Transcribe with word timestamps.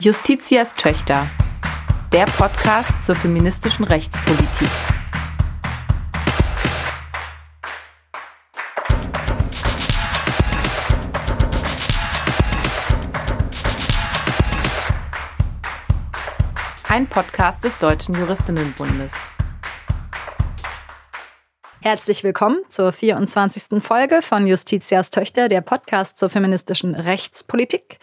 Justitias 0.00 0.76
Töchter, 0.76 1.28
der 2.12 2.26
Podcast 2.26 3.04
zur 3.04 3.16
feministischen 3.16 3.84
Rechtspolitik. 3.84 4.68
Ein 16.88 17.08
Podcast 17.08 17.64
des 17.64 17.76
Deutschen 17.78 18.14
Juristinnenbundes. 18.14 19.14
Herzlich 21.80 22.22
willkommen 22.22 22.58
zur 22.68 22.92
24. 22.92 23.82
Folge 23.82 24.22
von 24.22 24.46
Justitias 24.46 25.10
Töchter, 25.10 25.48
der 25.48 25.60
Podcast 25.60 26.18
zur 26.18 26.28
feministischen 26.28 26.94
Rechtspolitik. 26.94 27.98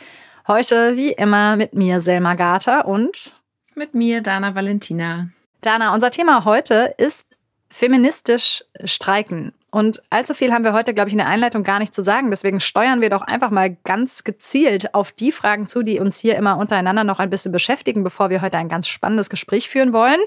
Heute 0.47 0.95
wie 0.95 1.11
immer 1.11 1.55
mit 1.55 1.73
mir 1.73 1.99
Selma 1.99 2.35
Gata 2.35 2.81
und 2.81 3.33
mit 3.73 3.95
mir 3.95 4.21
Dana 4.21 4.53
Valentina. 4.53 5.29
Dana, 5.61 5.91
unser 5.91 6.11
Thema 6.11 6.45
heute 6.45 6.93
ist 6.99 7.25
feministisch 7.71 8.63
streiken. 8.83 9.53
Und 9.71 10.03
allzu 10.11 10.35
viel 10.35 10.53
haben 10.53 10.63
wir 10.63 10.73
heute, 10.73 10.93
glaube 10.93 11.07
ich, 11.07 11.13
in 11.13 11.17
der 11.17 11.29
Einleitung 11.29 11.63
gar 11.63 11.79
nicht 11.79 11.95
zu 11.95 12.03
sagen. 12.03 12.29
Deswegen 12.29 12.59
steuern 12.59 13.01
wir 13.01 13.09
doch 13.09 13.23
einfach 13.23 13.49
mal 13.49 13.75
ganz 13.85 14.23
gezielt 14.23 14.93
auf 14.93 15.11
die 15.11 15.31
Fragen 15.31 15.67
zu, 15.67 15.81
die 15.81 15.99
uns 15.99 16.19
hier 16.19 16.35
immer 16.35 16.57
untereinander 16.57 17.03
noch 17.03 17.17
ein 17.17 17.31
bisschen 17.31 17.51
beschäftigen, 17.51 18.03
bevor 18.03 18.29
wir 18.29 18.43
heute 18.43 18.59
ein 18.59 18.69
ganz 18.69 18.87
spannendes 18.87 19.31
Gespräch 19.31 19.67
führen 19.67 19.93
wollen. 19.93 20.19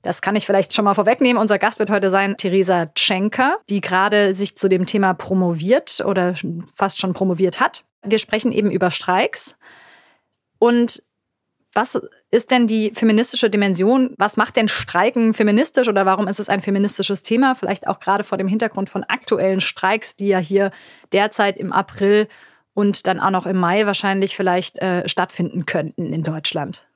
Das 0.00 0.22
kann 0.22 0.36
ich 0.36 0.46
vielleicht 0.46 0.72
schon 0.72 0.86
mal 0.86 0.94
vorwegnehmen. 0.94 1.38
Unser 1.38 1.58
Gast 1.58 1.80
wird 1.80 1.90
heute 1.90 2.08
sein 2.08 2.38
Theresa 2.38 2.86
Tschenker, 2.94 3.58
die 3.68 3.82
gerade 3.82 4.34
sich 4.34 4.56
zu 4.56 4.70
dem 4.70 4.86
Thema 4.86 5.12
promoviert 5.12 6.02
oder 6.06 6.32
fast 6.74 6.98
schon 6.98 7.12
promoviert 7.12 7.60
hat. 7.60 7.84
Wir 8.02 8.18
sprechen 8.18 8.52
eben 8.52 8.70
über 8.70 8.90
Streiks. 8.90 9.56
Und 10.58 11.02
was 11.72 12.00
ist 12.30 12.50
denn 12.50 12.66
die 12.66 12.90
feministische 12.90 13.48
Dimension? 13.48 14.14
Was 14.18 14.36
macht 14.36 14.56
denn 14.56 14.68
Streiken 14.68 15.34
feministisch 15.34 15.88
oder 15.88 16.04
warum 16.04 16.26
ist 16.26 16.40
es 16.40 16.48
ein 16.48 16.62
feministisches 16.62 17.22
Thema? 17.22 17.54
Vielleicht 17.54 17.86
auch 17.86 18.00
gerade 18.00 18.24
vor 18.24 18.38
dem 18.38 18.48
Hintergrund 18.48 18.90
von 18.90 19.04
aktuellen 19.04 19.60
Streiks, 19.60 20.16
die 20.16 20.28
ja 20.28 20.38
hier 20.38 20.72
derzeit 21.12 21.58
im 21.58 21.72
April 21.72 22.26
und 22.74 23.06
dann 23.06 23.20
auch 23.20 23.30
noch 23.30 23.46
im 23.46 23.56
Mai 23.56 23.86
wahrscheinlich 23.86 24.36
vielleicht 24.36 24.78
äh, 24.78 25.08
stattfinden 25.08 25.64
könnten 25.64 26.12
in 26.12 26.22
Deutschland. 26.22 26.86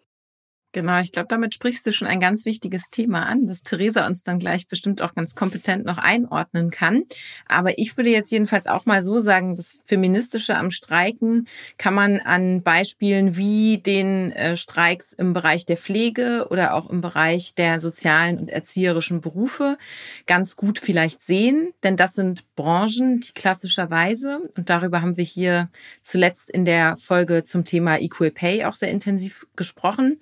Genau, 0.75 0.99
ich 0.99 1.13
glaube, 1.13 1.29
damit 1.29 1.55
sprichst 1.55 1.87
du 1.87 1.93
schon 1.93 2.09
ein 2.09 2.19
ganz 2.19 2.45
wichtiges 2.47 2.91
Thema 2.91 3.27
an, 3.27 3.47
das 3.47 3.63
Theresa 3.63 4.05
uns 4.07 4.25
dann 4.25 4.41
gleich 4.41 4.67
bestimmt 4.67 5.03
auch 5.03 5.15
ganz 5.15 5.37
kompetent 5.37 5.85
noch 5.85 5.99
einordnen 5.99 6.73
kann. 6.73 7.05
Aber 7.47 7.79
ich 7.79 7.97
würde 7.97 8.11
jetzt 8.11 8.33
jedenfalls 8.33 8.67
auch 8.67 8.85
mal 8.85 9.01
so 9.01 9.21
sagen, 9.21 9.55
das 9.55 9.79
Feministische 9.85 10.57
am 10.57 10.73
Streiken 10.73 11.47
kann 11.79 11.95
man 11.95 12.19
an 12.19 12.65
Beispielen 12.65 13.37
wie 13.37 13.79
den 13.79 14.33
äh, 14.33 14.57
Streiks 14.57 15.13
im 15.13 15.33
Bereich 15.33 15.65
der 15.65 15.77
Pflege 15.77 16.49
oder 16.51 16.75
auch 16.75 16.91
im 16.91 17.03
Bereich 17.03 17.55
der 17.55 17.79
sozialen 17.79 18.37
und 18.37 18.51
erzieherischen 18.51 19.21
Berufe 19.21 19.79
ganz 20.27 20.57
gut 20.57 20.81
vielleicht 20.81 21.23
sehen. 21.23 21.73
Denn 21.85 21.97
das 21.97 22.15
sind 22.15 22.53
Branchen, 22.57 23.21
die 23.21 23.33
klassischerweise, 23.33 24.41
und 24.57 24.71
darüber 24.71 25.03
haben 25.03 25.17
wir 25.19 25.25
hier 25.25 25.71
zuletzt 26.03 26.51
in 26.51 26.65
der 26.65 26.97
Folge 26.97 27.45
zum 27.45 27.65
Thema 27.65 28.01
Equal 28.01 28.33
Pay 28.33 28.65
auch 28.65 28.75
sehr 28.75 28.91
intensiv 28.91 29.47
gesprochen, 29.55 30.19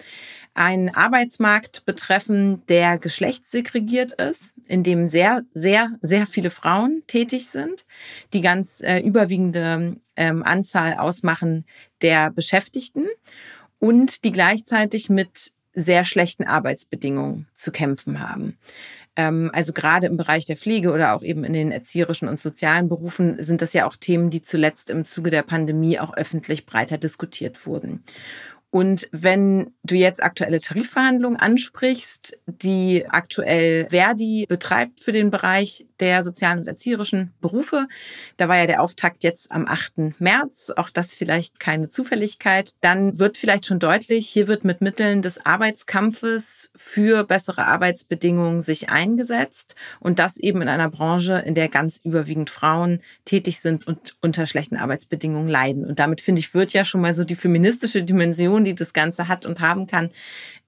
einen 0.54 0.94
Arbeitsmarkt 0.94 1.84
betreffen, 1.86 2.62
der 2.68 2.98
geschlechtssegregiert 2.98 4.12
ist, 4.12 4.54
in 4.66 4.82
dem 4.82 5.08
sehr, 5.08 5.42
sehr, 5.54 5.92
sehr 6.02 6.26
viele 6.26 6.50
Frauen 6.50 7.02
tätig 7.06 7.48
sind, 7.48 7.86
die 8.32 8.42
ganz 8.42 8.80
äh, 8.82 8.98
überwiegende 8.98 9.96
ähm, 10.16 10.42
Anzahl 10.42 10.94
ausmachen 10.94 11.64
der 12.02 12.30
Beschäftigten 12.30 13.06
und 13.78 14.24
die 14.24 14.32
gleichzeitig 14.32 15.08
mit 15.08 15.52
sehr 15.74 16.04
schlechten 16.04 16.44
Arbeitsbedingungen 16.44 17.48
zu 17.54 17.72
kämpfen 17.72 18.20
haben. 18.20 18.58
Ähm, 19.16 19.50
also 19.52 19.72
gerade 19.72 20.06
im 20.06 20.16
Bereich 20.16 20.46
der 20.46 20.56
Pflege 20.56 20.92
oder 20.92 21.14
auch 21.14 21.22
eben 21.22 21.44
in 21.44 21.52
den 21.52 21.70
erzieherischen 21.70 22.28
und 22.28 22.40
sozialen 22.40 22.88
Berufen 22.88 23.42
sind 23.42 23.60
das 23.60 23.72
ja 23.72 23.86
auch 23.86 23.96
Themen, 23.96 24.30
die 24.30 24.42
zuletzt 24.42 24.88
im 24.88 25.04
Zuge 25.04 25.30
der 25.30 25.42
Pandemie 25.42 25.98
auch 25.98 26.14
öffentlich 26.14 26.64
breiter 26.64 26.96
diskutiert 26.96 27.66
wurden. 27.66 28.04
Und 28.72 29.06
wenn 29.12 29.74
du 29.82 29.96
jetzt 29.96 30.22
aktuelle 30.22 30.58
Tarifverhandlungen 30.58 31.38
ansprichst, 31.38 32.38
die 32.46 33.04
aktuell 33.06 33.86
Verdi 33.90 34.46
betreibt 34.48 35.00
für 35.00 35.12
den 35.12 35.30
Bereich 35.30 35.84
der 36.02 36.22
sozialen 36.22 36.58
und 36.58 36.68
erzieherischen 36.68 37.32
Berufe, 37.40 37.86
da 38.36 38.48
war 38.48 38.58
ja 38.58 38.66
der 38.66 38.82
Auftakt 38.82 39.24
jetzt 39.24 39.52
am 39.52 39.66
8. 39.66 40.20
März, 40.20 40.72
auch 40.76 40.90
das 40.90 41.14
vielleicht 41.14 41.60
keine 41.60 41.88
Zufälligkeit, 41.88 42.72
dann 42.80 43.18
wird 43.18 43.38
vielleicht 43.38 43.66
schon 43.66 43.78
deutlich, 43.78 44.28
hier 44.28 44.48
wird 44.48 44.64
mit 44.64 44.80
Mitteln 44.80 45.22
des 45.22 45.46
Arbeitskampfes 45.46 46.70
für 46.74 47.24
bessere 47.24 47.66
Arbeitsbedingungen 47.66 48.60
sich 48.60 48.90
eingesetzt 48.90 49.76
und 50.00 50.18
das 50.18 50.36
eben 50.36 50.60
in 50.60 50.68
einer 50.68 50.90
Branche, 50.90 51.38
in 51.46 51.54
der 51.54 51.68
ganz 51.68 52.00
überwiegend 52.02 52.50
Frauen 52.50 53.00
tätig 53.24 53.60
sind 53.60 53.86
und 53.86 54.16
unter 54.20 54.46
schlechten 54.46 54.76
Arbeitsbedingungen 54.76 55.48
leiden. 55.48 55.86
Und 55.86 56.00
damit 56.00 56.20
finde 56.20 56.40
ich, 56.40 56.52
wird 56.52 56.72
ja 56.72 56.84
schon 56.84 57.00
mal 57.00 57.14
so 57.14 57.24
die 57.24 57.36
feministische 57.36 58.02
Dimension 58.02 58.64
die 58.64 58.74
das 58.74 58.92
Ganze 58.92 59.28
hat 59.28 59.46
und 59.46 59.60
haben 59.60 59.86
kann, 59.86 60.10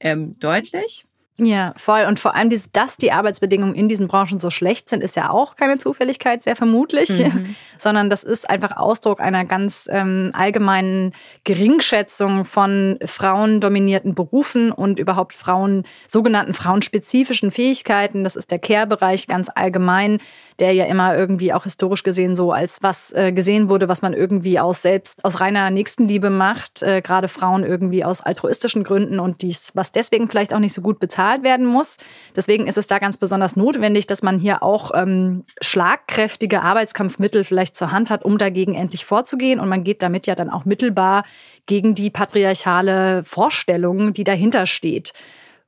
ähm, 0.00 0.38
deutlich. 0.38 1.04
Ja, 1.36 1.72
voll. 1.76 2.04
Und 2.06 2.20
vor 2.20 2.36
allem, 2.36 2.48
dass 2.72 2.96
die 2.96 3.10
Arbeitsbedingungen 3.10 3.74
in 3.74 3.88
diesen 3.88 4.06
Branchen 4.06 4.38
so 4.38 4.50
schlecht 4.50 4.88
sind, 4.88 5.02
ist 5.02 5.16
ja 5.16 5.30
auch 5.30 5.56
keine 5.56 5.78
Zufälligkeit, 5.78 6.44
sehr 6.44 6.54
vermutlich, 6.54 7.10
mhm. 7.10 7.56
sondern 7.76 8.08
das 8.08 8.22
ist 8.22 8.48
einfach 8.48 8.76
Ausdruck 8.76 9.18
einer 9.18 9.44
ganz 9.44 9.88
ähm, 9.90 10.30
allgemeinen 10.32 11.12
Geringschätzung 11.42 12.44
von 12.44 13.00
frauendominierten 13.04 14.14
Berufen 14.14 14.70
und 14.70 15.00
überhaupt 15.00 15.34
Frauen, 15.34 15.84
sogenannten 16.06 16.54
frauenspezifischen 16.54 17.50
Fähigkeiten. 17.50 18.22
Das 18.22 18.36
ist 18.36 18.52
der 18.52 18.60
Care-Bereich 18.60 19.26
ganz 19.26 19.50
allgemein, 19.52 20.20
der 20.60 20.72
ja 20.72 20.84
immer 20.84 21.16
irgendwie 21.16 21.52
auch 21.52 21.64
historisch 21.64 22.04
gesehen 22.04 22.36
so 22.36 22.52
als 22.52 22.78
was 22.80 23.10
äh, 23.10 23.32
gesehen 23.32 23.68
wurde, 23.68 23.88
was 23.88 24.02
man 24.02 24.12
irgendwie 24.12 24.60
aus 24.60 24.82
selbst, 24.82 25.24
aus 25.24 25.40
reiner 25.40 25.70
Nächstenliebe 25.70 26.30
macht, 26.30 26.80
äh, 26.82 27.02
gerade 27.02 27.26
Frauen 27.26 27.64
irgendwie 27.64 28.04
aus 28.04 28.20
altruistischen 28.20 28.84
Gründen 28.84 29.18
und 29.18 29.42
dies, 29.42 29.72
was 29.74 29.90
deswegen 29.90 30.28
vielleicht 30.28 30.54
auch 30.54 30.60
nicht 30.60 30.74
so 30.74 30.80
gut 30.80 31.00
bezahlt 31.00 31.23
bezahlt 31.24 31.42
werden 31.42 31.66
muss. 31.66 31.96
Deswegen 32.36 32.66
ist 32.66 32.78
es 32.78 32.86
da 32.86 32.98
ganz 32.98 33.16
besonders 33.16 33.56
notwendig, 33.56 34.06
dass 34.06 34.22
man 34.22 34.38
hier 34.38 34.62
auch 34.62 34.90
ähm, 34.94 35.44
schlagkräftige 35.60 36.62
Arbeitskampfmittel 36.62 37.44
vielleicht 37.44 37.76
zur 37.76 37.90
Hand 37.90 38.10
hat, 38.10 38.24
um 38.24 38.38
dagegen 38.38 38.74
endlich 38.74 39.04
vorzugehen. 39.04 39.60
Und 39.60 39.68
man 39.68 39.84
geht 39.84 40.02
damit 40.02 40.26
ja 40.26 40.34
dann 40.34 40.50
auch 40.50 40.64
mittelbar 40.64 41.24
gegen 41.66 41.94
die 41.94 42.10
patriarchale 42.10 43.24
Vorstellung, 43.24 44.12
die 44.12 44.24
dahinter 44.24 44.66
steht, 44.66 45.12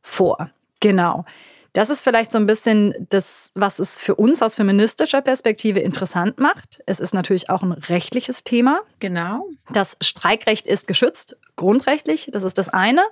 vor. 0.02 0.50
Genau. 0.80 1.24
Das 1.76 1.90
ist 1.90 2.00
vielleicht 2.00 2.32
so 2.32 2.38
ein 2.38 2.46
bisschen 2.46 2.94
das, 3.10 3.50
was 3.54 3.78
es 3.80 3.98
für 3.98 4.14
uns 4.14 4.40
aus 4.40 4.56
feministischer 4.56 5.20
Perspektive 5.20 5.78
interessant 5.80 6.38
macht. 6.38 6.80
Es 6.86 7.00
ist 7.00 7.12
natürlich 7.12 7.50
auch 7.50 7.62
ein 7.62 7.72
rechtliches 7.72 8.44
Thema. 8.44 8.80
Genau. 8.98 9.46
Das 9.70 9.98
Streikrecht 10.00 10.66
ist 10.66 10.88
geschützt, 10.88 11.36
grundrechtlich, 11.54 12.30
das 12.32 12.44
ist 12.44 12.56
das 12.56 12.70
eine. 12.70 13.02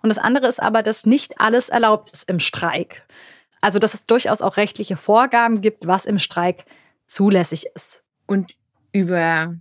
Und 0.00 0.08
das 0.08 0.16
andere 0.16 0.46
ist 0.46 0.62
aber, 0.62 0.82
dass 0.82 1.04
nicht 1.04 1.42
alles 1.42 1.68
erlaubt 1.68 2.08
ist 2.10 2.30
im 2.30 2.40
Streik. 2.40 3.06
Also, 3.60 3.78
dass 3.78 3.92
es 3.92 4.06
durchaus 4.06 4.40
auch 4.40 4.56
rechtliche 4.56 4.96
Vorgaben 4.96 5.60
gibt, 5.60 5.86
was 5.86 6.06
im 6.06 6.18
Streik 6.18 6.64
zulässig 7.06 7.66
ist. 7.74 8.02
Und 8.24 8.54
über 8.92 9.54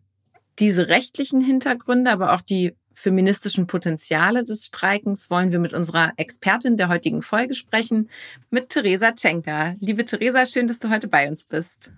diese 0.59 0.87
rechtlichen 0.87 1.41
Hintergründe, 1.41 2.09
aber 2.09 2.31
auch 2.31 2.41
die 2.41 2.73
feministischen 2.95 3.67
Potenziale 3.67 4.43
des 4.43 4.65
Streikens 4.67 5.29
wollen 5.29 5.51
wir 5.51 5.59
mit 5.59 5.73
unserer 5.73 6.13
Expertin 6.15 6.77
der 6.77 6.87
heutigen 6.87 7.21
Folge 7.21 7.53
sprechen, 7.53 8.09
mit 8.49 8.69
Theresa 8.69 9.11
Tschenka. 9.11 9.75
Liebe 9.81 10.05
Theresa, 10.05 10.45
schön, 10.45 10.67
dass 10.67 10.79
du 10.79 10.89
heute 10.89 11.07
bei 11.07 11.27
uns 11.27 11.43
bist. 11.43 11.91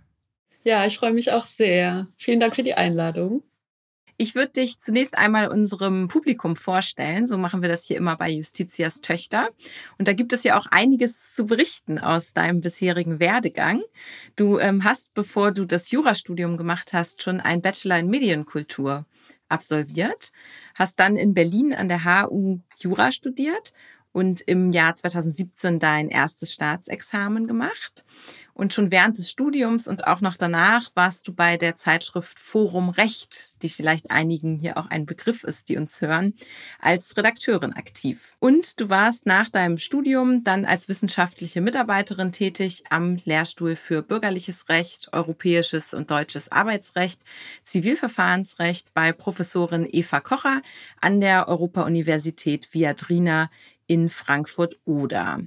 Ja, 0.64 0.86
ich 0.86 0.98
freue 0.98 1.14
mich 1.14 1.32
auch 1.32 1.46
sehr. 1.46 2.08
Vielen 2.18 2.40
Dank 2.40 2.56
für 2.56 2.64
die 2.64 2.74
Einladung. 2.74 3.44
Ich 4.20 4.34
würde 4.34 4.54
dich 4.54 4.80
zunächst 4.80 5.16
einmal 5.16 5.50
unserem 5.50 6.08
Publikum 6.08 6.56
vorstellen. 6.56 7.28
So 7.28 7.38
machen 7.38 7.62
wir 7.62 7.70
das 7.70 7.86
hier 7.86 7.98
immer 7.98 8.18
bei 8.18 8.32
Justitias 8.32 9.02
Töchter. 9.02 9.50
Und 10.00 10.08
da 10.08 10.14
gibt 10.14 10.34
es 10.34 10.44
ja 10.44 10.60
auch 10.60 10.66
einiges 10.72 11.36
zu 11.36 11.46
berichten 11.46 12.00
aus 12.00 12.34
deinem 12.34 12.62
bisherigen 12.62 13.20
Werdegang. 13.20 13.84
Du 14.36 14.58
ähm, 14.58 14.84
hast, 14.84 15.14
bevor 15.14 15.52
du 15.52 15.66
das 15.66 15.92
Jurastudium 15.92 16.58
gemacht 16.58 16.94
hast, 16.94 17.22
schon 17.22 17.40
ein 17.40 17.62
Bachelor 17.62 18.00
in 18.00 18.08
Medienkultur 18.08 19.06
absolviert, 19.50 20.32
hast 20.76 21.00
dann 21.00 21.16
in 21.16 21.34
Berlin 21.34 21.74
an 21.74 21.88
der 21.88 22.04
HU 22.06 22.60
Jura 22.78 23.12
studiert 23.12 23.74
und 24.12 24.42
im 24.42 24.72
Jahr 24.72 24.96
2017 24.96 25.80
dein 25.80 26.10
erstes 26.10 26.54
Staatsexamen 26.54 27.48
gemacht 27.48 28.04
Und 28.58 28.74
schon 28.74 28.90
während 28.90 29.20
des 29.20 29.30
Studiums 29.30 29.88
und 29.88 30.08
auch 30.08 30.20
noch 30.20 30.36
danach 30.36 30.90
warst 30.96 31.28
du 31.28 31.32
bei 31.32 31.58
der 31.58 31.76
Zeitschrift 31.76 32.40
Forum 32.40 32.90
Recht, 32.90 33.62
die 33.62 33.70
vielleicht 33.70 34.10
einigen 34.10 34.58
hier 34.58 34.80
auch 34.80 34.88
ein 34.88 35.06
Begriff 35.06 35.44
ist, 35.44 35.70
die 35.70 35.78
uns 35.78 36.02
hören, 36.02 36.34
als 36.80 37.16
Redakteurin 37.16 37.74
aktiv. 37.74 38.36
Und 38.40 38.82
du 38.82 38.90
warst 38.90 39.28
nach 39.28 39.52
deinem 39.52 39.78
Studium 39.78 40.44
dann 40.44 40.66
als 40.66 40.90
wissenschaftliche 40.90 41.62
Mitarbeiterin 41.62 42.32
tätig 42.32 42.84
am 42.90 43.20
Lehrstuhl 43.26 43.76
für 43.76 44.02
bürgerliches 44.02 44.70
Recht, 44.70 45.14
europäisches 45.14 45.94
und 45.94 46.10
deutsches 46.10 46.52
Arbeitsrecht, 46.52 47.22
Zivilverfahrensrecht 47.62 48.92
bei 48.96 49.12
Professorin 49.12 49.88
Eva 49.88 50.20
Kocher 50.20 50.64
an 51.00 51.22
der 51.22 51.48
Europa-Universität 51.48 52.74
Viadrina 52.74 53.52
in 53.86 54.10
Frankfurt-Oder. 54.10 55.42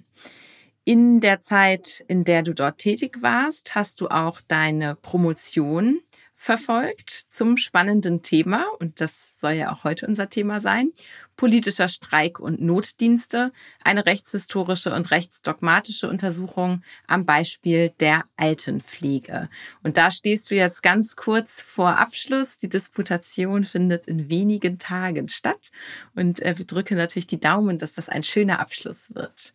In 0.85 1.21
der 1.21 1.41
Zeit, 1.41 2.03
in 2.09 2.25
der 2.25 2.43
du 2.43 2.55
dort 2.55 2.79
tätig 2.79 3.19
warst, 3.21 3.75
hast 3.75 4.01
du 4.01 4.09
auch 4.09 4.41
deine 4.49 4.97
Promotion 4.97 6.01
verfolgt 6.35 7.11
zum 7.11 7.59
spannenden 7.59 8.23
Thema, 8.23 8.65
und 8.79 9.03
das 9.03 9.39
soll 9.39 9.53
ja 9.53 9.73
auch 9.73 9.85
heute 9.85 10.07
unser 10.07 10.31
Thema 10.31 10.59
sein, 10.59 10.91
politischer 11.41 11.89
Streik 11.89 12.39
und 12.39 12.61
Notdienste, 12.61 13.51
eine 13.83 14.05
rechtshistorische 14.05 14.95
und 14.95 15.11
rechtsdogmatische 15.11 16.07
Untersuchung 16.07 16.83
am 17.07 17.25
Beispiel 17.25 17.95
der 17.99 18.25
Altenpflege. 18.37 19.49
Und 19.83 19.97
da 19.97 20.11
stehst 20.11 20.51
du 20.51 20.55
jetzt 20.55 20.83
ganz 20.83 21.17
kurz 21.17 21.63
vor 21.63 21.99
Abschluss. 21.99 22.59
Die 22.59 22.69
Disputation 22.69 23.65
findet 23.65 24.05
in 24.05 24.29
wenigen 24.29 24.79
Tagen 24.79 25.31
statt 25.31 25.71
und 26.15 26.43
äh, 26.43 26.59
wir 26.59 26.67
drücken 26.67 26.99
natürlich 26.99 27.27
die 27.27 27.41
Daumen, 27.41 27.79
dass 27.79 27.95
das 27.95 28.11
ein 28.11 28.23
schöner 28.23 28.61
Abschluss 28.61 29.15
wird. 29.15 29.55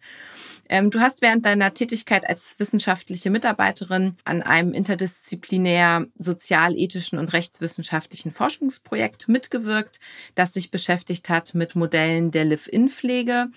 Ähm, 0.67 0.89
du 0.89 0.99
hast 0.99 1.21
während 1.21 1.45
deiner 1.45 1.71
Tätigkeit 1.75 2.27
als 2.27 2.57
wissenschaftliche 2.57 3.29
Mitarbeiterin 3.29 4.15
an 4.23 4.41
einem 4.41 4.73
interdisziplinär 4.73 6.07
sozialethischen 6.17 7.19
und 7.19 7.31
rechtswissenschaftlichen 7.33 8.31
Forschungsprojekt 8.31 9.27
mitgewirkt, 9.27 9.99
das 10.33 10.53
sich 10.53 10.71
beschäftigt 10.71 11.29
hat 11.29 11.53
mit 11.53 11.74
Modellen 11.75 12.31
der 12.31 12.45
Live-In-Pflege. 12.45 13.47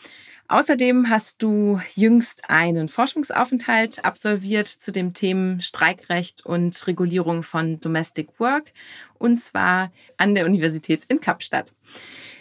Außerdem 0.50 1.10
hast 1.10 1.42
du 1.42 1.78
jüngst 1.94 2.48
einen 2.48 2.88
Forschungsaufenthalt 2.88 4.04
absolviert 4.04 4.66
zu 4.66 4.92
dem 4.92 5.12
Themen 5.12 5.60
Streikrecht 5.60 6.44
und 6.46 6.86
Regulierung 6.86 7.42
von 7.42 7.80
Domestic 7.80 8.28
Work 8.38 8.72
und 9.18 9.36
zwar 9.36 9.92
an 10.16 10.34
der 10.34 10.46
Universität 10.46 11.04
in 11.08 11.20
Kapstadt. 11.20 11.74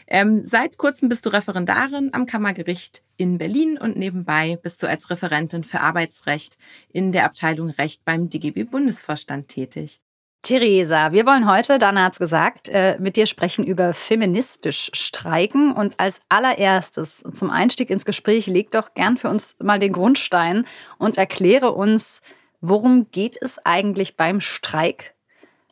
Ähm, 0.07 0.41
seit 0.41 0.77
kurzem 0.77 1.09
bist 1.09 1.25
du 1.25 1.29
Referendarin 1.29 2.13
am 2.13 2.25
Kammergericht 2.25 3.03
in 3.17 3.37
Berlin 3.37 3.77
und 3.77 3.97
nebenbei 3.97 4.57
bist 4.61 4.81
du 4.81 4.87
als 4.87 5.09
Referentin 5.09 5.65
für 5.65 5.81
Arbeitsrecht 5.81 6.57
in 6.93 7.11
der 7.11 7.25
Abteilung 7.25 7.71
Recht 7.71 8.05
beim 8.05 8.29
DGB-Bundesvorstand 8.29 9.49
tätig. 9.49 9.99
Theresa, 10.43 11.11
wir 11.11 11.25
wollen 11.25 11.49
heute, 11.49 11.77
Dana 11.77 12.05
hat's 12.05 12.19
gesagt, 12.19 12.69
äh, 12.69 12.97
mit 12.99 13.15
dir 13.15 13.25
sprechen 13.25 13.65
über 13.65 13.93
feministisch 13.93 14.89
Streiken. 14.93 15.71
Und 15.73 15.99
als 15.99 16.21
allererstes 16.29 17.23
zum 17.33 17.49
Einstieg 17.49 17.89
ins 17.89 18.05
Gespräch 18.05 18.47
leg 18.47 18.71
doch 18.71 18.93
gern 18.93 19.17
für 19.17 19.29
uns 19.29 19.57
mal 19.61 19.79
den 19.79 19.93
Grundstein 19.93 20.65
und 20.97 21.17
erkläre 21.17 21.71
uns, 21.71 22.21
worum 22.61 23.11
geht 23.11 23.37
es 23.41 23.59
eigentlich 23.65 24.15
beim 24.15 24.39
Streik? 24.39 25.15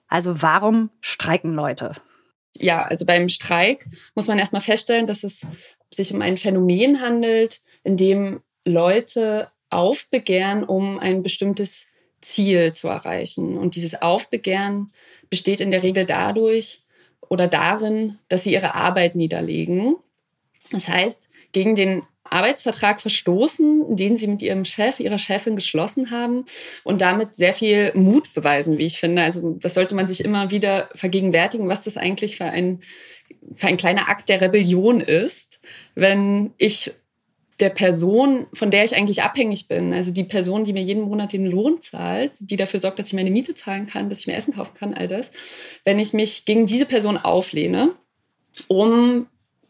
Also 0.08 0.42
warum 0.42 0.90
streiken 1.00 1.54
Leute? 1.54 1.94
ja, 2.58 2.84
also 2.84 3.06
beim 3.06 3.30
Streik 3.30 3.86
muss 4.16 4.28
man 4.28 4.40
erstmal 4.40 4.62
feststellen, 4.62 5.08
dass 5.08 5.24
es 5.24 5.46
sich 5.94 6.14
um 6.14 6.22
ein 6.22 6.38
Phänomen 6.38 7.02
handelt, 7.02 7.62
in 7.84 7.98
dem 7.98 8.42
Leute 8.66 9.52
aufbegehren, 9.70 10.64
um 10.64 11.00
ein 11.00 11.24
bestimmtes 11.24 11.86
Ziel 12.26 12.72
zu 12.72 12.88
erreichen. 12.88 13.58
Und 13.58 13.76
dieses 13.76 14.02
Aufbegehren 14.02 14.92
besteht 15.30 15.62
in 15.62 15.72
der 15.72 15.84
Regel 15.84 16.06
dadurch 16.06 16.84
oder 17.22 17.48
darin, 17.48 18.20
dass 18.28 18.44
sie 18.44 18.54
ihre 18.54 18.76
Arbeit 18.76 19.16
niederlegen. 19.16 19.96
Das 20.72 20.88
heißt, 20.88 21.30
gegen 21.52 21.76
den 21.76 22.04
Arbeitsvertrag 22.24 23.02
verstoßen, 23.02 23.96
den 23.96 24.18
sie 24.18 24.28
mit 24.28 24.42
ihrem 24.42 24.66
Chef, 24.66 25.00
ihrer 25.00 25.20
Chefin 25.20 25.56
geschlossen 25.56 26.10
haben 26.10 26.46
und 26.84 27.02
damit 27.02 27.36
sehr 27.36 27.54
viel 27.54 27.92
Mut 27.94 28.34
beweisen, 28.34 28.78
wie 28.80 28.88
ich 28.88 29.00
finde. 29.00 29.22
Also 29.22 29.56
das 29.60 29.76
sollte 29.76 29.94
man 29.94 30.08
sich 30.08 30.24
immer 30.24 30.50
wieder 30.50 30.90
vergegenwärtigen, 30.96 31.70
was 31.70 31.84
das 31.84 31.98
eigentlich 31.98 32.36
für 32.38 32.46
ein, 32.46 32.82
für 33.54 33.68
ein 33.68 33.78
kleiner 33.78 34.10
Akt 34.10 34.30
der 34.30 34.42
Rebellion 34.42 35.02
ist, 35.02 35.60
wenn 35.94 36.54
ich 36.58 36.94
der 37.60 37.70
Person, 37.70 38.48
von 38.54 38.70
der 38.70 38.84
ich 38.84 38.96
eigentlich 38.96 39.24
abhängig 39.24 39.68
bin, 39.68 39.94
also 39.94 40.12
die 40.12 40.26
Person, 40.26 40.66
die 40.66 40.74
mir 40.74 40.84
jeden 40.84 41.04
Monat 41.04 41.32
den 41.32 41.46
Lohn 41.46 41.80
zahlt, 41.80 42.34
die 42.40 42.58
dafür 42.58 42.80
sorgt, 42.80 43.00
dass 43.00 43.08
ich 43.08 43.14
meine 43.14 43.32
Miete 43.32 43.56
zahlen 43.56 43.88
kann, 43.88 44.10
dass 44.10 44.20
ich 44.20 44.28
mir 44.28 44.36
Essen 44.36 44.54
kaufen 44.54 44.76
kann, 44.78 44.94
all 44.94 45.08
das, 45.08 45.32
wenn 45.86 46.00
ich 46.00 46.14
mich 46.14 46.46
gegen 46.46 46.66
diese 46.66 46.86
Person 46.86 47.18
auflehne, 47.18 47.94
um 48.68 49.28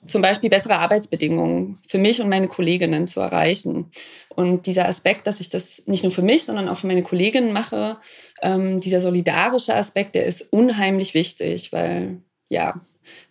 zum 0.07 0.21
Beispiel 0.21 0.49
bessere 0.49 0.77
Arbeitsbedingungen 0.77 1.79
für 1.87 1.97
mich 1.97 2.21
und 2.21 2.29
meine 2.29 2.47
Kolleginnen 2.47 3.07
zu 3.07 3.21
erreichen. 3.21 3.91
Und 4.29 4.67
dieser 4.67 4.87
Aspekt, 4.87 5.25
dass 5.25 5.39
ich 5.39 5.49
das 5.49 5.83
nicht 5.87 6.03
nur 6.03 6.11
für 6.11 6.21
mich, 6.21 6.43
sondern 6.43 6.69
auch 6.69 6.77
für 6.77 6.87
meine 6.87 7.03
Kolleginnen 7.03 7.53
mache, 7.53 7.97
ähm, 8.41 8.79
dieser 8.79 9.01
solidarische 9.01 9.75
Aspekt, 9.75 10.15
der 10.15 10.25
ist 10.25 10.53
unheimlich 10.53 11.13
wichtig, 11.13 11.71
weil 11.71 12.21
ja, 12.49 12.81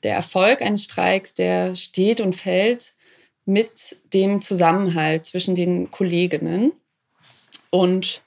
der 0.02 0.14
Erfolg 0.14 0.62
eines 0.62 0.84
Streiks, 0.84 1.34
der 1.34 1.76
steht 1.76 2.20
und 2.20 2.34
fällt 2.34 2.93
mit 3.44 3.96
dem 4.12 4.40
Zusammenhalt 4.40 5.26
zwischen 5.26 5.54
den 5.54 5.90
Kolleginnen. 5.90 6.72
Und 7.70 8.22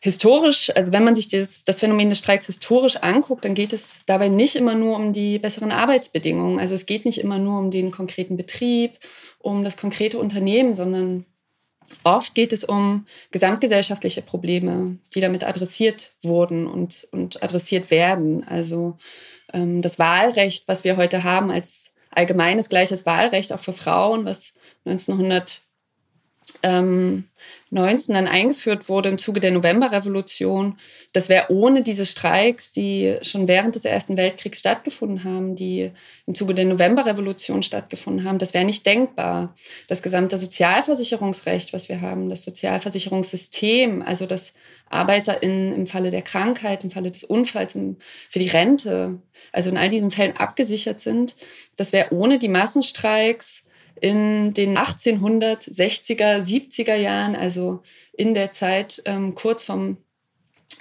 historisch, 0.00 0.70
also 0.74 0.92
wenn 0.92 1.04
man 1.04 1.14
sich 1.14 1.28
das, 1.28 1.64
das 1.64 1.80
Phänomen 1.80 2.08
des 2.08 2.18
Streiks 2.18 2.46
historisch 2.46 2.96
anguckt, 2.96 3.44
dann 3.44 3.54
geht 3.54 3.72
es 3.72 3.98
dabei 4.06 4.28
nicht 4.28 4.54
immer 4.54 4.74
nur 4.74 4.96
um 4.96 5.12
die 5.12 5.38
besseren 5.38 5.72
Arbeitsbedingungen. 5.72 6.58
Also 6.58 6.74
es 6.74 6.86
geht 6.86 7.04
nicht 7.04 7.18
immer 7.18 7.38
nur 7.38 7.58
um 7.58 7.70
den 7.70 7.90
konkreten 7.90 8.36
Betrieb, 8.36 8.98
um 9.38 9.64
das 9.64 9.76
konkrete 9.76 10.18
Unternehmen, 10.18 10.74
sondern 10.74 11.24
oft 12.04 12.34
geht 12.34 12.52
es 12.52 12.64
um 12.64 13.06
gesamtgesellschaftliche 13.30 14.22
Probleme, 14.22 14.98
die 15.14 15.20
damit 15.20 15.44
adressiert 15.44 16.12
wurden 16.22 16.66
und, 16.66 17.08
und 17.10 17.42
adressiert 17.42 17.90
werden. 17.90 18.46
Also 18.46 18.98
ähm, 19.52 19.82
das 19.82 19.98
Wahlrecht, 19.98 20.68
was 20.68 20.84
wir 20.84 20.96
heute 20.96 21.24
haben 21.24 21.50
als 21.50 21.94
allgemeines 22.10 22.68
gleiches 22.68 23.06
Wahlrecht 23.06 23.52
auch 23.52 23.60
für 23.60 23.72
Frauen, 23.72 24.24
was 24.24 24.52
1900 24.84 25.62
ähm, 26.62 27.24
19 27.70 28.14
dann 28.14 28.26
eingeführt 28.26 28.88
wurde 28.88 29.10
im 29.10 29.18
Zuge 29.18 29.40
der 29.40 29.50
Novemberrevolution, 29.50 30.78
das 31.12 31.28
wäre 31.28 31.50
ohne 31.50 31.82
diese 31.82 32.06
Streiks, 32.06 32.72
die 32.72 33.16
schon 33.22 33.46
während 33.46 33.74
des 33.74 33.84
Ersten 33.84 34.16
Weltkriegs 34.16 34.60
stattgefunden 34.60 35.24
haben, 35.24 35.54
die 35.54 35.90
im 36.26 36.34
Zuge 36.34 36.54
der 36.54 36.64
Novemberrevolution 36.64 37.62
stattgefunden 37.62 38.24
haben, 38.24 38.38
das 38.38 38.54
wäre 38.54 38.64
nicht 38.64 38.86
denkbar. 38.86 39.54
Das 39.88 40.02
gesamte 40.02 40.38
Sozialversicherungsrecht, 40.38 41.72
was 41.72 41.88
wir 41.88 42.00
haben, 42.00 42.30
das 42.30 42.42
Sozialversicherungssystem, 42.44 44.02
also 44.02 44.26
das 44.26 44.54
ArbeiterInnen 44.90 45.72
im 45.72 45.86
Falle 45.86 46.10
der 46.10 46.22
Krankheit, 46.22 46.84
im 46.84 46.90
Falle 46.90 47.10
des 47.10 47.24
Unfalls, 47.24 47.72
für 48.28 48.38
die 48.38 48.48
Rente, 48.48 49.20
also 49.52 49.70
in 49.70 49.76
all 49.76 49.88
diesen 49.88 50.10
Fällen 50.10 50.36
abgesichert 50.36 51.00
sind, 51.00 51.36
das 51.76 51.92
wäre 51.92 52.12
ohne 52.12 52.38
die 52.38 52.48
Massenstreiks 52.48 53.64
in 54.00 54.54
den 54.54 54.78
1860er, 54.78 56.40
70er 56.40 56.94
Jahren, 56.94 57.36
also 57.36 57.82
in 58.12 58.34
der 58.34 58.52
Zeit 58.52 59.02
ähm, 59.04 59.34
kurz 59.34 59.64
vom, 59.64 59.98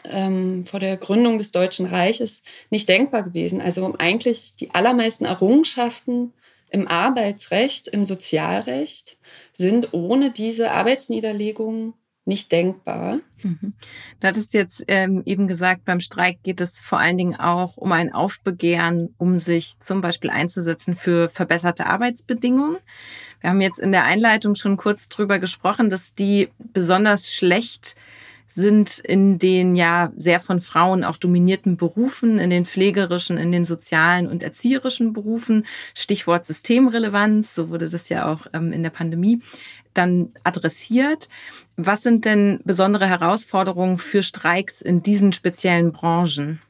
ähm, 0.03 0.65
vor 0.65 0.79
der 0.79 0.97
Gründung 0.97 1.37
des 1.37 1.51
Deutschen 1.51 1.87
Reiches, 1.87 2.43
nicht 2.69 2.87
denkbar 2.87 3.23
gewesen. 3.23 3.61
Also 3.61 3.95
eigentlich 3.97 4.55
die 4.55 4.73
allermeisten 4.73 5.25
Errungenschaften 5.25 6.33
im 6.69 6.87
Arbeitsrecht, 6.87 7.87
im 7.87 8.05
Sozialrecht 8.05 9.17
sind 9.53 9.93
ohne 9.93 10.31
diese 10.31 10.71
Arbeitsniederlegungen 10.71 11.93
nicht 12.27 12.51
denkbar. 12.51 13.19
Mhm. 13.41 13.73
Du 14.19 14.27
hattest 14.27 14.53
jetzt 14.53 14.83
ähm, 14.87 15.23
eben 15.25 15.47
gesagt, 15.47 15.85
beim 15.85 15.99
Streik 15.99 16.43
geht 16.43 16.61
es 16.61 16.79
vor 16.79 16.99
allen 16.99 17.17
Dingen 17.17 17.35
auch 17.35 17.77
um 17.77 17.91
ein 17.91 18.13
Aufbegehren, 18.13 19.13
um 19.17 19.37
sich 19.37 19.79
zum 19.79 20.01
Beispiel 20.01 20.29
einzusetzen 20.29 20.95
für 20.95 21.29
verbesserte 21.29 21.87
Arbeitsbedingungen. 21.87 22.77
Wir 23.41 23.51
haben 23.51 23.61
jetzt 23.61 23.79
in 23.79 23.91
der 23.91 24.03
Einleitung 24.03 24.55
schon 24.55 24.77
kurz 24.77 25.09
drüber 25.09 25.39
gesprochen, 25.39 25.89
dass 25.89 26.13
die 26.13 26.49
besonders 26.73 27.33
schlecht 27.33 27.95
sind 28.47 28.99
in 28.99 29.37
den 29.37 29.75
ja 29.75 30.11
sehr 30.15 30.39
von 30.39 30.61
Frauen 30.61 31.03
auch 31.03 31.17
dominierten 31.17 31.75
Berufen, 31.75 32.39
in 32.39 32.49
den 32.49 32.65
pflegerischen, 32.65 33.37
in 33.37 33.51
den 33.51 33.65
sozialen 33.65 34.27
und 34.27 34.41
erzieherischen 34.41 35.13
Berufen. 35.13 35.65
Stichwort 35.93 36.45
Systemrelevanz, 36.45 37.53
so 37.53 37.69
wurde 37.69 37.89
das 37.89 38.09
ja 38.09 38.31
auch 38.31 38.47
ähm, 38.53 38.71
in 38.71 38.83
der 38.83 38.89
Pandemie 38.89 39.41
dann 39.97 40.31
adressiert. 40.43 41.29
Was 41.75 42.03
sind 42.03 42.25
denn 42.25 42.59
besondere 42.63 43.07
Herausforderungen 43.07 43.97
für 43.97 44.23
Streiks 44.23 44.81
in 44.81 45.01
diesen 45.01 45.33
speziellen 45.33 45.91
Branchen? 45.91 46.61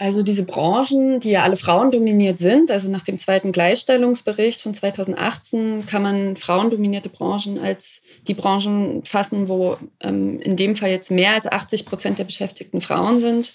Also 0.00 0.22
diese 0.22 0.44
Branchen, 0.44 1.18
die 1.18 1.30
ja 1.30 1.42
alle 1.42 1.56
frauendominiert 1.56 2.38
sind, 2.38 2.70
also 2.70 2.88
nach 2.88 3.02
dem 3.02 3.18
zweiten 3.18 3.50
Gleichstellungsbericht 3.50 4.62
von 4.62 4.72
2018 4.72 5.86
kann 5.86 6.02
man 6.02 6.36
frauendominierte 6.36 7.08
Branchen 7.08 7.58
als 7.58 8.02
die 8.28 8.34
Branchen 8.34 9.04
fassen, 9.04 9.48
wo 9.48 9.76
ähm, 10.00 10.38
in 10.40 10.56
dem 10.56 10.76
Fall 10.76 10.90
jetzt 10.90 11.10
mehr 11.10 11.32
als 11.32 11.50
80 11.50 11.84
Prozent 11.84 12.20
der 12.20 12.24
Beschäftigten 12.24 12.80
Frauen 12.80 13.20
sind. 13.20 13.54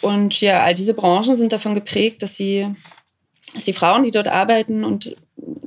Und 0.00 0.40
ja, 0.40 0.62
all 0.62 0.74
diese 0.74 0.94
Branchen 0.94 1.36
sind 1.36 1.52
davon 1.52 1.74
geprägt, 1.74 2.22
dass 2.22 2.34
sie, 2.34 2.66
dass 3.52 3.66
die 3.66 3.74
Frauen, 3.74 4.04
die 4.04 4.10
dort 4.10 4.28
arbeiten 4.28 4.84
und 4.84 5.16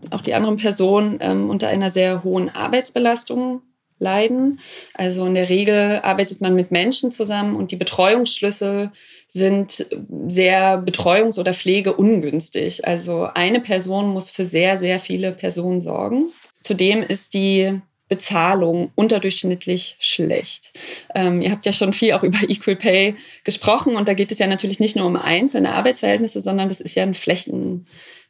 auch 0.09 0.21
die 0.21 0.33
anderen 0.33 0.57
Personen 0.57 1.17
ähm, 1.21 1.49
unter 1.49 1.67
einer 1.67 1.89
sehr 1.89 2.23
hohen 2.23 2.49
Arbeitsbelastung 2.49 3.61
leiden. 4.01 4.59
Also 4.95 5.25
in 5.25 5.35
der 5.35 5.47
Regel 5.47 5.99
arbeitet 6.03 6.41
man 6.41 6.55
mit 6.55 6.71
Menschen 6.71 7.11
zusammen 7.11 7.55
und 7.55 7.71
die 7.71 7.75
Betreuungsschlüssel 7.75 8.91
sind 9.27 9.85
sehr 10.27 10.83
betreuungs- 10.83 11.39
oder 11.39 11.53
pflegeungünstig. 11.53 12.85
Also 12.85 13.29
eine 13.33 13.61
Person 13.61 14.09
muss 14.09 14.29
für 14.29 14.43
sehr, 14.43 14.77
sehr 14.77 14.99
viele 14.99 15.31
Personen 15.31 15.81
sorgen. 15.81 16.29
Zudem 16.63 17.03
ist 17.03 17.33
die 17.33 17.79
Bezahlung 18.09 18.91
unterdurchschnittlich 18.95 19.95
schlecht. 19.99 20.73
Ähm, 21.15 21.41
ihr 21.41 21.51
habt 21.51 21.65
ja 21.65 21.71
schon 21.71 21.93
viel 21.93 22.11
auch 22.11 22.23
über 22.23 22.39
Equal 22.49 22.75
Pay 22.75 23.15
gesprochen 23.45 23.95
und 23.95 24.09
da 24.09 24.13
geht 24.13 24.33
es 24.33 24.39
ja 24.39 24.47
natürlich 24.47 24.81
nicht 24.81 24.97
nur 24.97 25.05
um 25.05 25.15
einzelne 25.15 25.73
Arbeitsverhältnisse, 25.73 26.41
sondern 26.41 26.67
das 26.67 26.81
ist 26.81 26.95
ja 26.95 27.03
ein, 27.03 27.13
Flächen, 27.13 27.85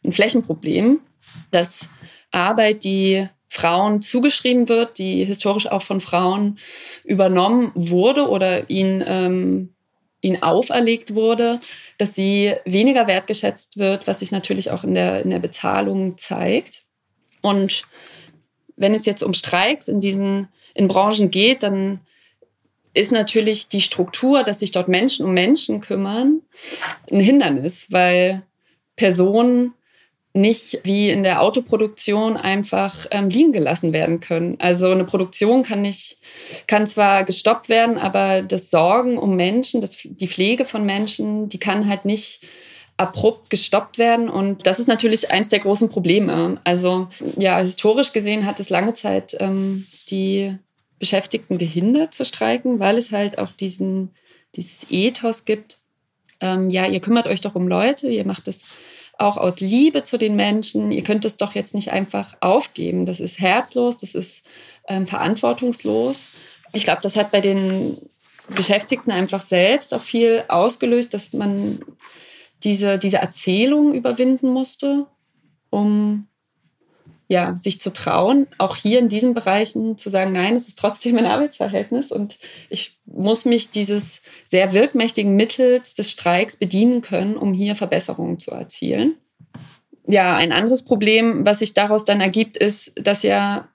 ein 0.05 0.11
Flächenproblem, 0.11 0.99
dass 1.51 1.89
Arbeit, 2.31 2.83
die 2.83 3.27
Frauen 3.49 4.01
zugeschrieben 4.01 4.69
wird, 4.69 4.97
die 4.97 5.25
historisch 5.25 5.67
auch 5.67 5.81
von 5.81 5.99
Frauen 5.99 6.57
übernommen 7.03 7.71
wurde 7.75 8.29
oder 8.29 8.69
ihnen 8.69 9.03
ähm, 9.05 9.69
ihnen 10.21 10.43
auferlegt 10.43 11.15
wurde, 11.15 11.59
dass 11.97 12.15
sie 12.15 12.53
weniger 12.63 13.07
wertgeschätzt 13.07 13.77
wird, 13.77 14.07
was 14.07 14.19
sich 14.19 14.31
natürlich 14.31 14.69
auch 14.69 14.83
in 14.83 14.93
der, 14.93 15.23
in 15.23 15.31
der 15.31 15.39
Bezahlung 15.39 16.17
zeigt. 16.17 16.83
Und 17.41 17.83
wenn 18.75 18.93
es 18.93 19.05
jetzt 19.05 19.23
um 19.23 19.33
Streiks 19.33 19.87
in 19.87 19.99
diesen 19.99 20.47
in 20.73 20.87
Branchen 20.87 21.31
geht, 21.31 21.63
dann 21.63 22.01
ist 22.93 23.11
natürlich 23.11 23.67
die 23.67 23.81
Struktur, 23.81 24.43
dass 24.43 24.59
sich 24.59 24.71
dort 24.71 24.87
Menschen 24.87 25.25
um 25.25 25.33
Menschen 25.33 25.81
kümmern, 25.81 26.41
ein 27.11 27.19
Hindernis, 27.19 27.87
weil 27.89 28.43
Personen 28.95 29.73
nicht 30.33 30.79
wie 30.83 31.09
in 31.09 31.23
der 31.23 31.41
Autoproduktion 31.41 32.37
einfach 32.37 33.05
ähm, 33.11 33.29
liegen 33.29 33.51
gelassen 33.51 33.91
werden 33.91 34.19
können. 34.21 34.55
Also 34.59 34.89
eine 34.89 35.03
Produktion 35.03 35.63
kann 35.63 35.81
nicht, 35.81 36.17
kann 36.67 36.87
zwar 36.87 37.23
gestoppt 37.25 37.67
werden, 37.67 37.97
aber 37.97 38.41
das 38.41 38.71
Sorgen 38.71 39.17
um 39.17 39.35
Menschen, 39.35 39.81
das, 39.81 39.97
die 40.03 40.27
Pflege 40.27 40.63
von 40.63 40.85
Menschen, 40.85 41.49
die 41.49 41.59
kann 41.59 41.89
halt 41.89 42.05
nicht 42.05 42.41
abrupt 42.95 43.49
gestoppt 43.49 43.97
werden. 43.97 44.29
Und 44.29 44.67
das 44.67 44.79
ist 44.79 44.87
natürlich 44.87 45.31
eins 45.31 45.49
der 45.49 45.59
großen 45.59 45.89
Probleme. 45.89 46.61
Also 46.63 47.09
ja, 47.35 47.59
historisch 47.59 48.13
gesehen 48.13 48.45
hat 48.45 48.59
es 48.59 48.69
lange 48.69 48.93
Zeit 48.93 49.35
ähm, 49.39 49.87
die 50.09 50.55
Beschäftigten 50.99 51.57
gehindert 51.57 52.13
zu 52.13 52.23
streiken, 52.23 52.79
weil 52.79 52.97
es 52.97 53.11
halt 53.11 53.37
auch 53.37 53.51
diesen, 53.51 54.11
dieses 54.55 54.85
Ethos 54.89 55.45
gibt. 55.45 55.79
Ähm, 56.39 56.69
ja, 56.69 56.85
ihr 56.85 56.99
kümmert 57.01 57.27
euch 57.27 57.41
doch 57.41 57.55
um 57.55 57.67
Leute, 57.67 58.07
ihr 58.07 58.25
macht 58.25 58.47
es 58.47 58.65
auch 59.21 59.37
aus 59.37 59.59
Liebe 59.59 60.03
zu 60.03 60.17
den 60.17 60.35
Menschen. 60.35 60.91
Ihr 60.91 61.03
könnt 61.03 61.25
es 61.25 61.37
doch 61.37 61.55
jetzt 61.55 61.73
nicht 61.73 61.91
einfach 61.91 62.35
aufgeben. 62.41 63.05
Das 63.05 63.19
ist 63.19 63.39
herzlos, 63.39 63.97
das 63.97 64.15
ist 64.15 64.45
ähm, 64.87 65.05
verantwortungslos. 65.05 66.29
Ich 66.73 66.83
glaube, 66.83 67.01
das 67.01 67.15
hat 67.15 67.31
bei 67.31 67.41
den 67.41 67.97
Beschäftigten 68.49 69.11
einfach 69.11 69.41
selbst 69.41 69.93
auch 69.93 70.01
viel 70.01 70.43
ausgelöst, 70.47 71.13
dass 71.13 71.33
man 71.33 71.79
diese, 72.63 72.97
diese 72.97 73.17
Erzählung 73.17 73.93
überwinden 73.93 74.49
musste, 74.49 75.07
um 75.69 76.27
ja, 77.31 77.55
sich 77.55 77.79
zu 77.79 77.93
trauen, 77.93 78.45
auch 78.57 78.75
hier 78.75 78.99
in 78.99 79.07
diesen 79.07 79.33
Bereichen 79.33 79.97
zu 79.97 80.09
sagen, 80.09 80.33
nein, 80.33 80.53
es 80.57 80.67
ist 80.67 80.77
trotzdem 80.77 81.17
ein 81.17 81.25
Arbeitsverhältnis 81.25 82.11
und 82.11 82.37
ich 82.69 82.99
muss 83.05 83.45
mich 83.45 83.71
dieses 83.71 84.21
sehr 84.45 84.73
wirkmächtigen 84.73 85.37
Mittels 85.37 85.93
des 85.93 86.11
Streiks 86.11 86.57
bedienen 86.57 86.99
können, 86.99 87.37
um 87.37 87.53
hier 87.53 87.77
Verbesserungen 87.77 88.37
zu 88.37 88.51
erzielen. 88.51 89.15
Ja, 90.05 90.35
ein 90.35 90.51
anderes 90.51 90.83
Problem, 90.83 91.45
was 91.45 91.59
sich 91.59 91.73
daraus 91.73 92.03
dann 92.03 92.19
ergibt, 92.19 92.57
ist, 92.57 92.91
dass 93.01 93.23
ja 93.23 93.69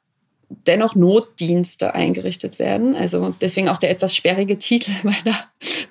dennoch 0.49 0.95
Notdienste 0.95 1.95
eingerichtet 1.95 2.59
werden. 2.59 2.95
Also 2.95 3.35
deswegen 3.41 3.71
auch 3.71 3.79
der 3.79 3.91
etwas 3.91 4.15
sperrige 4.15 4.59
Titel 4.59 4.91
meiner 5.03 5.39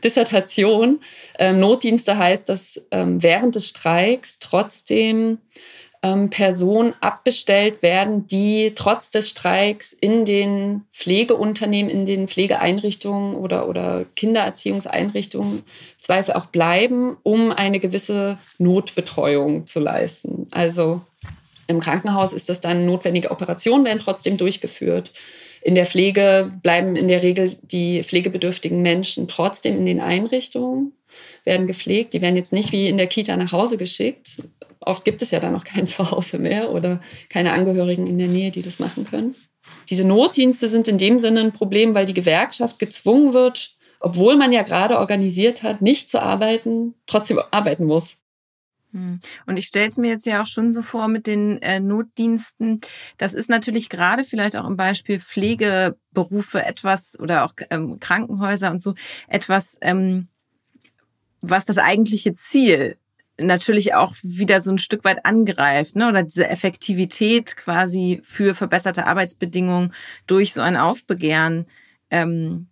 Dissertation. 0.03 0.99
Ähm, 1.39 1.59
Notdienste 1.59 2.15
heißt, 2.15 2.47
dass 2.47 2.85
ähm, 2.91 3.23
während 3.23 3.55
des 3.55 3.69
Streiks 3.69 4.37
trotzdem 4.37 5.39
ähm, 6.03 6.29
Personen 6.29 6.93
abbestellt 7.01 7.81
werden, 7.81 8.27
die 8.27 8.73
trotz 8.75 9.11
des 9.11 9.29
Streiks 9.29 9.93
in 9.93 10.25
den 10.25 10.83
Pflegeunternehmen, 10.91 11.91
in 11.91 12.05
den 12.05 12.27
Pflegeeinrichtungen 12.27 13.35
oder, 13.35 13.67
oder 13.67 14.05
Kindererziehungseinrichtungen 14.15 15.63
Zweifel 15.99 16.33
auch 16.35 16.45
bleiben, 16.47 17.17
um 17.23 17.51
eine 17.51 17.79
gewisse 17.79 18.37
Notbetreuung 18.57 19.65
zu 19.65 19.79
leisten. 19.79 20.47
Also 20.51 21.01
im 21.67 21.79
Krankenhaus 21.79 22.33
ist 22.33 22.49
das 22.49 22.61
dann 22.61 22.85
notwendige 22.85 23.31
Operationen 23.31 23.85
werden 23.85 24.01
trotzdem 24.03 24.37
durchgeführt. 24.37 25.11
In 25.61 25.73
der 25.73 25.87
Pflege 25.87 26.51
bleiben 26.61 26.95
in 26.95 27.07
der 27.07 27.23
Regel 27.23 27.55
die 27.63 28.03
pflegebedürftigen 28.03 28.83
Menschen 28.83 29.27
trotzdem 29.27 29.77
in 29.77 29.85
den 29.87 29.99
Einrichtungen, 29.99 30.93
werden 31.43 31.67
gepflegt. 31.67 32.13
Die 32.13 32.21
werden 32.21 32.35
jetzt 32.35 32.53
nicht 32.53 32.71
wie 32.71 32.87
in 32.87 32.97
der 32.97 33.07
Kita 33.07 33.35
nach 33.37 33.51
Hause 33.51 33.77
geschickt, 33.77 34.43
Oft 34.85 35.03
gibt 35.03 35.21
es 35.21 35.31
ja 35.31 35.39
dann 35.39 35.53
noch 35.53 35.63
kein 35.63 35.87
Zuhause 35.87 36.37
mehr 36.37 36.71
oder 36.71 36.99
keine 37.29 37.51
Angehörigen 37.51 38.07
in 38.07 38.17
der 38.17 38.27
Nähe, 38.27 38.51
die 38.51 38.61
das 38.61 38.79
machen 38.79 39.05
können. 39.05 39.35
Diese 39.89 40.05
Notdienste 40.05 40.67
sind 40.67 40.87
in 40.87 40.97
dem 40.97 41.19
Sinne 41.19 41.41
ein 41.41 41.51
Problem, 41.51 41.95
weil 41.95 42.05
die 42.05 42.13
Gewerkschaft 42.13 42.79
gezwungen 42.79 43.33
wird, 43.33 43.75
obwohl 43.99 44.35
man 44.35 44.53
ja 44.53 44.63
gerade 44.63 44.99
organisiert 44.99 45.63
hat, 45.63 45.81
nicht 45.81 46.09
zu 46.09 46.21
arbeiten, 46.21 46.93
trotzdem 47.07 47.39
arbeiten 47.51 47.85
muss. 47.85 48.17
Hm. 48.91 49.19
Und 49.45 49.57
ich 49.57 49.65
stelle 49.65 49.87
es 49.87 49.97
mir 49.97 50.09
jetzt 50.09 50.25
ja 50.25 50.41
auch 50.41 50.45
schon 50.45 50.71
so 50.71 50.81
vor 50.81 51.07
mit 51.07 51.27
den 51.27 51.61
äh, 51.61 51.79
Notdiensten. 51.79 52.79
Das 53.17 53.33
ist 53.33 53.49
natürlich 53.49 53.89
gerade 53.89 54.23
vielleicht 54.23 54.55
auch 54.55 54.67
im 54.67 54.77
Beispiel 54.77 55.19
Pflegeberufe 55.19 56.63
etwas 56.63 57.19
oder 57.19 57.43
auch 57.43 57.53
ähm, 57.71 57.99
Krankenhäuser 57.99 58.71
und 58.71 58.81
so 58.81 58.93
etwas, 59.27 59.77
ähm, 59.81 60.27
was 61.41 61.65
das 61.65 61.77
eigentliche 61.77 62.33
Ziel 62.35 62.97
natürlich 63.39 63.93
auch 63.93 64.15
wieder 64.23 64.61
so 64.61 64.71
ein 64.71 64.77
Stück 64.77 65.03
weit 65.03 65.25
angreift, 65.25 65.95
ne? 65.95 66.07
oder 66.07 66.23
diese 66.23 66.47
Effektivität 66.47 67.57
quasi 67.57 68.21
für 68.23 68.55
verbesserte 68.55 69.07
Arbeitsbedingungen 69.07 69.93
durch 70.27 70.53
so 70.53 70.61
ein 70.61 70.77
Aufbegehren 70.77 71.65
ähm, 72.09 72.67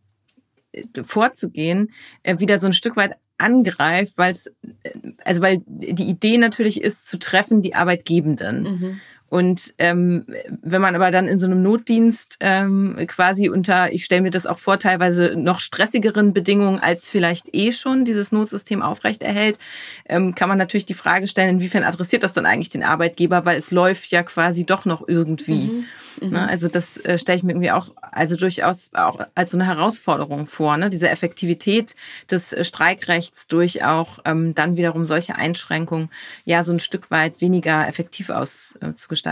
vorzugehen, 1.03 1.91
äh, 2.23 2.39
wieder 2.39 2.57
so 2.59 2.67
ein 2.67 2.73
Stück 2.73 2.95
weit 2.95 3.15
angreift, 3.37 4.17
weil 4.17 4.31
es, 4.31 4.47
äh, 4.83 4.91
also 5.25 5.41
weil 5.41 5.61
die 5.65 6.09
Idee 6.09 6.37
natürlich 6.37 6.81
ist, 6.81 7.07
zu 7.07 7.19
treffen 7.19 7.61
die 7.61 7.75
Arbeitgebenden. 7.75 8.63
Mhm. 8.63 9.01
Und 9.29 9.73
ähm, 9.79 10.27
wenn 10.61 10.81
man 10.81 10.93
aber 10.93 11.09
dann 11.09 11.27
in 11.27 11.39
so 11.39 11.47
einem 11.47 11.63
Notdienst 11.63 12.37
ähm, 12.39 12.95
quasi 13.07 13.49
unter, 13.49 13.91
ich 13.91 14.05
stelle 14.05 14.21
mir 14.21 14.29
das 14.29 14.45
auch 14.45 14.59
vor, 14.59 14.77
teilweise 14.77 15.33
noch 15.35 15.59
stressigeren 15.59 16.33
Bedingungen 16.33 16.79
als 16.79 17.09
vielleicht 17.09 17.55
eh 17.55 17.71
schon 17.71 18.05
dieses 18.05 18.31
Notsystem 18.31 18.83
aufrechterhält, 18.83 19.57
ähm, 20.05 20.35
kann 20.35 20.49
man 20.49 20.59
natürlich 20.59 20.85
die 20.85 20.93
Frage 20.93 21.25
stellen, 21.25 21.55
inwiefern 21.55 21.83
adressiert 21.83 22.21
das 22.21 22.33
dann 22.33 22.45
eigentlich 22.45 22.69
den 22.69 22.83
Arbeitgeber, 22.83 23.43
weil 23.43 23.57
es 23.57 23.71
läuft 23.71 24.11
ja 24.11 24.21
quasi 24.21 24.67
doch 24.67 24.85
noch 24.85 25.07
irgendwie. 25.07 25.63
Mhm. 25.63 25.85
Ne? 26.21 26.27
Mhm. 26.27 26.35
Also 26.35 26.67
das 26.67 26.97
äh, 26.97 27.17
stelle 27.17 27.37
ich 27.37 27.43
mir 27.43 27.53
irgendwie 27.53 27.71
auch, 27.71 27.89
also 28.11 28.35
durchaus 28.35 28.91
auch 28.93 29.19
als 29.33 29.49
so 29.49 29.57
eine 29.57 29.65
Herausforderung 29.65 30.45
vor, 30.45 30.77
ne? 30.77 30.91
diese 30.91 31.09
Effektivität 31.09 31.95
des 32.29 32.53
äh, 32.53 32.63
Streikrechts 32.63 33.47
durch 33.47 33.83
auch 33.83 34.19
ähm, 34.25 34.53
dann 34.53 34.77
wiederum 34.77 35.07
solche 35.07 35.35
Einschränkungen 35.35 36.09
ja 36.45 36.63
so 36.63 36.71
ein 36.71 36.79
Stück 36.79 37.09
weit 37.09 37.41
weniger 37.41 37.87
effektiv 37.87 38.29
auszugestalten. 38.29 39.22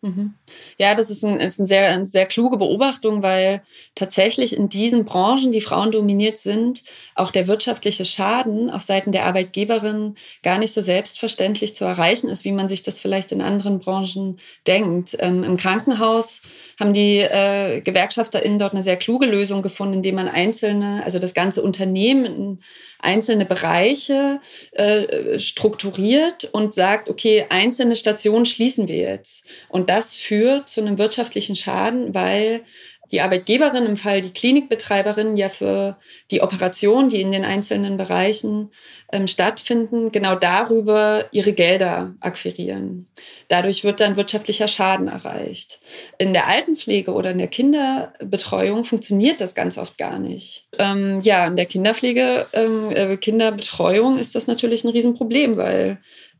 Mhm. 0.00 0.34
Ja, 0.76 0.94
das 0.94 1.10
ist, 1.10 1.24
ein, 1.24 1.40
ist 1.40 1.58
eine, 1.58 1.66
sehr, 1.66 1.90
eine 1.90 2.06
sehr 2.06 2.26
kluge 2.26 2.56
Beobachtung, 2.56 3.24
weil 3.24 3.62
tatsächlich 3.96 4.56
in 4.56 4.68
diesen 4.68 5.04
Branchen, 5.04 5.50
die 5.50 5.60
Frauen 5.60 5.90
dominiert 5.90 6.38
sind, 6.38 6.84
auch 7.16 7.32
der 7.32 7.48
wirtschaftliche 7.48 8.04
Schaden 8.04 8.70
auf 8.70 8.82
Seiten 8.82 9.10
der 9.10 9.24
Arbeitgeberin 9.24 10.14
gar 10.44 10.58
nicht 10.58 10.72
so 10.72 10.82
selbstverständlich 10.82 11.74
zu 11.74 11.84
erreichen 11.84 12.28
ist, 12.28 12.44
wie 12.44 12.52
man 12.52 12.68
sich 12.68 12.82
das 12.82 13.00
vielleicht 13.00 13.32
in 13.32 13.42
anderen 13.42 13.80
Branchen 13.80 14.38
denkt. 14.68 15.16
Ähm, 15.18 15.42
Im 15.42 15.56
Krankenhaus 15.56 16.42
haben 16.78 16.92
die 16.92 17.18
äh, 17.18 17.80
GewerkschafterInnen 17.80 18.60
dort 18.60 18.74
eine 18.74 18.82
sehr 18.82 18.98
kluge 18.98 19.26
Lösung 19.26 19.62
gefunden, 19.62 19.94
indem 19.94 20.14
man 20.14 20.28
einzelne, 20.28 21.02
also 21.04 21.18
das 21.18 21.34
ganze 21.34 21.60
Unternehmen 21.60 22.62
einzelne 22.98 23.44
Bereiche 23.44 24.40
äh, 24.72 25.38
strukturiert 25.38 26.44
und 26.52 26.74
sagt, 26.74 27.08
okay, 27.08 27.46
einzelne 27.48 27.94
Stationen 27.94 28.44
schließen 28.44 28.88
wir 28.88 28.96
jetzt. 28.96 29.46
Und 29.68 29.88
das 29.90 30.14
führt 30.14 30.68
zu 30.68 30.80
einem 30.80 30.98
wirtschaftlichen 30.98 31.56
Schaden, 31.56 32.14
weil 32.14 32.62
die 33.10 33.20
Arbeitgeberin, 33.20 33.86
im 33.86 33.96
Fall 33.96 34.20
die 34.20 34.32
Klinikbetreiberin, 34.32 35.36
ja 35.36 35.48
für 35.48 35.96
die 36.30 36.42
Operation, 36.42 37.08
die 37.08 37.20
in 37.20 37.32
den 37.32 37.44
einzelnen 37.44 37.96
Bereichen 37.96 38.70
ähm, 39.12 39.26
stattfinden, 39.26 40.12
genau 40.12 40.34
darüber 40.34 41.26
ihre 41.32 41.52
Gelder 41.52 42.14
akquirieren. 42.20 43.06
Dadurch 43.48 43.84
wird 43.84 44.00
dann 44.00 44.16
wirtschaftlicher 44.16 44.68
Schaden 44.68 45.08
erreicht. 45.08 45.80
In 46.18 46.32
der 46.32 46.46
Altenpflege 46.46 47.12
oder 47.12 47.30
in 47.30 47.38
der 47.38 47.48
Kinderbetreuung 47.48 48.84
funktioniert 48.84 49.40
das 49.40 49.54
ganz 49.54 49.78
oft 49.78 49.96
gar 49.96 50.18
nicht. 50.18 50.68
Ähm, 50.78 51.20
ja, 51.22 51.46
in 51.46 51.56
der 51.56 51.66
Kinderpflege, 51.66 52.46
ähm, 52.52 52.90
äh, 52.90 53.16
Kinderbetreuung 53.16 54.18
ist 54.18 54.34
das 54.34 54.46
natürlich 54.46 54.84
ein 54.84 54.90
Riesenproblem, 54.90 55.56
weil 55.56 55.98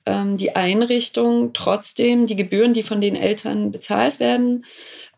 ähm, 0.09 0.37
die 0.37 0.57
Einrichtung 0.57 1.53
trotzdem 1.53 2.27
die 2.27 2.37
Gebühren, 2.37 2.73
die 2.73 2.83
von 2.83 3.01
den 3.01 3.15
Eltern 3.15 3.71
bezahlt 3.71 4.21
werden, 4.21 4.65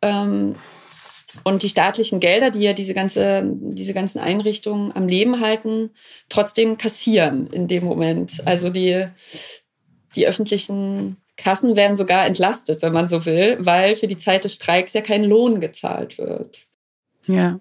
ähm, 0.03 0.57
und 1.45 1.63
die 1.63 1.69
staatlichen 1.69 2.21
Gelder, 2.21 2.51
die 2.51 2.61
ja 2.61 2.73
diese, 2.73 2.95
ganze, 2.95 3.43
diese 3.47 3.95
ganzen 3.95 4.19
Einrichtungen 4.19 4.95
am 4.95 5.09
Leben 5.09 5.41
halten, 5.41 5.91
trotzdem 6.29 6.79
kassieren 6.79 7.47
in 7.49 7.69
dem 7.69 7.85
Moment. 7.85 8.43
Also 8.47 8.71
die, 8.71 9.07
die 10.17 10.27
öffentlichen 10.27 11.17
Kassen 11.37 11.77
werden 11.77 11.97
sogar 11.97 12.27
entlastet, 12.27 12.83
wenn 12.83 12.93
man 12.93 13.09
so 13.09 13.25
will, 13.25 13.57
weil 13.61 13.97
für 13.97 14.09
die 14.09 14.19
Zeit 14.19 14.45
des 14.45 14.55
Streiks 14.55 14.93
ja 14.93 15.01
kein 15.01 15.25
Lohn 15.25 15.61
gezahlt 15.61 16.19
wird. 16.19 16.67
Ja. 17.27 17.61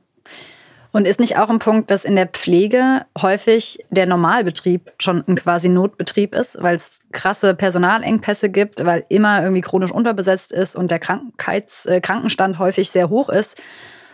Und 0.92 1.06
ist 1.06 1.20
nicht 1.20 1.38
auch 1.38 1.50
ein 1.50 1.60
Punkt, 1.60 1.92
dass 1.92 2.04
in 2.04 2.16
der 2.16 2.26
Pflege 2.26 3.06
häufig 3.22 3.86
der 3.92 4.08
Normalbetrieb 4.08 4.92
schon 4.98 5.24
ein 5.28 5.36
quasi 5.36 5.70
Notbetrieb 5.70 6.34
ist, 6.34 6.62
weil 6.62 6.76
es 6.76 7.00
krasse 7.12 7.54
Personalengpässe 7.54 8.50
gibt, 8.50 8.84
weil 8.84 9.06
immer 9.10 9.44
irgendwie 9.44 9.62
chronisch 9.62 9.92
unterbesetzt 9.92 10.52
ist 10.52 10.76
und 10.76 10.90
der 10.90 11.00
Krankheits 11.00 11.86
äh, 11.86 12.02
Krankenstand 12.02 12.58
häufig 12.58 12.90
sehr 12.90 13.10
hoch 13.10 13.30
ist? 13.30 13.62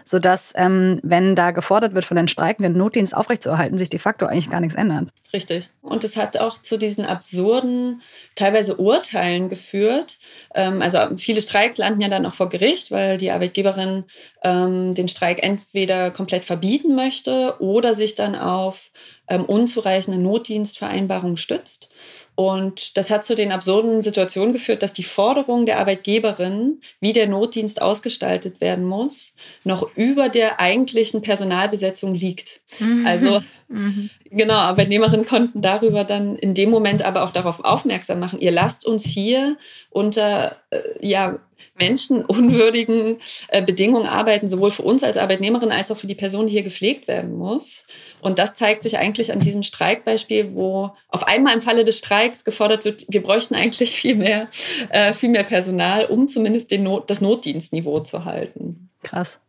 Sodass, 0.05 0.53
ähm, 0.55 0.99
wenn 1.03 1.35
da 1.35 1.51
gefordert 1.51 1.95
wird 1.95 2.05
von 2.05 2.15
den 2.15 2.27
Streikenden, 2.27 2.73
den 2.73 2.77
Notdienst 2.77 3.17
aufrechtzuerhalten, 3.17 3.77
sich 3.77 3.89
de 3.89 3.99
facto 3.99 4.27
eigentlich 4.27 4.51
gar 4.51 4.61
nichts 4.61 4.75
ändert. 4.75 5.09
Richtig. 5.33 5.69
Und 5.81 6.03
es 6.03 6.15
hat 6.15 6.37
auch 6.37 6.61
zu 6.61 6.77
diesen 6.77 7.05
absurden, 7.05 8.01
teilweise 8.35 8.77
Urteilen 8.77 9.49
geführt. 9.49 10.19
Ähm, 10.53 10.83
also 10.83 10.99
viele 11.17 11.41
Streiks 11.41 11.79
landen 11.79 12.01
ja 12.01 12.07
dann 12.07 12.25
auch 12.27 12.35
vor 12.35 12.49
Gericht, 12.49 12.91
weil 12.91 13.17
die 13.17 13.31
Arbeitgeberin 13.31 14.03
ähm, 14.43 14.93
den 14.93 15.07
Streik 15.07 15.43
entweder 15.43 16.11
komplett 16.11 16.45
verbieten 16.45 16.95
möchte 16.95 17.55
oder 17.59 17.95
sich 17.95 18.13
dann 18.13 18.35
auf 18.35 18.91
ähm, 19.27 19.43
unzureichende 19.45 20.19
Notdienstvereinbarungen 20.19 21.37
stützt. 21.37 21.89
Und 22.35 22.97
das 22.97 23.09
hat 23.09 23.23
zu 23.23 23.33
den 23.33 23.53
absurden 23.53 24.01
Situationen 24.01 24.51
geführt, 24.51 24.83
dass 24.83 24.91
die 24.91 25.03
Forderung 25.03 25.65
der 25.65 25.79
Arbeitgeberin, 25.79 26.81
wie 26.99 27.13
der 27.13 27.27
Notdienst 27.27 27.81
ausgestaltet 27.81 28.59
werden 28.59 28.83
muss, 28.83 29.35
noch 29.63 29.89
über 29.95 30.27
der 30.27 30.59
eigentlichen 30.59 31.21
Personalbesetzung 31.21 32.13
liegt. 32.13 32.59
Mhm. 32.79 33.07
Also 33.07 33.41
mhm. 33.69 34.09
genau, 34.29 34.55
Arbeitnehmerinnen 34.55 35.25
konnten 35.25 35.61
darüber 35.61 36.03
dann 36.03 36.35
in 36.35 36.53
dem 36.53 36.69
Moment 36.69 37.03
aber 37.03 37.23
auch 37.23 37.31
darauf 37.31 37.63
aufmerksam 37.63 38.19
machen, 38.19 38.41
ihr 38.41 38.51
lasst 38.51 38.85
uns 38.85 39.05
hier 39.05 39.57
unter 39.89 40.57
äh, 40.71 40.81
ja, 40.99 41.39
menschenunwürdigen 41.77 43.17
äh, 43.49 43.61
Bedingungen 43.61 44.07
arbeiten, 44.07 44.47
sowohl 44.47 44.71
für 44.71 44.83
uns 44.83 45.03
als 45.03 45.17
Arbeitnehmerin 45.17 45.71
als 45.71 45.91
auch 45.91 45.97
für 45.97 46.07
die 46.07 46.15
Person, 46.15 46.47
die 46.47 46.53
hier 46.53 46.63
gepflegt 46.63 47.07
werden 47.07 47.37
muss. 47.37 47.85
Und 48.21 48.39
das 48.39 48.55
zeigt 48.55 48.83
sich 48.83 48.97
eigentlich 48.97 49.31
an 49.31 49.39
diesem 49.39 49.63
Streikbeispiel, 49.63 50.53
wo 50.53 50.91
auf 51.09 51.27
einmal 51.27 51.53
im 51.53 51.61
Falle 51.61 51.85
des 51.85 51.97
Streiks 51.97 52.45
gefordert 52.45 52.85
wird, 52.85 53.05
wir 53.07 53.21
bräuchten 53.21 53.55
eigentlich 53.55 53.91
viel 53.91 54.15
mehr, 54.15 54.49
äh, 54.89 55.13
viel 55.13 55.29
mehr 55.29 55.43
Personal, 55.43 56.05
um 56.05 56.27
zumindest 56.27 56.71
Not, 56.71 57.09
das 57.09 57.21
Notdienstniveau 57.21 57.99
zu 58.01 58.25
halten. 58.25 58.89
Krass. 59.03 59.39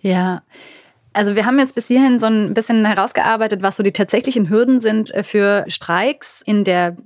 Ja. 0.00 0.42
Also 1.12 1.36
wir 1.36 1.44
haben 1.44 1.58
jetzt 1.58 1.74
bis 1.74 1.88
hierhin 1.88 2.18
so 2.18 2.26
ein 2.26 2.54
bisschen 2.54 2.84
herausgearbeitet, 2.84 3.62
was 3.62 3.76
so 3.76 3.82
die 3.82 3.92
tatsächlichen 3.92 4.48
Hürden 4.48 4.80
sind 4.80 5.12
äh, 5.14 5.22
für 5.22 5.64
Streiks 5.68 6.42
in 6.42 6.64
der 6.64 6.96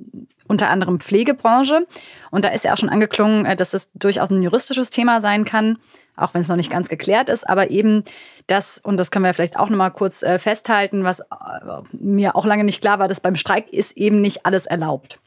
unter 0.49 0.69
anderem 0.69 1.01
Pflegebranche. 1.01 1.87
Und 2.31 2.45
da 2.45 2.51
ist 2.51 2.65
ja 2.65 2.73
auch 2.73 2.77
schon 2.77 2.89
angeklungen, 2.89 3.45
äh, 3.47 3.57
dass 3.57 3.71
das 3.71 3.91
durchaus 3.95 4.31
ein 4.31 4.43
juristisches 4.43 4.91
Thema 4.91 5.21
sein 5.21 5.45
kann, 5.45 5.79
auch 6.17 6.35
wenn 6.35 6.41
es 6.41 6.49
noch 6.49 6.57
nicht 6.57 6.71
ganz 6.71 6.89
geklärt 6.89 7.29
ist. 7.29 7.49
Aber 7.49 7.71
eben 7.71 8.05
das, 8.47 8.79
und 8.79 8.97
das 8.97 9.11
können 9.11 9.25
wir 9.25 9.35
vielleicht 9.35 9.59
auch 9.59 9.69
nochmal 9.69 9.91
kurz 9.91 10.23
äh, 10.23 10.39
festhalten, 10.39 11.05
was 11.05 11.23
mir 11.93 12.37
auch 12.37 12.47
lange 12.47 12.65
nicht 12.65 12.81
klar 12.81 12.99
war, 12.99 13.09
dass 13.09 13.21
beim 13.21 13.37
Streik 13.37 13.73
ist 13.73 13.97
eben 13.97 14.21
nicht 14.21 14.47
alles 14.47 14.67
erlaubt. 14.67 15.19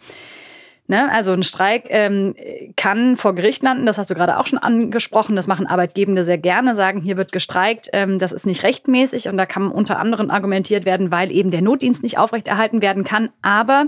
Ne? 0.90 1.08
Also 1.12 1.34
ein 1.34 1.44
Streik 1.44 1.86
ähm, 1.90 2.34
kann 2.76 3.16
vor 3.16 3.36
Gericht 3.36 3.62
landen, 3.62 3.86
das 3.86 4.00
hast 4.00 4.10
du 4.10 4.16
gerade 4.16 4.40
auch 4.40 4.48
schon 4.48 4.58
angesprochen. 4.58 5.36
Das 5.36 5.46
machen 5.46 5.68
Arbeitgebende 5.68 6.24
sehr 6.24 6.40
gerne, 6.40 6.74
sagen, 6.74 7.00
hier 7.00 7.16
wird 7.16 7.32
gestreikt, 7.32 7.90
ähm, 7.94 8.18
das 8.18 8.32
ist 8.32 8.48
nicht 8.48 8.64
rechtmäßig 8.64 9.28
und 9.28 9.38
da 9.38 9.46
kann 9.46 9.70
unter 9.70 10.00
anderem 10.00 10.32
argumentiert 10.32 10.86
werden, 10.86 11.12
weil 11.12 11.32
eben 11.32 11.52
der 11.52 11.62
Notdienst 11.62 12.02
nicht 12.02 12.18
aufrechterhalten 12.18 12.82
werden 12.82 13.04
kann. 13.04 13.30
Aber 13.44 13.86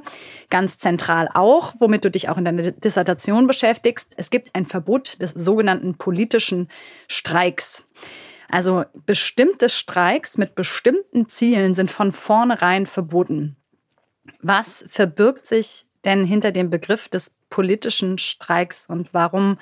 ganz 0.51 0.77
zentral 0.77 1.27
auch, 1.33 1.73
womit 1.79 2.05
du 2.05 2.11
dich 2.11 2.29
auch 2.29 2.37
in 2.37 2.45
deiner 2.45 2.69
Dissertation 2.69 3.47
beschäftigst, 3.47 4.13
es 4.17 4.29
gibt 4.29 4.53
ein 4.53 4.67
Verbot 4.67 5.19
des 5.23 5.31
sogenannten 5.31 5.95
politischen 5.95 6.69
Streiks. 7.07 7.83
Also 8.47 8.85
bestimmte 9.07 9.69
Streiks 9.69 10.37
mit 10.37 10.53
bestimmten 10.53 11.27
Zielen 11.27 11.73
sind 11.73 11.89
von 11.89 12.11
vornherein 12.11 12.85
verboten. 12.85 13.55
Was 14.43 14.85
verbirgt 14.87 15.47
sich 15.47 15.87
denn 16.05 16.25
hinter 16.25 16.51
dem 16.51 16.69
Begriff 16.69 17.09
des 17.09 17.31
politischen 17.49 18.17
Streiks 18.17 18.85
und 18.87 19.13
warum 19.13 19.57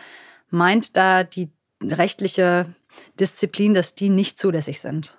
meint 0.49 0.95
da 0.95 1.23
die 1.23 1.49
rechtliche 1.83 2.73
Disziplin, 3.19 3.73
dass 3.73 3.95
die 3.95 4.09
nicht 4.09 4.39
zulässig 4.39 4.79
sind? 4.79 5.17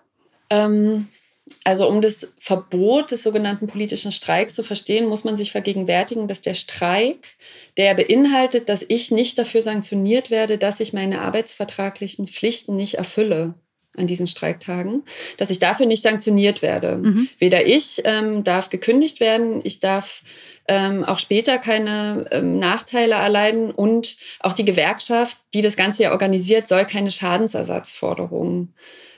Ähm, 0.51 1.09
also 1.65 1.89
um 1.89 2.01
das 2.01 2.33
Verbot 2.39 3.11
des 3.11 3.23
sogenannten 3.23 3.67
politischen 3.67 4.13
Streiks 4.13 4.55
zu 4.55 4.63
verstehen, 4.63 5.07
muss 5.07 5.25
man 5.25 5.37
sich 5.37 5.53
vergegenwärtigen, 5.53 6.29
dass 6.29 6.43
der 6.43 6.55
Streik, 6.55 7.37
der 7.77 7.95
beinhaltet, 7.95 8.69
dass 8.69 8.85
ich 8.87 9.11
nicht 9.11 9.39
dafür 9.39 9.63
sanktioniert 9.63 10.31
werde, 10.31 10.59
dass 10.59 10.81
ich 10.81 10.93
meine 10.93 11.23
arbeitsvertraglichen 11.23 12.29
Pflichten 12.29 12.77
nicht 12.77 12.95
erfülle 12.95 13.55
an 13.97 14.07
diesen 14.07 14.27
Streiktagen, 14.27 15.03
dass 15.37 15.51
ich 15.51 15.59
dafür 15.59 15.87
nicht 15.87 16.03
sanktioniert 16.03 16.63
werde. 16.63 16.97
Mhm. 16.99 17.29
Weder 17.39 17.67
ich 17.67 18.03
ähm, 18.05 18.45
darf 18.45 18.71
gekündigt 18.71 19.21
werden, 19.21 19.61
ich 19.65 19.81
darf 19.81 20.23
ähm, 20.69 21.05
auch 21.05 21.19
später 21.19 21.59
keine 21.59 22.27
ähm, 22.31 22.59
Nachteile 22.59 23.15
erleiden 23.15 23.73
und 23.73 24.17
auch 24.39 24.53
die 24.53 24.65
Gewerkschaft, 24.65 25.39
die 25.55 25.63
das 25.63 25.77
Ganze 25.77 26.05
ja 26.05 26.13
organisiert, 26.13 26.69
soll 26.69 26.87
keine 26.87 27.11
Schadensersatzforderungen 27.11 28.75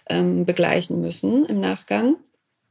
ähm, 0.08 0.46
begleichen 0.46 1.00
müssen 1.00 1.44
im 1.44 1.60
Nachgang 1.60 2.16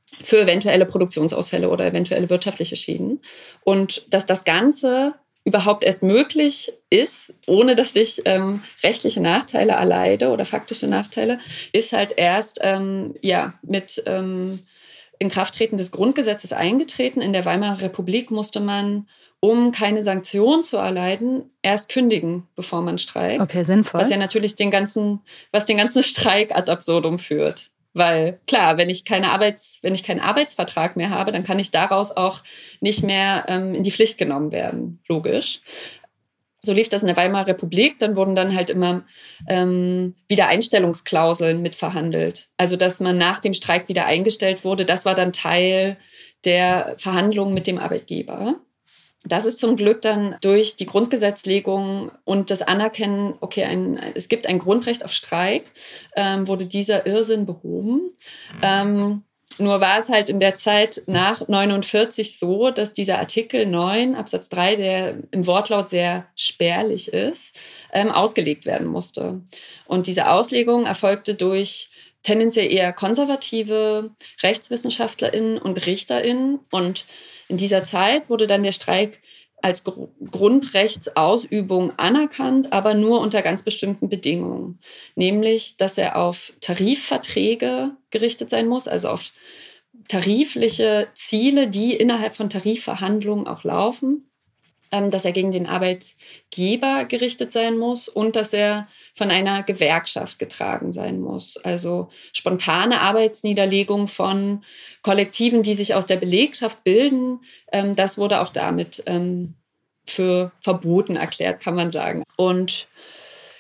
für 0.05 0.41
eventuelle 0.41 0.85
Produktionsausfälle 0.85 1.69
oder 1.69 1.85
eventuelle 1.85 2.29
wirtschaftliche 2.29 2.75
Schäden. 2.75 3.21
Und 3.63 4.05
dass 4.09 4.25
das 4.25 4.43
Ganze 4.43 5.13
überhaupt 5.43 5.84
erst 5.84 6.04
möglich 6.04 6.71
ist, 6.89 7.34
ohne 7.47 7.75
dass 7.75 7.95
ich 7.95 8.21
ähm, 8.25 8.62
rechtliche 8.84 9.21
Nachteile 9.21 9.73
erleide 9.73 10.30
oder 10.30 10.45
faktische 10.45 10.88
Nachteile, 10.88 11.39
ist 11.73 11.93
halt 11.93 12.13
erst 12.15 12.60
ähm, 12.62 13.15
ja 13.21 13.56
mit 13.63 14.04
ähm, 14.06 14.60
Inkrafttreten 15.17 15.77
des 15.77 15.91
Grundgesetzes 15.91 16.54
eingetreten. 16.54 17.21
In 17.21 17.34
der 17.34 17.45
Weimarer 17.45 17.82
Republik 17.82 18.30
musste 18.30 18.60
man, 18.60 19.08
um 19.39 19.71
keine 19.71 20.04
Sanktion 20.04 20.63
zu 20.63 20.77
erleiden, 20.77 21.49
erst 21.63 21.89
kündigen, 21.89 22.47
bevor 22.56 22.82
man 22.82 22.99
streikt. 22.99 23.41
Okay, 23.41 23.63
sinnvoll. 23.63 24.01
Was 24.01 24.10
ja 24.10 24.17
natürlich 24.17 24.56
den 24.56 24.69
ganzen, 24.69 25.21
was 25.51 25.65
den 25.65 25.77
ganzen 25.77 26.04
Streik 26.04 26.56
ad 26.56 26.71
absurdum 26.71 27.17
führt. 27.17 27.70
Weil 27.93 28.39
klar, 28.47 28.77
wenn 28.77 28.89
ich 28.89 29.04
keine 29.04 29.32
Arbeits, 29.32 29.80
wenn 29.82 29.93
ich 29.93 30.04
keinen 30.04 30.21
Arbeitsvertrag 30.21 30.95
mehr 30.95 31.10
habe, 31.10 31.32
dann 31.32 31.43
kann 31.43 31.60
ich 31.60 31.71
daraus 31.71 32.15
auch 32.15 32.41
nicht 32.80 33.04
mehr 33.04 33.45
ähm, 33.47 33.75
in 33.75 33.84
die 33.84 33.91
Pflicht 33.91 34.17
genommen 34.17 34.51
werden. 34.51 35.01
Logisch 35.10 35.60
so 36.63 36.73
lief 36.73 36.89
das 36.89 37.01
in 37.01 37.08
der 37.08 37.17
Weimarer 37.17 37.47
Republik. 37.47 37.99
Dann 37.99 38.15
wurden 38.15 38.36
dann 38.36 38.56
halt 38.56 38.69
immer 38.69 39.04
ähm, 39.47 40.15
Wiedereinstellungsklauseln 40.27 41.62
mitverhandelt. 41.62 42.49
Also, 42.58 42.75
dass 42.75 42.99
man 42.99 43.17
nach 43.17 43.39
dem 43.39 43.54
Streik 43.54 43.89
wieder 43.89 44.06
eingestellt 44.06 44.63
wurde, 44.63 44.86
das 44.86 45.06
war 45.06 45.15
dann 45.15 45.34
Teil 45.34 45.97
der 46.45 46.95
Verhandlungen 46.97 47.54
mit 47.54 47.67
dem 47.67 47.77
Arbeitgeber. 47.77 48.56
Das 49.23 49.45
ist 49.45 49.60
zum 49.60 49.75
Glück 49.75 50.01
dann 50.01 50.36
durch 50.41 50.75
die 50.75 50.88
Grundgesetzlegung 50.88 52.12
und 52.23 52.49
das 52.49 52.63
Anerkennen, 52.63 53.36
okay, 53.39 53.63
ein, 53.65 53.97
es 54.15 54.29
gibt 54.29 54.47
ein 54.47 54.57
Grundrecht 54.57 55.05
auf 55.05 55.13
Streik, 55.13 55.65
ähm, 56.15 56.47
wurde 56.47 56.65
dieser 56.65 57.05
Irrsinn 57.05 57.45
behoben. 57.45 58.12
Ähm, 58.63 59.23
nur 59.57 59.81
war 59.81 59.99
es 59.99 60.10
halt 60.10 60.29
in 60.29 60.39
der 60.39 60.55
Zeit 60.55 61.03
nach 61.07 61.47
49 61.47 62.39
so, 62.39 62.71
dass 62.71 62.93
dieser 62.93 63.19
Artikel 63.19 63.65
9 63.65 64.15
Absatz 64.15 64.49
3, 64.49 64.75
der 64.75 65.15
im 65.31 65.45
Wortlaut 65.45 65.89
sehr 65.89 66.25
spärlich 66.36 67.13
ist, 67.13 67.60
ähm, 67.93 68.12
ausgelegt 68.12 68.65
werden 68.65 68.88
musste. 68.88 69.41
Und 69.86 70.07
diese 70.07 70.31
Auslegung 70.31 70.86
erfolgte 70.86 71.36
durch 71.36 71.89
tendenziell 72.23 72.71
eher 72.71 72.93
konservative 72.93 74.12
RechtswissenschaftlerInnen 74.41 75.57
und 75.57 75.86
RichterInnen. 75.86 76.60
Und 76.71 77.05
in 77.51 77.57
dieser 77.57 77.83
Zeit 77.83 78.29
wurde 78.29 78.47
dann 78.47 78.63
der 78.63 78.71
Streik 78.71 79.19
als 79.61 79.83
Gr 79.83 80.07
Grundrechtsausübung 80.31 81.91
anerkannt, 81.97 82.71
aber 82.71 82.93
nur 82.93 83.19
unter 83.19 83.41
ganz 83.41 83.61
bestimmten 83.63 84.07
Bedingungen. 84.07 84.79
Nämlich, 85.15 85.75
dass 85.77 85.97
er 85.97 86.15
auf 86.15 86.53
Tarifverträge 86.61 87.91
gerichtet 88.09 88.49
sein 88.49 88.67
muss, 88.67 88.87
also 88.87 89.09
auf 89.09 89.33
tarifliche 90.07 91.09
Ziele, 91.13 91.67
die 91.67 91.93
innerhalb 91.93 92.33
von 92.33 92.49
Tarifverhandlungen 92.49 93.47
auch 93.47 93.63
laufen 93.65 94.30
dass 94.91 95.25
er 95.25 95.32
gegen 95.32 95.51
den 95.51 95.67
Arbeitgeber 95.67 97.06
gerichtet 97.06 97.51
sein 97.51 97.77
muss 97.77 98.10
und 98.10 98.36
dass 98.36 98.54
er 98.54 98.88
von 99.15 99.32
einer 99.32 99.63
Gewerkschaft 99.63 100.38
getragen 100.38 100.91
sein 100.91 101.19
muss. 101.19 101.58
Also 101.58 102.10
spontane 102.34 102.99
Arbeitsniederlegung 102.99 104.08
von 104.08 104.63
Kollektiven, 105.01 105.63
die 105.63 105.73
sich 105.73 105.95
aus 105.95 106.08
der 106.08 106.17
Belegschaft 106.17 106.84
bilden, 106.84 107.39
ähm, 107.71 107.95
das 107.95 108.17
wurde 108.17 108.41
auch 108.41 108.51
damit 108.51 109.04
ähm, 109.06 109.56
für 110.06 110.51
verboten 110.60 111.15
erklärt, 111.15 111.62
kann 111.62 111.75
man 111.75 111.91
sagen. 111.91 112.23
Und 112.36 112.88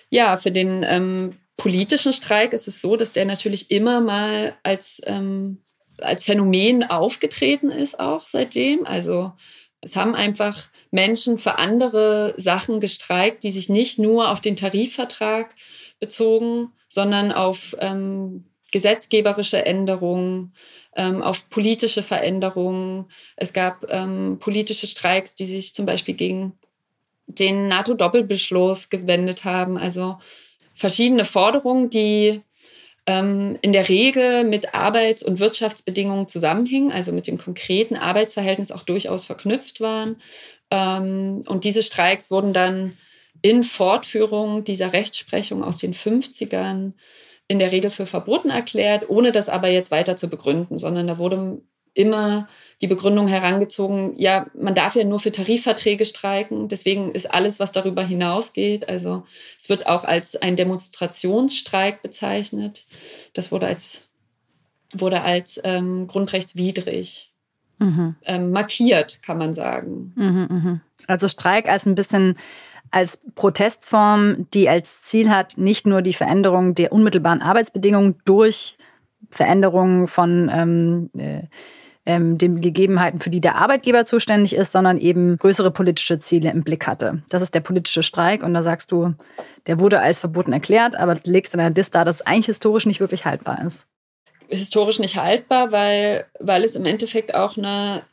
ja, 0.09 0.35
für 0.35 0.51
den 0.51 0.83
ähm, 0.83 1.37
politischen 1.55 2.11
Streik 2.11 2.53
ist 2.53 2.67
es 2.67 2.81
so, 2.81 2.95
dass 2.95 3.13
der 3.13 3.25
natürlich 3.25 3.71
immer 3.71 4.01
mal 4.01 4.55
als, 4.63 5.01
ähm, 5.05 5.61
als 5.99 6.23
Phänomen 6.23 6.83
aufgetreten 6.83 7.69
ist, 7.69 7.99
auch 7.99 8.27
seitdem. 8.27 8.85
Also 8.85 9.31
es 9.81 9.95
haben 9.95 10.15
einfach 10.15 10.69
Menschen 10.91 11.39
für 11.39 11.57
andere 11.57 12.33
Sachen 12.37 12.79
gestreikt, 12.79 13.43
die 13.43 13.51
sich 13.51 13.69
nicht 13.69 13.97
nur 13.97 14.29
auf 14.29 14.41
den 14.41 14.57
Tarifvertrag 14.57 15.55
bezogen, 15.99 16.73
sondern 16.89 17.31
auf 17.31 17.75
ähm, 17.79 18.45
gesetzgeberische 18.71 19.65
Änderungen, 19.65 20.53
ähm, 20.95 21.23
auf 21.23 21.49
politische 21.49 22.03
Veränderungen. 22.03 23.05
Es 23.37 23.53
gab 23.53 23.85
ähm, 23.89 24.37
politische 24.39 24.87
Streiks, 24.87 25.35
die 25.35 25.45
sich 25.45 25.73
zum 25.73 25.85
Beispiel 25.85 26.15
gegen 26.15 26.53
den 27.27 27.67
NATO-Doppelbeschluss 27.67 28.89
gewendet 28.89 29.45
haben. 29.45 29.77
Also 29.77 30.17
verschiedene 30.73 31.23
Forderungen, 31.23 31.89
die 31.89 32.41
ähm, 33.05 33.57
in 33.61 33.71
der 33.71 33.87
Regel 33.87 34.43
mit 34.43 34.73
Arbeits- 34.75 35.23
und 35.23 35.39
Wirtschaftsbedingungen 35.39 36.27
zusammenhingen, 36.27 36.91
also 36.91 37.13
mit 37.13 37.27
dem 37.27 37.37
konkreten 37.37 37.95
Arbeitsverhältnis 37.95 38.73
auch 38.73 38.83
durchaus 38.83 39.23
verknüpft 39.23 39.79
waren 39.79 40.17
und 40.71 41.61
diese 41.63 41.83
Streiks 41.83 42.31
wurden 42.31 42.53
dann 42.53 42.97
in 43.41 43.63
Fortführung 43.63 44.63
dieser 44.63 44.93
Rechtsprechung 44.93 45.63
aus 45.63 45.77
den 45.77 45.93
50ern 45.93 46.93
in 47.47 47.59
der 47.59 47.71
Regel 47.71 47.91
für 47.91 48.05
verboten 48.05 48.49
erklärt, 48.49 49.09
ohne 49.09 49.31
das 49.31 49.49
aber 49.49 49.69
jetzt 49.69 49.91
weiter 49.91 50.15
zu 50.15 50.29
begründen, 50.29 50.79
sondern 50.79 51.07
da 51.07 51.17
wurde 51.17 51.61
immer 51.93 52.47
die 52.79 52.87
Begründung 52.87 53.27
herangezogen, 53.27 54.17
ja, 54.17 54.47
man 54.53 54.73
darf 54.73 54.95
ja 54.95 55.03
nur 55.03 55.19
für 55.19 55.31
Tarifverträge 55.31 56.05
streiken, 56.05 56.69
deswegen 56.69 57.11
ist 57.11 57.31
alles, 57.31 57.59
was 57.59 57.73
darüber 57.73 58.03
hinausgeht, 58.03 58.87
also 58.87 59.25
es 59.59 59.67
wird 59.67 59.87
auch 59.87 60.05
als 60.05 60.35
ein 60.35 60.55
Demonstrationsstreik 60.55 62.01
bezeichnet. 62.01 62.85
Das 63.33 63.51
wurde 63.51 63.67
als, 63.67 64.09
wurde 64.93 65.21
als 65.21 65.59
ähm, 65.63 66.07
grundrechtswidrig 66.07 67.30
mhm. 67.81 68.15
ähm, 68.23 68.51
markiert, 68.51 69.21
kann 69.23 69.37
man 69.37 69.53
sagen. 69.53 70.13
Mhm, 70.15 70.47
mh. 70.49 70.79
Also 71.07 71.27
Streik 71.27 71.67
als 71.67 71.85
ein 71.85 71.95
bisschen 71.95 72.37
als 72.91 73.21
Protestform, 73.35 74.47
die 74.53 74.69
als 74.69 75.03
Ziel 75.03 75.29
hat, 75.29 75.57
nicht 75.57 75.85
nur 75.87 76.01
die 76.01 76.13
Veränderung 76.13 76.75
der 76.75 76.91
unmittelbaren 76.91 77.41
Arbeitsbedingungen 77.41 78.15
durch 78.25 78.77
Veränderungen 79.29 80.07
von 80.07 80.49
ähm, 80.53 81.09
äh, 81.17 81.43
ähm, 82.05 82.37
den 82.37 82.61
Gegebenheiten, 82.61 83.19
für 83.19 83.29
die 83.29 83.41
der 83.41 83.55
Arbeitgeber 83.55 84.05
zuständig 84.05 84.55
ist, 84.55 84.71
sondern 84.71 84.97
eben 84.97 85.37
größere 85.37 85.71
politische 85.71 86.19
Ziele 86.19 86.51
im 86.51 86.63
Blick 86.63 86.87
hatte. 86.87 87.21
Das 87.29 87.41
ist 87.41 87.55
der 87.55 87.59
politische 87.61 88.03
Streik 88.03 88.43
und 88.43 88.53
da 88.53 88.63
sagst 88.63 88.91
du, 88.91 89.13
der 89.67 89.79
wurde 89.79 90.01
als 90.01 90.19
verboten 90.19 90.51
erklärt, 90.51 90.97
aber 90.97 91.15
du 91.15 91.31
legst 91.31 91.53
in 91.53 91.59
der 91.59 91.69
Dis 91.69 91.91
da, 91.91 92.03
dass 92.03 92.15
es 92.15 92.25
eigentlich 92.25 92.47
historisch 92.47 92.87
nicht 92.87 92.99
wirklich 92.99 93.25
haltbar 93.25 93.63
ist 93.65 93.87
historisch 94.51 94.99
nicht 94.99 95.15
haltbar, 95.15 95.71
weil, 95.71 96.25
weil 96.39 96.63
es 96.63 96.75
im 96.75 96.85
Endeffekt 96.85 97.33
auch 97.33 97.57
eine 97.57 98.03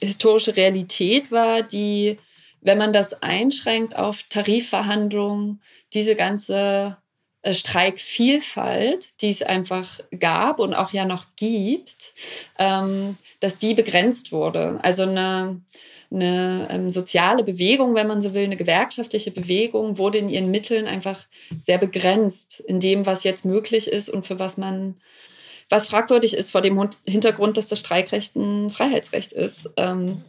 historische 0.00 0.56
Realität 0.56 1.30
war, 1.32 1.62
die, 1.62 2.18
wenn 2.60 2.78
man 2.78 2.92
das 2.92 3.22
einschränkt 3.22 3.96
auf 3.96 4.24
Tarifverhandlungen, 4.24 5.62
diese 5.92 6.16
ganze 6.16 6.96
äh, 7.42 7.54
Streikvielfalt, 7.54 9.20
die 9.20 9.30
es 9.30 9.42
einfach 9.42 10.00
gab 10.18 10.58
und 10.58 10.74
auch 10.74 10.92
ja 10.92 11.04
noch 11.04 11.26
gibt, 11.36 12.12
ähm, 12.58 13.16
dass 13.40 13.58
die 13.58 13.74
begrenzt 13.74 14.32
wurde. 14.32 14.78
Also 14.82 15.02
eine, 15.02 15.60
eine 16.10 16.68
ähm, 16.70 16.90
soziale 16.90 17.44
Bewegung, 17.44 17.94
wenn 17.94 18.08
man 18.08 18.20
so 18.20 18.34
will, 18.34 18.44
eine 18.44 18.56
gewerkschaftliche 18.56 19.30
Bewegung 19.30 19.98
wurde 19.98 20.18
in 20.18 20.28
ihren 20.28 20.50
Mitteln 20.50 20.86
einfach 20.86 21.26
sehr 21.60 21.78
begrenzt 21.78 22.60
in 22.60 22.80
dem, 22.80 23.06
was 23.06 23.24
jetzt 23.24 23.44
möglich 23.44 23.88
ist 23.88 24.08
und 24.08 24.26
für 24.26 24.38
was 24.38 24.56
man 24.56 24.96
was 25.70 25.86
fragwürdig 25.86 26.34
ist 26.34 26.50
vor 26.50 26.60
dem 26.60 26.88
Hintergrund, 27.06 27.56
dass 27.56 27.68
das 27.68 27.80
Streikrecht 27.80 28.36
ein 28.36 28.70
Freiheitsrecht 28.70 29.32
ist, 29.32 29.70
ähm, 29.76 30.22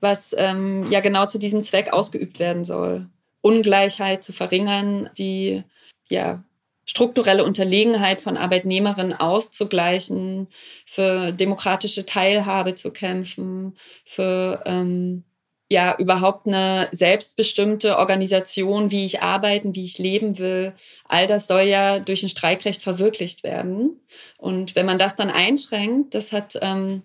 was 0.00 0.34
ähm, 0.38 0.90
ja 0.90 1.00
genau 1.00 1.26
zu 1.26 1.38
diesem 1.38 1.62
Zweck 1.62 1.92
ausgeübt 1.92 2.38
werden 2.38 2.64
soll. 2.64 3.08
Ungleichheit 3.40 4.22
zu 4.24 4.32
verringern, 4.32 5.10
die 5.16 5.62
ja 6.08 6.44
strukturelle 6.88 7.44
Unterlegenheit 7.44 8.22
von 8.22 8.38
Arbeitnehmerinnen 8.38 9.12
auszugleichen, 9.12 10.48
für 10.86 11.32
demokratische 11.32 12.06
Teilhabe 12.06 12.74
zu 12.74 12.90
kämpfen, 12.92 13.76
für 14.04 14.62
ähm, 14.64 15.24
ja 15.70 15.96
überhaupt 15.98 16.46
eine 16.46 16.88
selbstbestimmte 16.92 17.98
Organisation, 17.98 18.90
wie 18.90 19.04
ich 19.04 19.22
arbeiten, 19.22 19.74
wie 19.74 19.84
ich 19.84 19.98
leben 19.98 20.38
will. 20.38 20.72
All 21.04 21.26
das 21.26 21.46
soll 21.46 21.62
ja 21.62 21.98
durch 21.98 22.22
ein 22.22 22.30
Streikrecht 22.30 22.82
verwirklicht 22.82 23.42
werden. 23.42 24.00
Und 24.38 24.76
wenn 24.76 24.86
man 24.86 24.98
das 24.98 25.14
dann 25.14 25.30
einschränkt, 25.30 26.14
das 26.14 26.32
hat 26.32 26.58
ähm, 26.62 27.02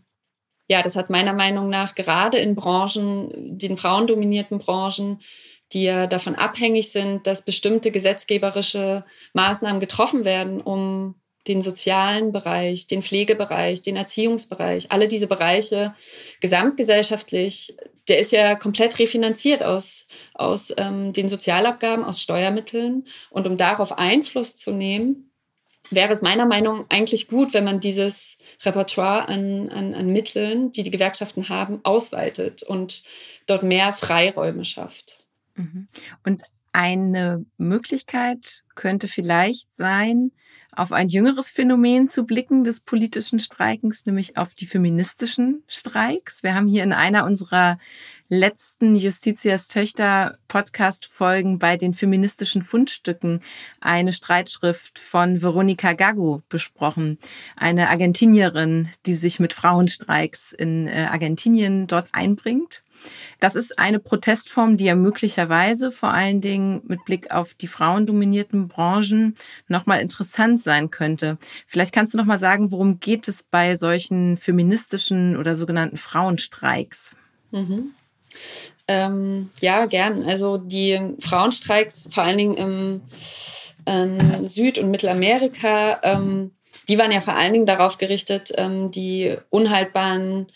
ja, 0.70 0.82
das 0.82 0.96
hat 0.96 1.10
meiner 1.10 1.34
Meinung 1.34 1.70
nach 1.70 1.94
gerade 1.96 2.38
in 2.38 2.56
Branchen, 2.56 3.30
den 3.58 3.78
frauendominierten 3.78 4.60
Branchen, 4.60 5.20
die 5.74 5.84
ja 5.84 6.08
davon 6.08 6.36
abhängig 6.36 6.92
sind, 6.92 7.28
dass 7.28 7.44
bestimmte 7.44 7.92
gesetzgeberische 7.92 9.04
Maßnahmen 9.34 9.80
getroffen 9.80 10.24
werden, 10.24 10.62
um 10.62 11.16
den 11.48 11.62
sozialen 11.62 12.32
Bereich, 12.32 12.88
den 12.88 13.04
Pflegebereich, 13.04 13.82
den 13.82 13.98
Erziehungsbereich, 13.98 14.92
alle 14.92 15.08
diese 15.08 15.28
Bereiche 15.28 15.94
gesamtgesellschaftlich, 16.40 17.76
der 18.08 18.20
ist 18.20 18.32
ja 18.32 18.56
komplett 18.56 19.00
refinanziert 19.00 19.64
aus, 19.64 20.08
aus 20.34 20.74
ähm, 20.78 21.14
den 21.14 21.30
Sozialabgaben, 21.30 22.04
aus 22.04 22.22
Steuermitteln. 22.22 23.08
Und 23.30 23.48
um 23.48 23.58
darauf 23.58 23.98
Einfluss 23.98 24.56
zu 24.56 24.72
nehmen, 24.72 25.32
wäre 25.90 26.12
es 26.12 26.22
meiner 26.22 26.46
Meinung 26.46 26.80
nach 26.80 26.86
eigentlich 26.90 27.28
gut, 27.28 27.54
wenn 27.54 27.64
man 27.64 27.80
dieses 27.80 28.38
Repertoire 28.62 29.28
an, 29.28 29.70
an, 29.70 29.94
an 29.94 30.08
Mitteln, 30.08 30.72
die 30.72 30.84
die 30.84 30.92
Gewerkschaften 30.92 31.50
haben, 31.50 31.80
ausweitet 31.84 32.64
und 32.64 33.04
dort 33.48 33.64
mehr 33.64 33.92
Freiräume 33.92 34.66
schafft. 34.66 35.26
Mhm. 35.56 35.88
Und 36.26 36.42
eine 36.72 37.46
Möglichkeit 37.58 38.64
könnte 38.76 39.08
vielleicht 39.08 39.74
sein, 39.76 40.32
auf 40.76 40.92
ein 40.92 41.08
jüngeres 41.08 41.52
Phänomen 41.52 42.08
zu 42.08 42.26
blicken 42.26 42.64
des 42.64 42.80
politischen 42.80 43.40
Streikens, 43.40 44.06
nämlich 44.06 44.38
auf 44.38 44.54
die 44.54 44.66
feministischen 44.66 45.64
Streiks. 45.68 46.44
Wir 46.44 46.56
haben 46.56 46.68
hier 46.68 46.84
in 46.84 46.94
einer 46.94 47.26
unserer 47.26 47.78
letzten 48.30 48.96
Justitias 48.96 49.68
Töchter 49.68 50.38
Podcast 50.48 51.06
Folgen 51.06 51.60
bei 51.60 51.78
den 51.78 51.94
feministischen 51.94 52.64
Fundstücken 52.64 53.42
eine 53.80 54.12
Streitschrift 54.12 54.98
von 54.98 55.42
Veronika 55.42 55.94
Gago 55.94 56.42
besprochen, 56.50 57.20
eine 57.56 57.90
Argentinierin, 57.90 58.90
die 59.06 59.16
sich 59.16 59.40
mit 59.40 59.54
Frauenstreiks 59.54 60.54
in 60.54 60.88
äh, 60.88 61.08
Argentinien 61.12 61.88
dort 61.88 62.10
einbringt. 62.14 62.84
Das 63.40 63.56
ist 63.56 63.80
eine 63.80 64.00
Protestform, 64.00 64.78
die 64.78 64.86
ja 64.86 64.96
möglicherweise 64.96 65.92
vor 65.92 66.10
allen 66.10 66.42
Dingen 66.42 66.82
mit 66.88 67.04
Blick 67.06 67.32
auf 67.32 67.54
die 67.54 67.68
frauendominierten 67.68 68.68
Branchen 68.68 69.36
nochmal 69.68 70.02
interessant 70.02 70.62
sein 70.62 70.92
könnte. 70.92 71.38
Vielleicht 71.68 71.94
kannst 71.94 72.14
du 72.14 72.18
nochmal 72.18 72.38
sagen, 72.38 72.72
worum 72.72 73.00
geht 73.00 73.28
es 73.28 73.44
bei 73.44 73.76
solchen 73.76 74.38
feministischen 74.38 75.38
oder 75.38 75.56
sogenannten 75.56 75.98
Frauenstreiks? 75.98 77.16
Mhm. 77.52 77.92
Ähm, 78.88 79.50
ja, 79.62 79.86
gern. 79.86 80.24
Also 80.24 80.58
die 80.58 81.00
Frauenstreiks, 81.20 82.10
vor 82.12 82.24
allen 82.24 82.38
Dingen 82.38 82.54
im 82.56 83.02
ähm, 83.86 84.50
Süd- 84.50 84.78
und 84.78 84.92
Mittelamerika, 84.92 86.00
ähm, 86.04 86.52
die 86.90 86.98
waren 86.98 87.12
ja 87.12 87.22
vor 87.22 87.36
allen 87.36 87.54
Dingen 87.54 87.66
darauf 87.66 87.98
gerichtet, 87.98 88.52
ähm, 88.58 88.92
die 88.92 89.36
unhaltbaren 89.50 90.48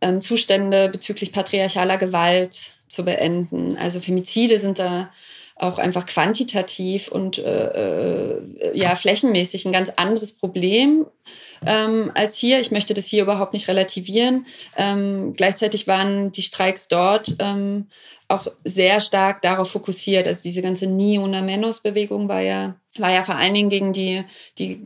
ähm, 0.00 0.20
Zustände 0.20 0.88
bezüglich 0.88 1.32
patriarchaler 1.32 1.96
Gewalt 1.96 2.72
zu 2.88 3.04
beenden. 3.04 3.76
Also 3.76 4.00
Femizide 4.00 4.58
sind 4.58 4.78
da 4.78 5.10
auch 5.58 5.78
einfach 5.78 6.04
quantitativ 6.04 7.08
und 7.08 7.38
äh, 7.38 8.34
äh, 8.34 8.78
ja 8.78 8.94
flächenmäßig 8.94 9.64
ein 9.64 9.72
ganz 9.72 9.90
anderes 9.96 10.32
Problem 10.32 11.06
ähm, 11.64 12.10
als 12.14 12.36
hier. 12.36 12.60
Ich 12.60 12.70
möchte 12.70 12.92
das 12.92 13.06
hier 13.06 13.22
überhaupt 13.22 13.54
nicht 13.54 13.66
relativieren. 13.66 14.44
Ähm, 14.76 15.32
gleichzeitig 15.34 15.86
waren 15.86 16.30
die 16.30 16.42
Streiks 16.42 16.88
dort 16.88 17.36
ähm, 17.38 17.86
auch 18.28 18.48
sehr 18.64 19.00
stark 19.00 19.40
darauf 19.40 19.70
fokussiert. 19.70 20.26
Also 20.26 20.42
diese 20.42 20.60
ganze 20.60 20.86
Ni-Una-Menos-Bewegung 20.88 22.28
war 22.28 22.40
ja, 22.40 22.76
war 22.98 23.12
ja 23.12 23.22
vor 23.22 23.36
allen 23.36 23.54
Dingen 23.54 23.70
gegen 23.70 23.94
die, 23.94 24.24
die 24.58 24.82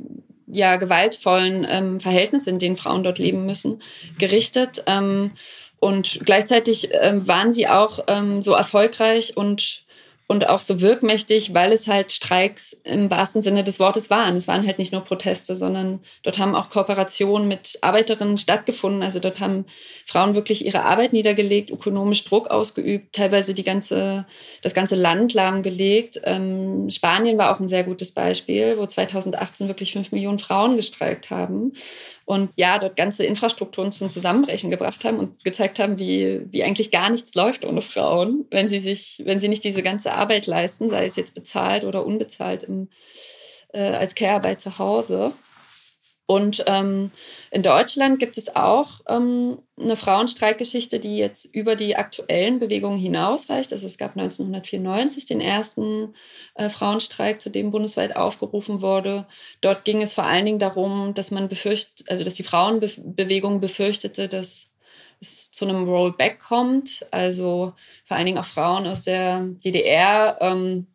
ja, 0.53 0.77
gewaltvollen 0.77 1.67
ähm, 1.69 2.01
Verhältnisse, 2.01 2.51
in 2.51 2.59
denen 2.59 2.77
Frauen 2.77 3.05
dort 3.05 3.19
leben 3.19 3.47
müssen, 3.47 3.81
gerichtet. 4.19 4.85
Ähm, 4.87 5.33
und 5.79 6.21
gleichzeitig 6.25 6.91
ähm, 6.93 7.27
waren 7.27 7.53
sie 7.53 7.69
auch 7.69 8.01
ähm, 8.07 8.43
so 8.43 8.53
erfolgreich 8.53 9.37
und 9.37 9.85
und 10.31 10.49
auch 10.49 10.61
so 10.61 10.81
wirkmächtig, 10.81 11.55
weil 11.55 11.73
es 11.73 11.89
halt 11.89 12.13
Streiks 12.13 12.73
im 12.85 13.11
wahrsten 13.11 13.43
Sinne 13.43 13.65
des 13.65 13.81
Wortes 13.81 14.11
waren. 14.11 14.37
Es 14.37 14.47
waren 14.47 14.65
halt 14.65 14.79
nicht 14.79 14.93
nur 14.93 15.01
Proteste, 15.01 15.57
sondern 15.57 15.99
dort 16.23 16.39
haben 16.39 16.55
auch 16.55 16.71
Kooperationen 16.71 17.49
mit 17.49 17.79
Arbeiterinnen 17.81 18.37
stattgefunden. 18.37 19.03
Also 19.03 19.19
dort 19.19 19.41
haben 19.41 19.65
Frauen 20.07 20.37
wirklich 20.37 20.65
ihre 20.65 20.85
Arbeit 20.85 21.13
niedergelegt, 21.13 21.73
ökonomisch 21.73 22.23
Druck 22.23 22.49
ausgeübt, 22.49 23.13
teilweise 23.13 23.55
die 23.55 23.65
ganze, 23.65 24.25
das 24.63 24.73
ganze 24.73 24.95
Land 24.95 25.35
lahmgelegt. 25.35 26.21
Ähm, 26.23 26.89
Spanien 26.91 27.37
war 27.37 27.53
auch 27.53 27.59
ein 27.59 27.67
sehr 27.67 27.83
gutes 27.83 28.13
Beispiel, 28.13 28.79
wo 28.79 28.87
2018 28.87 29.67
wirklich 29.67 29.95
fünf 29.95 30.13
Millionen 30.13 30.39
Frauen 30.39 30.77
gestreikt 30.77 31.31
haben 31.31 31.73
und 32.25 32.51
ja, 32.57 32.79
dort 32.79 32.97
ganze 32.97 33.25
Infrastrukturen 33.25 33.93
zum 33.93 34.11
Zusammenbrechen 34.11 34.71
gebracht 34.71 35.05
haben 35.05 35.19
und 35.19 35.43
gezeigt 35.45 35.79
haben, 35.79 35.99
wie, 35.99 36.43
wie 36.51 36.63
eigentlich 36.63 36.91
gar 36.91 37.11
nichts 37.11 37.35
läuft 37.35 37.65
ohne 37.65 37.83
Frauen, 37.83 38.47
wenn 38.51 38.69
sie 38.69 38.81
sich, 38.81 39.23
wenn 39.25 39.41
sie 39.41 39.49
nicht 39.49 39.65
diese 39.65 39.83
ganze 39.83 40.13
Arbeit 40.15 40.47
leisten, 40.47 40.89
sei 40.89 41.07
es 41.07 41.17
jetzt 41.17 41.35
bezahlt 41.35 41.85
oder 41.85 42.07
unbezahlt 42.07 42.65
im, 42.65 42.89
äh, 43.73 43.81
als 43.81 44.15
Care-Arbeit 44.15 44.61
zu 44.61 44.79
Hause. 44.79 45.33
Und 46.31 46.63
ähm, 46.69 47.11
in 47.51 47.65
Deutschland 47.65 48.21
gibt 48.21 48.39
es 48.39 48.55
auch 48.55 49.01
ähm, 49.09 49.59
eine 49.77 49.97
Frauenstreikgeschichte, 49.97 51.01
die 51.01 51.17
jetzt 51.17 51.45
über 51.45 51.75
die 51.75 51.97
aktuellen 51.97 52.61
Bewegungen 52.61 52.99
hinausreicht. 52.99 53.73
Also 53.73 53.89
es 53.89 53.99
gab 53.99 54.17
1994 54.17 55.27
den 55.27 55.41
ersten 55.41 56.15
äh, 56.55 56.69
Frauenstreik, 56.69 57.41
zu 57.41 57.51
dem 57.51 57.73
bundesweit 57.73 58.15
aufgerufen 58.15 58.81
wurde. 58.81 59.27
Dort 59.61 59.85
ging 59.85 60.03
es 60.03 60.13
vor 60.13 60.23
allen 60.23 60.47
Dingen 60.47 60.61
darum, 60.61 61.15
dass 61.15 61.33
man 61.33 61.49
befürchtet, 61.49 62.09
also 62.09 62.23
dass 62.23 62.35
die 62.35 62.45
Frauenbewegung 62.45 63.59
befürchtete, 63.59 64.29
dass 64.29 64.71
es 65.21 65.51
zu 65.51 65.65
einem 65.65 65.89
Rollback 65.89 66.39
kommt. 66.39 67.09
Also 67.11 67.73
vor 68.05 68.17
allen 68.17 68.27
Dingen 68.27 68.39
auch 68.39 68.45
Frauen 68.45 68.87
aus 68.87 69.03
der 69.03 69.41
DDR. 69.65 70.39
Ähm, 70.41 70.87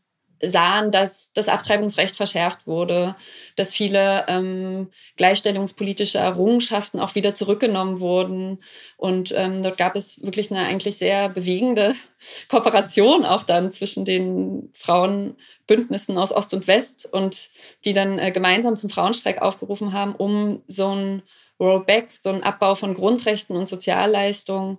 sahen, 0.49 0.91
dass 0.91 1.33
das 1.33 1.47
Abtreibungsrecht 1.47 2.15
verschärft 2.15 2.67
wurde, 2.67 3.15
dass 3.55 3.73
viele 3.73 4.25
ähm, 4.27 4.89
gleichstellungspolitische 5.17 6.17
Errungenschaften 6.17 6.99
auch 6.99 7.15
wieder 7.15 7.33
zurückgenommen 7.33 7.99
wurden. 7.99 8.59
Und 8.97 9.33
ähm, 9.35 9.63
dort 9.63 9.77
gab 9.77 9.95
es 9.95 10.21
wirklich 10.23 10.51
eine 10.51 10.65
eigentlich 10.65 10.97
sehr 10.97 11.29
bewegende 11.29 11.95
Kooperation 12.49 13.25
auch 13.25 13.43
dann 13.43 13.71
zwischen 13.71 14.05
den 14.05 14.69
Frauenbündnissen 14.73 16.17
aus 16.17 16.31
Ost 16.31 16.53
und 16.53 16.67
West 16.67 17.07
und 17.11 17.49
die 17.85 17.93
dann 17.93 18.19
äh, 18.19 18.31
gemeinsam 18.31 18.75
zum 18.75 18.89
Frauenstreik 18.89 19.41
aufgerufen 19.41 19.93
haben, 19.93 20.15
um 20.15 20.61
so 20.67 20.95
ein 20.95 21.23
Rollback, 21.59 22.11
so 22.11 22.29
ein 22.29 22.43
Abbau 22.43 22.75
von 22.75 22.93
Grundrechten 22.93 23.55
und 23.55 23.67
Sozialleistungen 23.67 24.77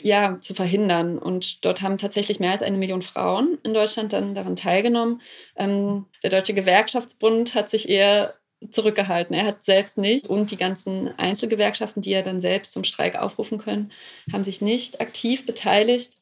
ja, 0.00 0.38
zu 0.40 0.54
verhindern. 0.54 1.18
Und 1.18 1.64
dort 1.64 1.82
haben 1.82 1.98
tatsächlich 1.98 2.40
mehr 2.40 2.52
als 2.52 2.62
eine 2.62 2.76
Million 2.76 3.02
Frauen 3.02 3.58
in 3.62 3.74
Deutschland 3.74 4.12
dann 4.12 4.34
daran 4.34 4.56
teilgenommen. 4.56 5.20
Ähm, 5.56 6.06
der 6.22 6.30
Deutsche 6.30 6.54
Gewerkschaftsbund 6.54 7.54
hat 7.54 7.70
sich 7.70 7.88
eher 7.88 8.34
zurückgehalten. 8.70 9.34
Er 9.34 9.46
hat 9.46 9.62
selbst 9.62 9.98
nicht 9.98 10.26
und 10.26 10.50
die 10.50 10.56
ganzen 10.56 11.08
Einzelgewerkschaften, 11.18 12.02
die 12.02 12.10
ja 12.10 12.22
dann 12.22 12.40
selbst 12.40 12.72
zum 12.72 12.84
Streik 12.84 13.16
aufrufen 13.16 13.58
können, 13.58 13.92
haben 14.32 14.44
sich 14.44 14.60
nicht 14.60 15.00
aktiv 15.00 15.46
beteiligt. 15.46 16.16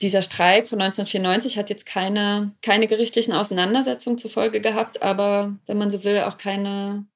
Dieser 0.00 0.22
Streik 0.22 0.66
von 0.66 0.80
1994 0.80 1.58
hat 1.58 1.70
jetzt 1.70 1.86
keine, 1.86 2.54
keine 2.62 2.86
gerichtlichen 2.86 3.32
Auseinandersetzungen 3.32 4.18
zur 4.18 4.30
Folge 4.30 4.60
gehabt, 4.60 5.02
aber 5.02 5.56
wenn 5.66 5.78
man 5.78 5.90
so 5.90 6.04
will, 6.04 6.20
auch 6.20 6.38
keine 6.38 7.06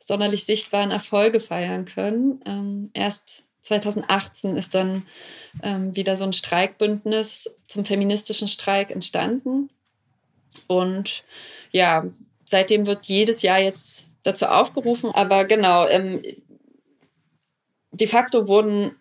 sonderlich 0.00 0.44
sichtbaren 0.44 0.90
Erfolge 0.92 1.40
feiern 1.40 1.84
können. 1.84 2.40
Ähm, 2.46 2.90
erst 2.94 3.45
2018 3.66 4.56
ist 4.56 4.74
dann 4.74 5.06
ähm, 5.62 5.94
wieder 5.96 6.16
so 6.16 6.24
ein 6.24 6.32
Streikbündnis 6.32 7.50
zum 7.66 7.84
feministischen 7.84 8.46
Streik 8.46 8.92
entstanden. 8.92 9.70
Und 10.68 11.24
ja, 11.72 12.04
seitdem 12.44 12.86
wird 12.86 13.06
jedes 13.06 13.42
Jahr 13.42 13.58
jetzt 13.58 14.06
dazu 14.22 14.46
aufgerufen. 14.46 15.10
Aber 15.10 15.44
genau, 15.44 15.86
ähm, 15.88 16.22
de 17.90 18.06
facto 18.06 18.46
wurden, 18.46 18.94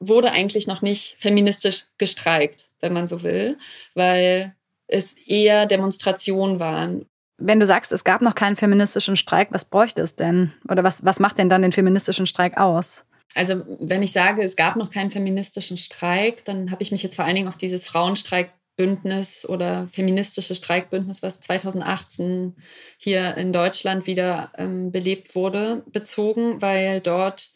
wurde 0.00 0.32
eigentlich 0.32 0.66
noch 0.66 0.82
nicht 0.82 1.16
feministisch 1.18 1.86
gestreikt, 1.96 2.66
wenn 2.80 2.92
man 2.92 3.06
so 3.06 3.22
will, 3.22 3.56
weil 3.94 4.54
es 4.86 5.14
eher 5.26 5.64
Demonstrationen 5.64 6.60
waren. 6.60 7.06
Wenn 7.38 7.58
du 7.58 7.64
sagst, 7.64 7.90
es 7.90 8.04
gab 8.04 8.20
noch 8.20 8.34
keinen 8.34 8.56
feministischen 8.56 9.16
Streik, 9.16 9.48
was 9.50 9.64
bräuchte 9.64 10.02
es 10.02 10.14
denn? 10.14 10.52
Oder 10.68 10.84
was, 10.84 11.06
was 11.06 11.20
macht 11.20 11.38
denn 11.38 11.48
dann 11.48 11.62
den 11.62 11.72
feministischen 11.72 12.26
Streik 12.26 12.58
aus? 12.58 13.06
Also 13.34 13.62
wenn 13.78 14.02
ich 14.02 14.12
sage, 14.12 14.42
es 14.42 14.56
gab 14.56 14.76
noch 14.76 14.90
keinen 14.90 15.10
feministischen 15.10 15.76
Streik, 15.76 16.44
dann 16.44 16.70
habe 16.70 16.82
ich 16.82 16.92
mich 16.92 17.02
jetzt 17.02 17.16
vor 17.16 17.24
allen 17.24 17.36
Dingen 17.36 17.48
auf 17.48 17.56
dieses 17.56 17.84
Frauenstreikbündnis 17.84 19.48
oder 19.48 19.86
feministische 19.88 20.54
Streikbündnis, 20.54 21.22
was 21.22 21.40
2018 21.40 22.56
hier 22.96 23.36
in 23.36 23.52
Deutschland 23.52 24.06
wieder 24.06 24.50
ähm, 24.58 24.90
belebt 24.90 25.34
wurde, 25.34 25.84
bezogen, 25.92 26.60
weil 26.60 27.00
dort 27.00 27.52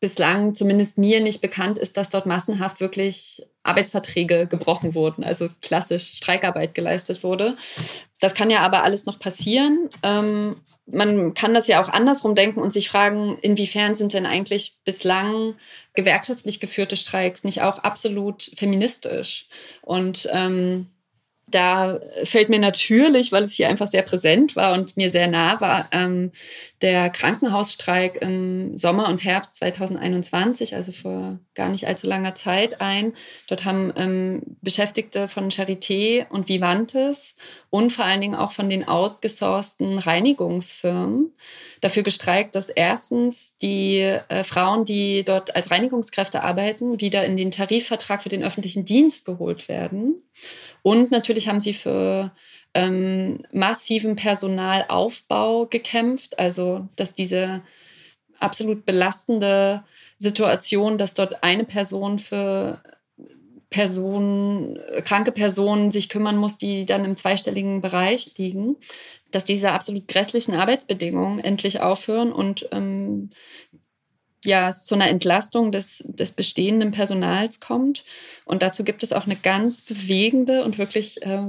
bislang 0.00 0.54
zumindest 0.54 0.96
mir 0.96 1.20
nicht 1.20 1.40
bekannt 1.40 1.78
ist, 1.78 1.96
dass 1.96 2.10
dort 2.10 2.26
massenhaft 2.26 2.80
wirklich 2.80 3.42
Arbeitsverträge 3.64 4.46
gebrochen 4.46 4.94
wurden, 4.94 5.24
also 5.24 5.48
klassisch 5.60 6.14
Streikarbeit 6.16 6.74
geleistet 6.74 7.24
wurde. 7.24 7.56
Das 8.20 8.34
kann 8.34 8.50
ja 8.50 8.60
aber 8.60 8.84
alles 8.84 9.06
noch 9.06 9.18
passieren. 9.18 9.90
Ähm, 10.04 10.56
man 10.90 11.34
kann 11.34 11.54
das 11.54 11.66
ja 11.66 11.82
auch 11.82 11.88
andersrum 11.88 12.34
denken 12.34 12.60
und 12.60 12.72
sich 12.72 12.88
fragen, 12.88 13.38
inwiefern 13.42 13.94
sind 13.94 14.14
denn 14.14 14.26
eigentlich 14.26 14.78
bislang 14.84 15.54
gewerkschaftlich 15.94 16.60
geführte 16.60 16.96
Streiks 16.96 17.44
nicht 17.44 17.62
auch 17.62 17.78
absolut 17.78 18.50
feministisch? 18.54 19.46
Und 19.82 20.28
ähm, 20.32 20.86
da 21.50 22.00
fällt 22.24 22.48
mir 22.48 22.58
natürlich, 22.58 23.32
weil 23.32 23.42
es 23.42 23.52
hier 23.52 23.68
einfach 23.68 23.86
sehr 23.86 24.02
präsent 24.02 24.56
war 24.56 24.72
und 24.72 24.96
mir 24.96 25.10
sehr 25.10 25.28
nah 25.28 25.60
war, 25.60 25.88
ähm, 25.92 26.32
der 26.80 27.10
Krankenhausstreik 27.10 28.22
im 28.22 28.76
Sommer 28.78 29.08
und 29.08 29.24
Herbst 29.24 29.56
2021, 29.56 30.76
also 30.76 30.92
vor 30.92 31.38
gar 31.54 31.68
nicht 31.68 31.86
allzu 31.86 32.06
langer 32.06 32.34
Zeit 32.36 32.80
ein. 32.80 33.14
Dort 33.48 33.64
haben 33.64 33.92
ähm, 33.96 34.42
Beschäftigte 34.62 35.26
von 35.26 35.50
Charité 35.50 36.28
und 36.28 36.48
Vivantes 36.48 37.36
und 37.70 37.92
vor 37.92 38.04
allen 38.04 38.20
Dingen 38.20 38.36
auch 38.36 38.52
von 38.52 38.70
den 38.70 38.86
outgesourcten 38.86 39.98
Reinigungsfirmen 39.98 41.32
dafür 41.80 42.04
gestreikt, 42.04 42.54
dass 42.54 42.68
erstens 42.68 43.58
die 43.58 43.98
äh, 43.98 44.44
Frauen, 44.44 44.84
die 44.84 45.24
dort 45.24 45.56
als 45.56 45.70
Reinigungskräfte 45.70 46.44
arbeiten, 46.44 47.00
wieder 47.00 47.24
in 47.24 47.36
den 47.36 47.50
Tarifvertrag 47.50 48.22
für 48.22 48.28
den 48.28 48.44
öffentlichen 48.44 48.84
Dienst 48.84 49.24
geholt 49.24 49.68
werden. 49.68 50.22
Und 50.82 51.10
natürlich 51.10 51.48
haben 51.48 51.60
sie 51.60 51.74
für 51.74 52.32
ähm, 52.74 53.40
massiven 53.52 54.16
Personalaufbau 54.16 55.66
gekämpft, 55.66 56.38
also 56.38 56.88
dass 56.96 57.14
diese 57.14 57.62
absolut 58.38 58.86
belastende 58.86 59.84
Situation, 60.16 60.98
dass 60.98 61.14
dort 61.14 61.42
eine 61.42 61.64
Person 61.64 62.18
für 62.18 62.82
Personen, 63.70 64.78
kranke 65.04 65.32
Personen 65.32 65.90
sich 65.90 66.08
kümmern 66.08 66.36
muss, 66.36 66.56
die 66.56 66.86
dann 66.86 67.04
im 67.04 67.16
zweistelligen 67.16 67.82
Bereich 67.82 68.38
liegen, 68.38 68.76
dass 69.30 69.44
diese 69.44 69.72
absolut 69.72 70.08
grässlichen 70.08 70.54
Arbeitsbedingungen 70.54 71.38
endlich 71.38 71.80
aufhören 71.80 72.32
und 72.32 72.66
ähm, 72.72 73.30
ja, 74.44 74.68
es 74.68 74.84
zu 74.84 74.94
einer 74.94 75.08
Entlastung 75.08 75.72
des, 75.72 76.02
des 76.06 76.30
bestehenden 76.32 76.92
Personals 76.92 77.60
kommt. 77.60 78.04
Und 78.44 78.62
dazu 78.62 78.84
gibt 78.84 79.02
es 79.02 79.12
auch 79.12 79.26
eine 79.26 79.36
ganz 79.36 79.82
bewegende 79.82 80.64
und 80.64 80.78
wirklich, 80.78 81.20
äh, 81.22 81.42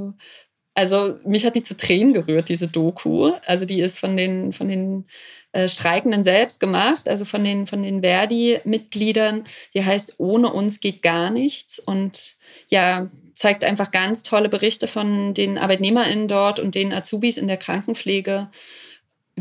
also 0.76 1.20
mich 1.26 1.46
hat 1.46 1.56
die 1.56 1.64
zu 1.64 1.76
Tränen 1.76 2.14
gerührt, 2.14 2.50
diese 2.50 2.68
Doku. 2.68 3.34
Also 3.46 3.66
die 3.66 3.82
ist 3.82 4.00
von 4.00 4.16
den, 4.16 4.54
von 4.54 4.68
den 4.68 5.06
äh, 5.52 5.68
Streikenden 5.68 6.24
selbst 6.24 6.60
gemacht, 6.60 7.10
also 7.10 7.26
von 7.26 7.44
den, 7.44 7.68
von 7.68 7.84
den 7.84 8.02
Verdi-Mitgliedern. 8.02 9.44
Die 9.74 9.84
heißt 9.84 10.16
Ohne 10.20 10.54
uns 10.54 10.80
geht 10.80 11.02
gar 11.02 11.30
nichts. 11.30 11.80
Und 11.80 12.38
ja, 12.70 13.08
zeigt 13.34 13.64
einfach 13.64 13.92
ganz 13.92 14.24
tolle 14.24 14.50
Berichte 14.50 14.88
von 14.88 15.34
den 15.34 15.58
ArbeitnehmerInnen 15.58 16.28
dort 16.28 16.60
und 16.60 16.76
den 16.76 16.94
Azubis 16.94 17.38
in 17.38 17.48
der 17.48 17.58
Krankenpflege 17.58 18.50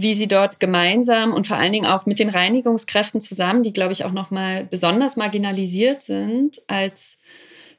wie 0.00 0.14
sie 0.14 0.28
dort 0.28 0.60
gemeinsam 0.60 1.32
und 1.32 1.46
vor 1.46 1.56
allen 1.56 1.72
Dingen 1.72 1.86
auch 1.86 2.06
mit 2.06 2.18
den 2.18 2.28
Reinigungskräften 2.28 3.20
zusammen, 3.20 3.62
die, 3.62 3.72
glaube 3.72 3.92
ich, 3.92 4.04
auch 4.04 4.12
nochmal 4.12 4.64
besonders 4.64 5.16
marginalisiert 5.16 6.02
sind, 6.02 6.62
als 6.68 7.18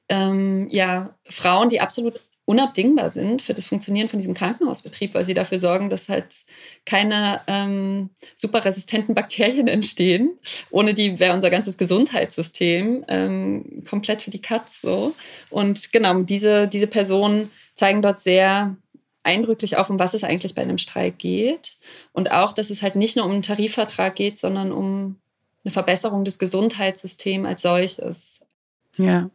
ähm, 0.10 0.68
ja, 0.70 1.16
Frauen, 1.30 1.70
die 1.70 1.82
absolut 1.82 2.20
unabdingbar 2.50 3.12
sind 3.12 3.44
für 3.44 3.54
das 3.54 3.68
Funktionieren 3.68 4.10
von 4.10 4.18
diesem 4.18 4.34
Krankenhausbetrieb, 4.34 5.14
weil 5.14 5.24
sie 5.24 5.36
dafür 5.36 5.60
sorgen, 5.60 5.92
dass 5.92 6.10
halt 6.10 6.36
keine 6.84 7.42
ähm, 7.46 8.10
super 8.36 8.66
resistenten 8.66 9.14
Bakterien 9.14 9.68
entstehen. 9.68 10.32
Ohne 10.72 10.96
die 10.96 11.20
wäre 11.20 11.36
unser 11.36 11.52
ganzes 11.52 11.78
Gesundheitssystem 11.78 13.06
ähm, 13.08 13.84
komplett 13.88 14.24
für 14.24 14.32
die 14.32 14.42
Katz 14.42 14.82
so. 14.82 15.14
Und 15.52 15.92
genau, 15.92 16.22
diese, 16.22 16.68
diese 16.68 16.88
Personen 16.88 17.52
zeigen 17.76 18.02
dort 18.02 18.20
sehr 18.20 18.76
eindrücklich 19.22 19.78
auf, 19.78 19.92
um 19.92 20.00
was 20.00 20.16
es 20.16 20.24
eigentlich 20.24 20.56
bei 20.56 20.64
einem 20.64 20.80
Streik 20.80 21.20
geht. 21.20 21.78
Und 22.14 22.32
auch, 22.32 22.54
dass 22.54 22.72
es 22.72 22.82
halt 22.82 22.96
nicht 22.96 23.16
nur 23.16 23.26
um 23.26 23.32
einen 23.32 23.44
Tarifvertrag 23.44 24.16
geht, 24.16 24.40
sondern 24.40 24.72
um 24.72 25.18
eine 25.64 25.72
Verbesserung 25.72 26.26
des 26.26 26.40
Gesundheitssystems 26.40 27.48
als 27.48 27.62
solches. 27.62 28.42
Ja. 28.98 29.30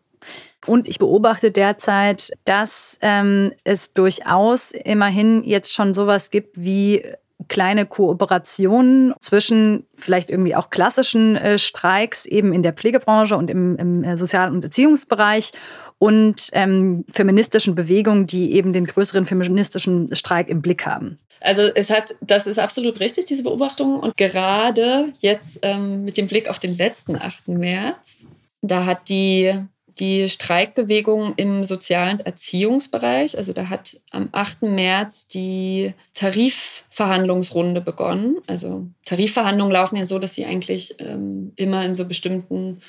Und 0.66 0.88
ich 0.88 0.98
beobachte 0.98 1.50
derzeit, 1.50 2.32
dass 2.44 2.98
ähm, 3.02 3.52
es 3.64 3.92
durchaus 3.92 4.72
immerhin 4.72 5.42
jetzt 5.44 5.74
schon 5.74 5.92
sowas 5.92 6.30
gibt 6.30 6.62
wie 6.62 7.04
kleine 7.48 7.84
Kooperationen 7.86 9.14
zwischen 9.20 9.86
vielleicht 9.94 10.30
irgendwie 10.30 10.54
auch 10.54 10.70
klassischen 10.70 11.36
äh, 11.36 11.58
Streiks 11.58 12.26
eben 12.26 12.52
in 12.52 12.62
der 12.62 12.72
Pflegebranche 12.72 13.36
und 13.36 13.50
im, 13.50 13.76
im 13.76 14.04
äh, 14.04 14.16
Sozial- 14.16 14.50
und 14.50 14.64
Erziehungsbereich 14.64 15.52
und 15.98 16.48
ähm, 16.52 17.04
feministischen 17.12 17.74
Bewegungen, 17.74 18.26
die 18.26 18.52
eben 18.54 18.72
den 18.72 18.86
größeren 18.86 19.26
feministischen 19.26 20.14
Streik 20.14 20.48
im 20.48 20.62
Blick 20.62 20.86
haben. 20.86 21.18
Also 21.40 21.62
es 21.62 21.90
hat, 21.90 22.14
das 22.20 22.46
ist 22.46 22.58
absolut 22.58 23.00
richtig, 23.00 23.26
diese 23.26 23.42
Beobachtung. 23.42 24.00
Und 24.00 24.16
gerade 24.16 25.12
jetzt 25.20 25.58
ähm, 25.62 26.04
mit 26.04 26.16
dem 26.16 26.26
Blick 26.26 26.48
auf 26.48 26.58
den 26.58 26.74
letzten 26.74 27.16
8. 27.16 27.48
März, 27.48 28.20
da 28.62 28.86
hat 28.86 29.08
die 29.08 29.52
die 29.98 30.28
Streikbewegung 30.28 31.34
im 31.36 31.64
sozialen 31.64 32.20
Erziehungsbereich. 32.20 33.36
Also 33.36 33.52
da 33.52 33.68
hat 33.68 34.00
am 34.10 34.28
8. 34.32 34.62
März 34.62 35.28
die 35.28 35.94
Tarifverhandlungsrunde 36.14 37.80
begonnen. 37.80 38.38
Also 38.46 38.86
Tarifverhandlungen 39.04 39.72
laufen 39.72 39.96
ja 39.96 40.04
so, 40.04 40.18
dass 40.18 40.34
sie 40.34 40.44
eigentlich 40.44 40.96
ähm, 40.98 41.52
immer 41.56 41.84
in 41.84 41.94
so 41.94 42.06
bestimmten 42.06 42.80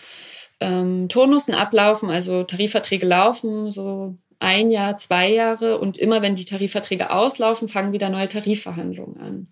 ähm, 0.59 1.07
Turnussen 1.09 1.53
ablaufen. 1.53 2.09
Also 2.09 2.43
Tarifverträge 2.43 3.05
laufen 3.05 3.71
so 3.71 4.17
ein 4.39 4.71
Jahr, 4.71 4.97
zwei 4.97 5.31
Jahre 5.31 5.77
und 5.77 5.97
immer 5.97 6.21
wenn 6.21 6.35
die 6.35 6.45
Tarifverträge 6.45 7.11
auslaufen, 7.11 7.67
fangen 7.67 7.93
wieder 7.93 8.09
neue 8.09 8.29
Tarifverhandlungen 8.29 9.17
an. 9.17 9.47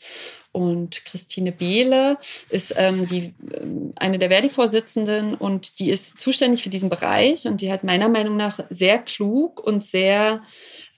Und 0.53 1.03
Christine 1.05 1.51
Behle 1.51 2.17
ist 2.49 2.75
ähm, 2.77 3.07
die, 3.07 3.33
ähm, 3.59 3.91
eine 3.95 4.19
der 4.19 4.29
Verdi-Vorsitzenden 4.29 5.33
und 5.33 5.79
die 5.79 5.89
ist 5.89 6.19
zuständig 6.19 6.61
für 6.61 6.69
diesen 6.69 6.89
Bereich 6.89 7.47
und 7.47 7.59
die 7.59 7.71
hat 7.71 7.83
meiner 7.83 8.07
Meinung 8.07 8.37
nach 8.37 8.59
sehr 8.69 8.99
klug 8.99 9.59
und 9.59 9.83
sehr, 9.83 10.43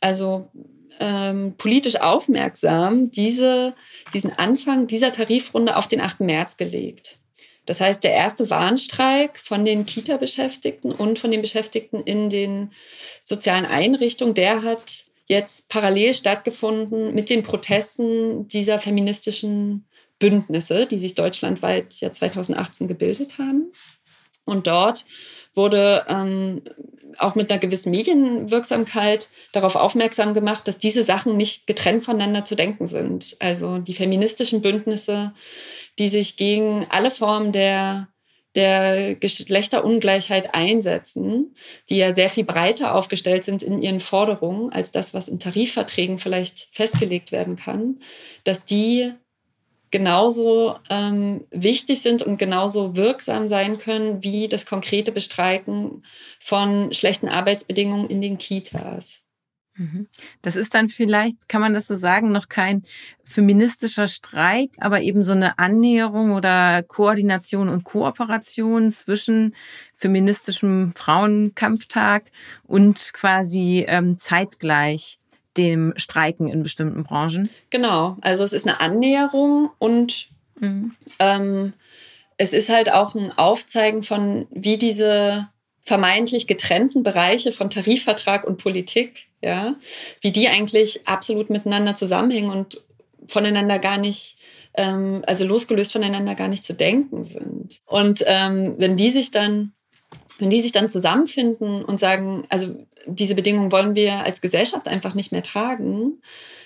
also 0.01 0.51
ähm, 0.99 1.55
politisch 1.57 1.95
aufmerksam 1.95 3.11
diese, 3.11 3.75
diesen 4.13 4.33
Anfang 4.37 4.87
dieser 4.87 5.13
Tarifrunde 5.13 5.77
auf 5.77 5.87
den 5.87 6.01
8. 6.01 6.19
März 6.19 6.57
gelegt. 6.57 7.17
Das 7.65 7.79
heißt, 7.79 8.03
der 8.03 8.11
erste 8.11 8.49
Warnstreik 8.49 9.37
von 9.37 9.63
den 9.63 9.85
Kita-Beschäftigten 9.85 10.91
und 10.91 11.17
von 11.17 11.31
den 11.31 11.41
Beschäftigten 11.41 12.03
in 12.03 12.29
den 12.29 12.71
sozialen 13.21 13.65
Einrichtungen, 13.65 14.35
der 14.35 14.63
hat 14.63 15.04
jetzt 15.27 15.69
parallel 15.69 16.13
stattgefunden 16.13 17.13
mit 17.13 17.29
den 17.29 17.43
Protesten 17.43 18.47
dieser 18.47 18.79
feministischen 18.79 19.87
Bündnisse, 20.19 20.85
die 20.85 20.97
sich 20.97 21.15
deutschlandweit 21.15 21.95
ja 21.95 22.11
2018 22.11 22.87
gebildet 22.87 23.37
haben. 23.37 23.71
Und 24.45 24.67
dort 24.67 25.05
wurde 25.55 26.05
ähm, 26.07 26.61
auch 27.17 27.35
mit 27.35 27.49
einer 27.49 27.59
gewissen 27.59 27.91
Medienwirksamkeit 27.91 29.29
darauf 29.51 29.75
aufmerksam 29.75 30.33
gemacht, 30.33 30.67
dass 30.67 30.77
diese 30.77 31.03
Sachen 31.03 31.37
nicht 31.37 31.65
getrennt 31.65 32.03
voneinander 32.03 32.45
zu 32.45 32.55
denken 32.55 32.87
sind. 32.87 33.37
Also 33.39 33.77
die 33.77 33.93
feministischen 33.93 34.61
Bündnisse, 34.61 35.33
die 35.97 36.09
sich 36.09 36.37
gegen 36.37 36.85
alle 36.89 37.11
Formen 37.11 37.51
der 37.51 38.09
der 38.55 39.15
Geschlechterungleichheit 39.15 40.53
einsetzen, 40.53 41.53
die 41.89 41.97
ja 41.97 42.13
sehr 42.13 42.29
viel 42.29 42.45
breiter 42.45 42.95
aufgestellt 42.95 43.43
sind 43.43 43.63
in 43.63 43.81
ihren 43.81 43.99
Forderungen 43.99 44.71
als 44.71 44.91
das, 44.91 45.13
was 45.13 45.27
in 45.27 45.39
Tarifverträgen 45.39 46.17
vielleicht 46.17 46.69
festgelegt 46.71 47.31
werden 47.31 47.55
kann, 47.55 47.99
dass 48.43 48.65
die 48.65 49.13
genauso 49.91 50.75
ähm, 50.89 51.45
wichtig 51.51 52.01
sind 52.01 52.21
und 52.21 52.37
genauso 52.37 52.95
wirksam 52.95 53.47
sein 53.47 53.77
können 53.77 54.23
wie 54.23 54.47
das 54.47 54.65
konkrete 54.65 55.11
Bestreiken 55.11 56.03
von 56.39 56.91
schlechten 56.93 57.29
Arbeitsbedingungen 57.29 58.09
in 58.09 58.21
den 58.21 58.37
Kitas. 58.37 59.24
Mhm. 59.77 60.07
Das 60.41 60.55
ist 60.55 60.73
dann 60.73 60.87
vielleicht, 60.87 61.49
kann 61.49 61.61
man 61.61 61.73
das 61.73 61.87
so 61.87 61.95
sagen, 61.95 62.31
noch 62.31 62.47
kein 62.47 62.83
feministischer 63.23 64.07
Streik, 64.07 64.71
aber 64.79 65.01
eben 65.01 65.21
so 65.21 65.33
eine 65.33 65.59
Annäherung 65.59 66.31
oder 66.31 66.83
Koordination 66.83 67.69
und 67.69 67.83
Kooperation 67.83 68.91
zwischen 68.91 69.55
feministischem 69.93 70.93
Frauenkampftag 70.93 72.23
und 72.63 73.11
quasi 73.13 73.85
ähm, 73.87 74.17
zeitgleich 74.17 75.19
dem 75.57 75.93
Streiken 75.97 76.47
in 76.47 76.63
bestimmten 76.63 77.03
Branchen? 77.03 77.49
Genau, 77.69 78.17
also 78.21 78.43
es 78.43 78.53
ist 78.53 78.67
eine 78.67 78.81
Annäherung 78.81 79.71
und 79.79 80.29
mhm. 80.59 80.95
ähm, 81.19 81.73
es 82.37 82.53
ist 82.53 82.69
halt 82.69 82.91
auch 82.91 83.15
ein 83.15 83.31
Aufzeigen 83.37 84.03
von, 84.03 84.47
wie 84.51 84.77
diese 84.77 85.47
vermeintlich 85.83 86.47
getrennten 86.47 87.03
Bereiche 87.03 87.51
von 87.51 87.69
Tarifvertrag 87.69 88.43
und 88.43 88.57
Politik, 88.57 89.27
ja, 89.45 89.75
wie 90.21 90.31
die 90.31 90.49
eigentlich 90.49 91.07
absolut 91.07 91.49
miteinander 91.49 91.95
zusammenhängen 91.95 92.49
und 92.49 92.81
voneinander 93.27 93.79
gar 93.79 93.97
nicht, 93.97 94.37
ähm, 94.73 95.23
also 95.27 95.45
losgelöst 95.45 95.91
voneinander 95.91 96.35
gar 96.35 96.47
nicht 96.47 96.63
zu 96.63 96.73
denken 96.73 97.23
sind. 97.23 97.81
Und 97.85 98.23
ähm, 98.25 98.75
wenn 98.77 98.97
die 98.97 99.11
sich 99.11 99.31
dann 99.31 99.71
wenn 100.39 100.49
die 100.49 100.61
sich 100.61 100.71
dann 100.71 100.87
zusammenfinden 100.87 101.83
und 101.83 101.99
sagen, 101.99 102.45
also 102.49 102.75
diese 103.05 103.35
Bedingungen 103.35 103.71
wollen 103.71 103.95
wir 103.95 104.23
als 104.23 104.41
Gesellschaft 104.41 104.87
einfach 104.87 105.13
nicht 105.13 105.31
mehr 105.31 105.43
tragen, 105.43 106.21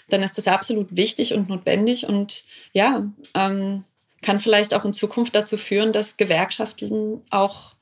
dann 0.10 0.24
ist 0.24 0.38
das 0.38 0.48
absolut 0.48 0.96
wichtig 0.96 1.34
und 1.34 1.50
notwendig 1.50 2.08
und 2.08 2.44
ja, 2.74 3.08
ähm, 3.36 3.84
kann 4.22 4.40
vielleicht 4.40 4.74
auch 4.74 4.86
in 4.86 4.94
Zukunft 4.94 5.36
dazu 5.36 5.58
führen, 5.58 5.94
dass 5.94 6.18
Gewerkschaften 6.18 7.22
auch 7.30 7.76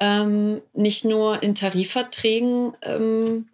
ähm, 0.00 0.60
nicht 0.74 1.04
nur 1.04 1.42
in 1.42 1.54
Tarifverträgen 1.54 2.76
ähm, 2.82 3.48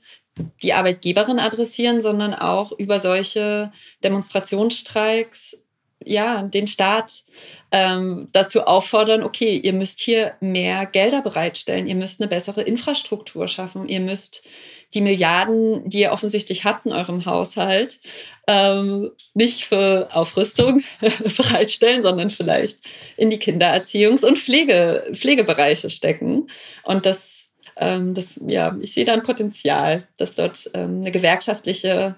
die 0.63 0.73
Arbeitgeberin 0.73 1.39
adressieren, 1.39 2.01
sondern 2.01 2.35
auch 2.35 2.73
über 2.73 3.01
solche 3.01 3.73
Demonstrationsstreiks 4.03 5.65
ja, 6.07 6.43
den 6.43 6.67
Staat 6.67 7.25
ähm, 7.73 8.29
dazu 8.33 8.63
auffordern, 8.63 9.23
okay, 9.23 9.57
ihr 9.57 9.73
müsst 9.73 10.01
hier 10.01 10.35
mehr 10.41 10.87
Gelder 10.87 11.23
bereitstellen, 11.23 11.87
ihr 11.87 11.95
müsst 11.95 12.21
eine 12.21 12.29
bessere 12.29 12.63
Infrastruktur 12.63 13.49
schaffen, 13.49 13.89
ihr 13.89 14.01
müsst 14.01 14.47
die 14.93 15.01
Milliarden, 15.01 15.89
die 15.89 16.01
ihr 16.01 16.13
offensichtlich 16.13 16.65
habt 16.65 16.87
in 16.87 16.93
eurem 16.93 17.25
Haushalt, 17.27 17.99
ähm, 18.47 19.11
nicht 19.33 19.65
für 19.65 20.09
Aufrüstung 20.13 20.83
bereitstellen, 21.37 22.03
sondern 22.03 22.31
vielleicht 22.31 22.79
in 23.17 23.31
die 23.31 23.39
Kindererziehungs- 23.41 24.25
und 24.25 24.39
Pflege, 24.39 25.09
Pflegebereiche 25.13 25.91
stecken. 25.91 26.49
Und 26.85 27.07
das, 27.07 27.44
ähm, 27.77 28.15
das, 28.15 28.41
ja, 28.47 28.77
ich 28.81 28.95
sehe 28.95 29.05
da 29.05 29.13
ein 29.13 29.23
Potenzial, 29.23 30.03
dass 30.17 30.35
dort 30.35 30.71
ähm, 30.75 31.01
eine 31.01 31.11
gewerkschaftliche 31.11 32.17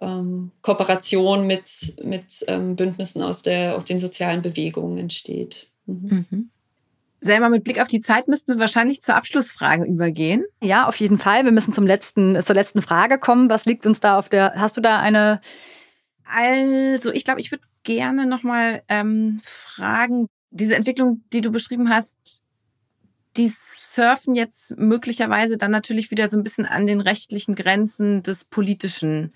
ähm, 0.00 0.52
Kooperation 0.62 1.46
mit, 1.46 1.94
mit 2.02 2.44
ähm, 2.48 2.76
Bündnissen 2.76 3.22
aus, 3.22 3.42
der, 3.42 3.76
aus 3.76 3.84
den 3.84 3.98
sozialen 3.98 4.42
Bewegungen 4.42 4.98
entsteht. 4.98 5.68
Mhm. 5.86 6.26
Mhm. 6.30 6.50
Selber 7.18 7.48
mit 7.48 7.64
Blick 7.64 7.80
auf 7.80 7.88
die 7.88 8.00
Zeit 8.00 8.28
müssten 8.28 8.52
wir 8.52 8.58
wahrscheinlich 8.58 9.00
zur 9.00 9.16
Abschlussfrage 9.16 9.84
übergehen. 9.84 10.44
Ja, 10.62 10.86
auf 10.86 10.96
jeden 10.96 11.18
Fall. 11.18 11.44
Wir 11.44 11.52
müssen 11.52 11.72
zum 11.72 11.86
letzten, 11.86 12.40
zur 12.42 12.54
letzten 12.54 12.82
Frage 12.82 13.18
kommen. 13.18 13.48
Was 13.48 13.64
liegt 13.64 13.86
uns 13.86 14.00
da 14.00 14.18
auf 14.18 14.28
der? 14.28 14.52
Hast 14.56 14.76
du 14.76 14.82
da 14.82 15.00
eine? 15.00 15.40
Also, 16.26 17.12
ich 17.12 17.24
glaube, 17.24 17.40
ich 17.40 17.50
würde 17.50 17.64
gerne 17.84 18.26
nochmal 18.26 18.82
ähm, 18.88 19.40
fragen, 19.42 20.26
diese 20.50 20.76
Entwicklung, 20.76 21.22
die 21.32 21.40
du 21.40 21.50
beschrieben 21.50 21.88
hast, 21.88 22.42
die 23.36 23.52
surfen 23.52 24.34
jetzt 24.34 24.78
möglicherweise 24.78 25.58
dann 25.58 25.70
natürlich 25.70 26.10
wieder 26.10 26.28
so 26.28 26.36
ein 26.36 26.42
bisschen 26.42 26.66
an 26.66 26.86
den 26.86 27.00
rechtlichen 27.00 27.54
Grenzen 27.54 28.22
des 28.22 28.44
politischen 28.44 29.32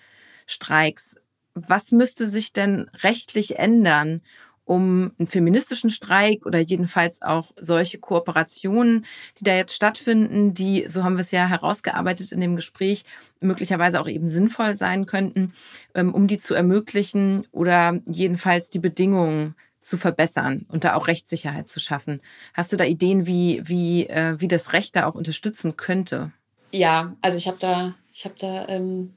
Streiks. 0.47 1.17
Was 1.55 1.93
müsste 1.93 2.27
sich 2.27 2.53
denn 2.53 2.91
rechtlich 3.03 3.59
ändern, 3.59 4.23
um 4.65 5.11
einen 5.19 5.27
feministischen 5.27 5.91
Streik 5.91 6.47
oder 6.47 6.61
jedenfalls 6.61 7.23
auch 7.23 7.51
solche 7.61 7.99
Kooperationen, 7.99 9.05
die 9.39 9.45
da 9.45 9.53
jetzt 9.55 9.75
stattfinden, 9.75 10.55
die, 10.55 10.85
so 10.87 11.03
haben 11.03 11.17
wir 11.17 11.23
es 11.23 11.33
ja 11.33 11.49
herausgearbeitet 11.49 12.31
in 12.31 12.41
dem 12.41 12.55
Gespräch, 12.55 13.03
möglicherweise 13.41 14.01
auch 14.01 14.09
eben 14.09 14.29
sinnvoll 14.29 14.75
sein 14.75 15.07
könnten, 15.07 15.53
ähm, 15.97 16.15
um 16.15 16.29
die 16.29 16.39
zu 16.39 16.55
ermöglichen 16.55 17.45
oder 17.51 17.99
jedenfalls 18.07 18.69
die 18.69 18.79
Bedingungen 18.79 19.57
zu 19.81 19.97
verbessern 19.97 20.67
und 20.71 20.85
da 20.85 20.95
auch 20.95 21.09
Rechtssicherheit 21.09 21.69
zu 21.69 21.81
schaffen. 21.81 22.21
Hast 22.55 22.73
du 22.73 22.77
da 22.77 22.85
Ideen, 22.85 23.27
wie, 23.27 23.63
wie, 23.65 24.07
äh, 24.07 24.37
wie 24.39 24.49
das 24.49 24.73
Recht 24.73 24.97
da 24.97 25.07
auch 25.07 25.15
unterstützen 25.15 25.77
könnte? 25.77 26.33
Ja, 26.73 27.17
also 27.23 27.39
ich 27.39 27.47
habe 27.47 27.57
da 27.59 27.95
Ich 28.13 28.25
habe 28.25 28.35
da 28.39 28.69
ähm, 28.69 29.15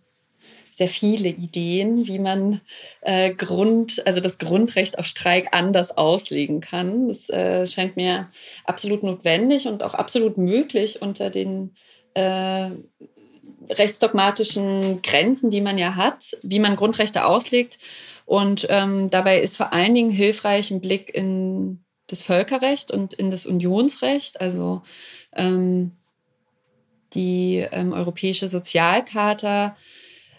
sehr 0.73 0.87
viele 0.87 1.29
Ideen, 1.29 2.07
wie 2.07 2.19
man 2.19 2.61
äh, 3.01 3.33
Grund, 3.33 4.01
also 4.07 4.21
das 4.21 4.39
Grundrecht 4.39 4.97
auf 4.97 5.05
Streik 5.05 5.49
anders 5.51 5.95
auslegen 5.97 6.61
kann. 6.61 7.07
Das 7.07 7.29
äh, 7.29 7.67
scheint 7.67 7.95
mir 7.95 8.29
absolut 8.65 9.03
notwendig 9.03 9.67
und 9.67 9.83
auch 9.83 9.93
absolut 9.93 10.37
möglich 10.37 11.01
unter 11.01 11.29
den 11.29 11.75
äh, 12.15 12.71
rechtsdogmatischen 13.69 15.01
Grenzen, 15.03 15.51
die 15.51 15.61
man 15.61 15.77
ja 15.77 15.95
hat, 15.95 16.37
wie 16.41 16.59
man 16.59 16.75
Grundrechte 16.75 17.25
auslegt. 17.25 17.77
Und 18.25 18.67
ähm, 18.69 19.09
dabei 19.09 19.39
ist 19.39 19.57
vor 19.57 19.73
allen 19.73 19.93
Dingen 19.93 20.11
hilfreich 20.11 20.71
ein 20.71 20.81
Blick 20.81 21.13
in 21.13 21.83
das 22.07 22.21
Völkerrecht 22.21 22.91
und 22.91 23.13
in 23.13 23.31
das 23.31 23.45
Unionsrecht, 23.45 24.39
also 24.41 24.81
ähm, 25.33 25.91
die 27.13 27.65
ähm, 27.71 27.93
Europäische 27.93 28.47
Sozialcharta 28.47 29.75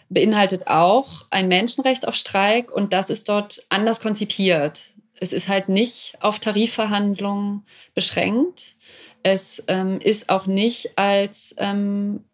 beinhaltet 0.09 0.67
auch 0.67 1.25
ein 1.31 1.47
Menschenrecht 1.47 2.07
auf 2.07 2.15
Streik 2.15 2.71
und 2.71 2.93
das 2.93 3.09
ist 3.09 3.29
dort 3.29 3.65
anders 3.69 3.99
konzipiert. 3.99 4.93
Es 5.19 5.33
ist 5.33 5.47
halt 5.47 5.69
nicht 5.69 6.15
auf 6.19 6.39
Tarifverhandlungen 6.39 7.65
beschränkt. 7.93 8.75
Es 9.23 9.63
ähm, 9.67 9.99
ist 9.99 10.29
auch 10.29 10.45
nicht 10.45 10.97
als 10.97 11.55
ähm, 11.57 12.25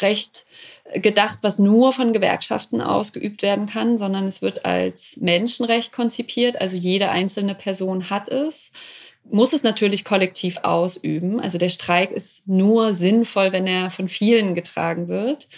Recht 0.00 0.46
gedacht, 0.94 1.38
was 1.42 1.58
nur 1.58 1.92
von 1.92 2.12
Gewerkschaften 2.12 2.80
ausgeübt 2.80 3.42
werden 3.42 3.66
kann, 3.66 3.98
sondern 3.98 4.26
es 4.26 4.42
wird 4.42 4.64
als 4.64 5.16
Menschenrecht 5.18 5.92
konzipiert. 5.92 6.60
Also 6.60 6.76
jede 6.76 7.10
einzelne 7.10 7.54
Person 7.54 8.10
hat 8.10 8.28
es, 8.28 8.72
muss 9.30 9.52
es 9.52 9.62
natürlich 9.62 10.04
kollektiv 10.04 10.58
ausüben. 10.62 11.40
Also 11.40 11.58
der 11.58 11.70
Streik 11.70 12.10
ist 12.10 12.46
nur 12.46 12.92
sinnvoll, 12.92 13.52
wenn 13.52 13.66
er 13.66 13.90
von 13.90 14.08
vielen 14.08 14.54
getragen 14.54 15.08
wird. 15.08 15.48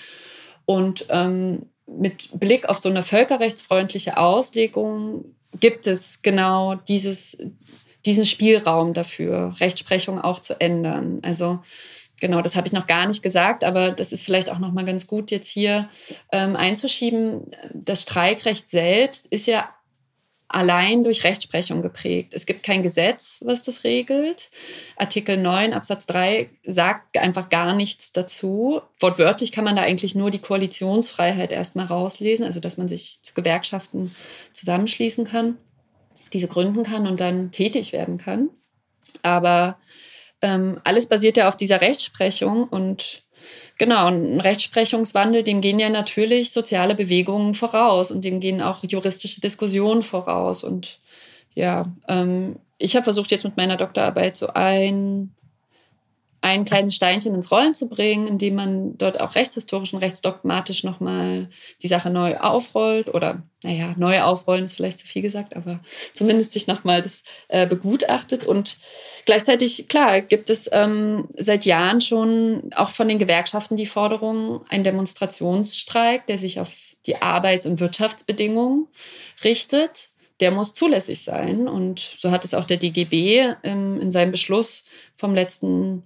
Und 0.64 1.06
ähm, 1.10 1.66
mit 1.86 2.28
Blick 2.38 2.68
auf 2.68 2.78
so 2.78 2.88
eine 2.88 3.02
völkerrechtsfreundliche 3.02 4.16
Auslegung 4.16 5.24
gibt 5.58 5.86
es 5.86 6.20
genau 6.22 6.74
dieses, 6.74 7.38
diesen 8.04 8.26
Spielraum 8.26 8.94
dafür, 8.94 9.54
Rechtsprechung 9.58 10.20
auch 10.20 10.40
zu 10.40 10.60
ändern. 10.60 11.20
Also 11.22 11.60
genau, 12.20 12.42
das 12.42 12.56
habe 12.56 12.66
ich 12.66 12.72
noch 12.72 12.86
gar 12.86 13.06
nicht 13.06 13.22
gesagt, 13.22 13.64
aber 13.64 13.90
das 13.90 14.12
ist 14.12 14.22
vielleicht 14.22 14.50
auch 14.50 14.58
noch 14.58 14.72
mal 14.72 14.84
ganz 14.84 15.06
gut 15.06 15.30
jetzt 15.30 15.48
hier 15.48 15.88
ähm, 16.32 16.56
einzuschieben. 16.56 17.50
Das 17.72 18.02
Streikrecht 18.02 18.68
selbst 18.68 19.26
ist 19.26 19.46
ja 19.46 19.68
allein 20.48 21.02
durch 21.02 21.24
Rechtsprechung 21.24 21.82
geprägt. 21.82 22.32
Es 22.32 22.46
gibt 22.46 22.62
kein 22.62 22.82
Gesetz, 22.82 23.40
was 23.44 23.62
das 23.62 23.84
regelt. 23.84 24.50
Artikel 24.96 25.36
9 25.36 25.72
Absatz 25.72 26.06
3 26.06 26.50
sagt 26.64 27.18
einfach 27.18 27.48
gar 27.48 27.74
nichts 27.74 28.12
dazu. 28.12 28.80
Wortwörtlich 29.00 29.50
kann 29.50 29.64
man 29.64 29.76
da 29.76 29.82
eigentlich 29.82 30.14
nur 30.14 30.30
die 30.30 30.38
Koalitionsfreiheit 30.38 31.50
erstmal 31.50 31.86
rauslesen, 31.86 32.44
also 32.46 32.60
dass 32.60 32.76
man 32.76 32.88
sich 32.88 33.18
zu 33.22 33.34
Gewerkschaften 33.34 34.14
zusammenschließen 34.52 35.24
kann, 35.24 35.58
diese 36.32 36.48
gründen 36.48 36.84
kann 36.84 37.06
und 37.06 37.18
dann 37.18 37.50
tätig 37.50 37.92
werden 37.92 38.18
kann. 38.18 38.50
Aber 39.22 39.78
ähm, 40.42 40.80
alles 40.84 41.08
basiert 41.08 41.36
ja 41.36 41.48
auf 41.48 41.56
dieser 41.56 41.80
Rechtsprechung 41.80 42.64
und 42.64 43.24
Genau, 43.78 44.06
ein 44.06 44.40
Rechtsprechungswandel, 44.40 45.42
dem 45.42 45.60
gehen 45.60 45.78
ja 45.78 45.90
natürlich 45.90 46.50
soziale 46.50 46.94
Bewegungen 46.94 47.54
voraus 47.54 48.10
und 48.10 48.24
dem 48.24 48.40
gehen 48.40 48.62
auch 48.62 48.82
juristische 48.82 49.40
Diskussionen 49.40 50.02
voraus. 50.02 50.64
Und 50.64 51.00
ja, 51.54 51.92
ähm, 52.08 52.56
ich 52.78 52.96
habe 52.96 53.04
versucht, 53.04 53.30
jetzt 53.30 53.44
mit 53.44 53.56
meiner 53.56 53.76
Doktorarbeit 53.76 54.36
so 54.36 54.48
ein 54.48 55.34
ein 56.40 56.64
kleines 56.64 56.94
Steinchen 56.94 57.34
ins 57.34 57.50
Rollen 57.50 57.74
zu 57.74 57.88
bringen, 57.88 58.26
indem 58.26 58.54
man 58.54 58.98
dort 58.98 59.20
auch 59.20 59.34
rechtshistorisch 59.34 59.92
und 59.92 60.00
rechtsdogmatisch 60.00 60.84
nochmal 60.84 61.48
die 61.82 61.88
Sache 61.88 62.10
neu 62.10 62.36
aufrollt 62.36 63.12
oder, 63.12 63.42
naja, 63.62 63.94
neu 63.96 64.20
aufrollen 64.22 64.64
ist 64.64 64.74
vielleicht 64.74 64.98
zu 64.98 65.06
viel 65.06 65.22
gesagt, 65.22 65.56
aber 65.56 65.80
zumindest 66.12 66.52
sich 66.52 66.66
nochmal 66.66 67.02
das 67.02 67.24
äh, 67.48 67.66
begutachtet. 67.66 68.44
Und 68.44 68.78
gleichzeitig, 69.24 69.88
klar, 69.88 70.20
gibt 70.20 70.50
es 70.50 70.68
ähm, 70.72 71.28
seit 71.36 71.64
Jahren 71.64 72.00
schon 72.00 72.70
auch 72.74 72.90
von 72.90 73.08
den 73.08 73.18
Gewerkschaften 73.18 73.76
die 73.76 73.86
Forderung, 73.86 74.64
ein 74.68 74.84
Demonstrationsstreik, 74.84 76.26
der 76.26 76.38
sich 76.38 76.60
auf 76.60 76.72
die 77.06 77.16
Arbeits- 77.16 77.66
und 77.66 77.80
Wirtschaftsbedingungen 77.80 78.88
richtet 79.44 80.10
der 80.40 80.50
muss 80.50 80.74
zulässig 80.74 81.22
sein. 81.22 81.68
Und 81.68 81.98
so 81.98 82.30
hat 82.30 82.44
es 82.44 82.54
auch 82.54 82.66
der 82.66 82.76
DGB 82.76 83.54
ähm, 83.62 84.00
in 84.00 84.10
seinem 84.10 84.32
Beschluss 84.32 84.84
vom 85.16 85.34
letzten 85.34 86.02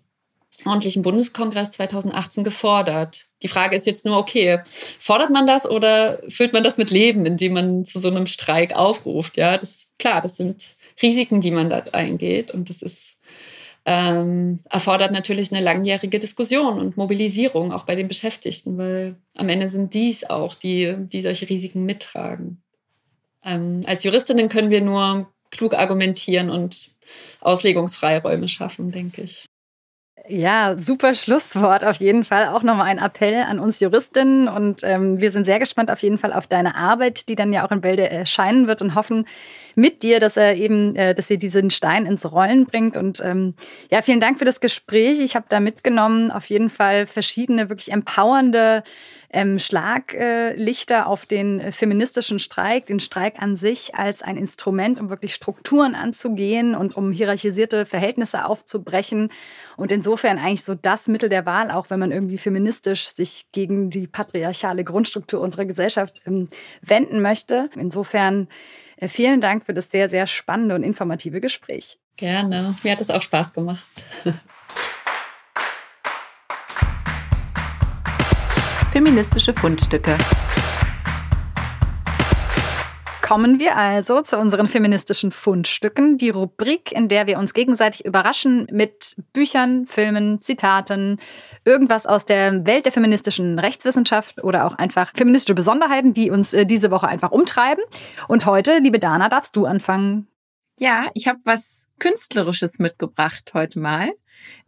ordentlichen 0.65 1.03
Bundeskongress 1.03 1.73
2018 1.73 2.45
gefordert. 2.45 3.27
Die 3.43 3.49
Frage 3.49 3.77
ist 3.77 3.87
jetzt 3.87 4.05
nur, 4.05 4.17
okay, 4.17 4.61
fordert 4.99 5.31
man 5.31 5.47
das 5.47 5.69
oder 5.69 6.21
füllt 6.29 6.53
man 6.53 6.65
das 6.65 6.77
mit 6.77 6.91
Leben, 6.91 7.27
indem 7.27 7.55
man 7.55 7.85
zu 7.85 7.99
so 7.99 8.09
einem 8.09 8.27
Streik 8.27 8.75
aufruft? 8.75 9.37
Ja, 9.37 9.57
das 9.57 9.87
klar, 9.99 10.21
das 10.21 10.37
sind 10.37 10.77
Risiken, 11.03 11.41
die 11.41 11.51
man 11.51 11.71
da 11.71 11.85
eingeht 11.93 12.51
und 12.51 12.69
das 12.69 12.83
ist 12.83 13.17
ähm, 13.87 14.61
erfordert 14.69 15.11
natürlich 15.11 15.53
eine 15.53 15.65
langjährige 15.65 16.19
Diskussion 16.19 16.79
und 16.79 16.97
Mobilisierung 16.97 17.73
auch 17.73 17.85
bei 17.85 17.97
den 17.97 18.09
Beschäftigten, 18.09 18.77
weil 18.77 19.17
am 19.37 19.49
Ende 19.49 19.69
sind 19.69 19.95
dies 19.95 20.25
auch 20.29 20.55
die, 20.55 20.95
die 20.99 21.23
solche 21.23 21.49
Risiken 21.49 21.87
mittragen. 21.87 22.63
Ähm, 23.43 23.83
als 23.87 24.05
Juristinnen 24.05 24.51
können 24.51 24.71
wir 24.71 24.83
nur 24.83 25.29
klug 25.51 25.75
argumentieren 25.75 26.51
und 26.51 26.91
Auslegungsfreiräume 27.41 28.49
schaffen, 28.49 28.93
denke 28.93 29.23
ich. 29.23 29.47
Ja, 30.31 30.77
super 30.79 31.15
Schlusswort 31.15 31.85
auf 31.85 31.97
jeden 31.97 32.23
Fall. 32.23 32.47
Auch 32.47 32.63
nochmal 32.63 32.87
ein 32.87 32.99
Appell 32.99 33.43
an 33.43 33.59
uns 33.59 33.81
Juristinnen. 33.81 34.47
Und 34.47 34.83
ähm, 34.85 35.21
wir 35.21 35.33
sind 35.33 35.45
sehr 35.45 35.59
gespannt 35.59 35.91
auf 35.91 35.99
jeden 36.03 36.19
Fall 36.19 36.33
auf 36.33 36.47
deine 36.47 36.77
Arbeit, 36.77 37.29
die 37.29 37.35
dann 37.35 37.53
ja 37.53 37.67
auch 37.67 37.73
in 37.73 37.81
Bälde 37.81 38.09
erscheinen 38.09 38.69
wird 38.69 38.81
und 38.81 38.95
hoffen 38.95 39.27
mit 39.75 40.05
dir, 40.05 40.21
dass 40.21 40.37
er 40.37 40.55
eben, 40.55 40.95
äh, 40.95 41.17
dass 41.17 41.31
ihr 41.31 41.39
diesen 41.39 41.71
Stein 41.71 42.07
ins 42.07 42.31
Rollen 42.31 42.67
bringt. 42.67 42.97
Und 42.97 43.21
ähm, 43.25 43.55
ja, 43.91 44.03
vielen 44.03 44.21
Dank 44.21 44.39
für 44.39 44.45
das 44.45 44.61
Gespräch. 44.61 45.19
Ich 45.19 45.35
habe 45.35 45.47
da 45.49 45.59
mitgenommen 45.59 46.31
auf 46.31 46.47
jeden 46.47 46.71
Fall 46.71 47.07
verschiedene 47.07 47.69
wirklich 47.69 47.91
empowernde 47.91 48.85
ähm, 49.33 49.59
Schlaglichter 49.59 51.07
auf 51.07 51.25
den 51.25 51.73
feministischen 51.73 52.39
Streik, 52.39 52.87
den 52.87 53.01
Streik 53.01 53.41
an 53.41 53.57
sich 53.57 53.95
als 53.95 54.23
ein 54.23 54.37
Instrument, 54.37 55.01
um 55.01 55.09
wirklich 55.09 55.35
Strukturen 55.35 55.95
anzugehen 55.95 56.75
und 56.75 56.97
um 56.97 57.13
hierarchisierte 57.13 57.87
Verhältnisse 57.87 58.45
aufzubrechen. 58.45 59.31
Und 59.77 59.93
insofern 59.93 60.39
eigentlich 60.39 60.65
so 60.65 60.75
das 60.75 61.07
Mittel 61.07 61.29
der 61.29 61.47
Wahl, 61.47 61.71
auch 61.71 61.91
wenn 61.91 62.01
man 62.01 62.11
irgendwie 62.11 62.39
feministisch 62.39 63.07
sich 63.07 63.47
gegen 63.53 63.89
die 63.91 64.09
patriarchale 64.09 64.83
Grundstruktur 64.85 65.41
unserer 65.41 65.65
Gesellschaft 65.65 66.23
ähm, 66.27 66.49
wenden 66.83 67.23
möchte. 67.23 67.71
Insofern 67.77 68.49
äh, 68.97 69.07
vielen 69.09 69.41
Dank 69.41 69.65
für 69.65 69.75
das 69.75 69.91
sehr, 69.91 70.11
sehr 70.11 70.27
spannende 70.27 70.75
und 70.75 70.83
informative 70.83 71.41
Gespräch. 71.41 71.99
Gerne. 72.17 72.77
Mir 72.83 72.93
hat 72.93 73.01
es 73.01 73.11
auch 73.11 73.23
Spaß 73.23 73.53
gemacht. 73.53 73.91
Feministische 79.01 79.55
Fundstücke. 79.55 80.19
Kommen 83.23 83.59
wir 83.59 83.79
also 83.79 84.21
zu 84.21 84.37
unseren 84.37 84.69
feministischen 84.69 85.33
Fundstücken, 85.33 86.19
die 86.19 86.29
Rubrik, 86.29 86.93
in 86.93 87.09
der 87.09 87.27
wir 87.27 87.39
uns 87.39 87.55
gegenseitig 87.55 88.05
überraschen 88.05 88.67
mit 88.71 89.17
Büchern, 89.33 89.87
Filmen, 89.87 90.43
Zitaten, 90.43 91.19
irgendwas 91.65 92.05
aus 92.05 92.27
der 92.27 92.67
Welt 92.67 92.85
der 92.85 92.93
feministischen 92.93 93.59
Rechtswissenschaft 93.59 94.45
oder 94.45 94.67
auch 94.67 94.75
einfach 94.75 95.13
feministische 95.17 95.55
Besonderheiten, 95.55 96.13
die 96.13 96.31
uns 96.31 96.53
äh, 96.53 96.67
diese 96.67 96.91
Woche 96.91 97.09
einfach 97.09 97.31
umtreiben. 97.31 97.83
Und 98.29 98.45
heute, 98.45 98.81
liebe 98.81 98.99
Dana, 98.99 99.31
darfst 99.31 99.57
du 99.57 99.65
anfangen. 99.65 100.29
Ja, 100.79 101.07
ich 101.15 101.27
habe 101.27 101.39
was 101.47 101.89
Künstlerisches 101.99 102.79
mitgebracht 102.79 103.53
heute 103.55 103.79
mal 103.79 104.11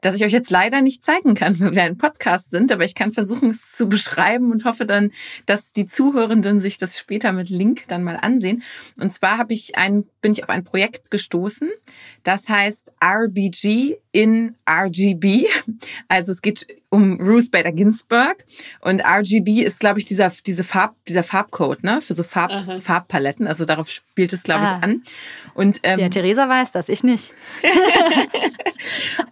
das 0.00 0.16
ich 0.16 0.24
euch 0.24 0.32
jetzt 0.32 0.50
leider 0.50 0.82
nicht 0.82 1.02
zeigen 1.02 1.34
kann, 1.34 1.58
weil 1.60 1.74
wir 1.74 1.82
ein 1.82 1.98
Podcast 1.98 2.50
sind, 2.50 2.72
aber 2.72 2.84
ich 2.84 2.94
kann 2.94 3.12
versuchen, 3.12 3.50
es 3.50 3.72
zu 3.72 3.88
beschreiben 3.88 4.50
und 4.50 4.64
hoffe 4.64 4.84
dann, 4.84 5.10
dass 5.46 5.72
die 5.72 5.86
Zuhörenden 5.86 6.60
sich 6.60 6.78
das 6.78 6.98
später 6.98 7.32
mit 7.32 7.48
Link 7.48 7.84
dann 7.88 8.02
mal 8.02 8.16
ansehen. 8.16 8.62
Und 9.00 9.12
zwar 9.12 9.38
habe 9.38 9.52
ich 9.52 9.76
ein, 9.76 10.04
bin 10.20 10.32
ich 10.32 10.42
auf 10.42 10.50
ein 10.50 10.64
Projekt 10.64 11.10
gestoßen, 11.10 11.70
das 12.22 12.48
heißt 12.48 12.92
RBG 13.02 13.98
in 14.12 14.56
RGB. 14.68 15.46
Also 16.08 16.32
es 16.32 16.42
geht 16.42 16.66
um 16.90 17.18
Ruth 17.20 17.50
Bader 17.50 17.72
Ginsburg 17.72 18.44
und 18.82 19.02
RGB 19.02 19.62
ist, 19.62 19.80
glaube 19.80 19.98
ich, 19.98 20.04
dieser, 20.04 20.30
diese 20.44 20.62
Farb, 20.62 20.94
dieser 21.08 21.22
Farbcode, 21.22 21.82
ne, 21.82 22.02
für 22.02 22.12
so 22.12 22.22
Farb, 22.22 22.82
Farbpaletten. 22.82 23.46
Also 23.46 23.64
darauf 23.64 23.88
spielt 23.88 24.34
es, 24.34 24.42
glaube 24.42 24.66
ah. 24.66 24.76
ich, 24.76 24.84
an. 24.84 25.02
Und 25.54 25.80
ähm, 25.84 25.98
ja, 25.98 26.10
Theresa 26.10 26.48
weiß 26.48 26.72
das, 26.72 26.90
ich 26.90 27.02
nicht. 27.02 27.32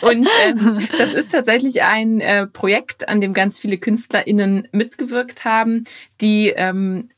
und 0.03 0.29
ähm, 0.45 0.89
das 0.99 1.15
ist 1.15 1.33
tatsächlich 1.33 1.83
ein 1.83 2.21
äh, 2.21 2.47
Projekt, 2.47 3.09
an 3.09 3.21
dem 3.21 3.35
ganz 3.35 3.59
viele 3.59 3.79
KünstlerInnen 3.79 4.69
mitgewirkt 4.73 5.45
haben, 5.45 5.85
die 6.21 6.49
ähm, 6.49 7.11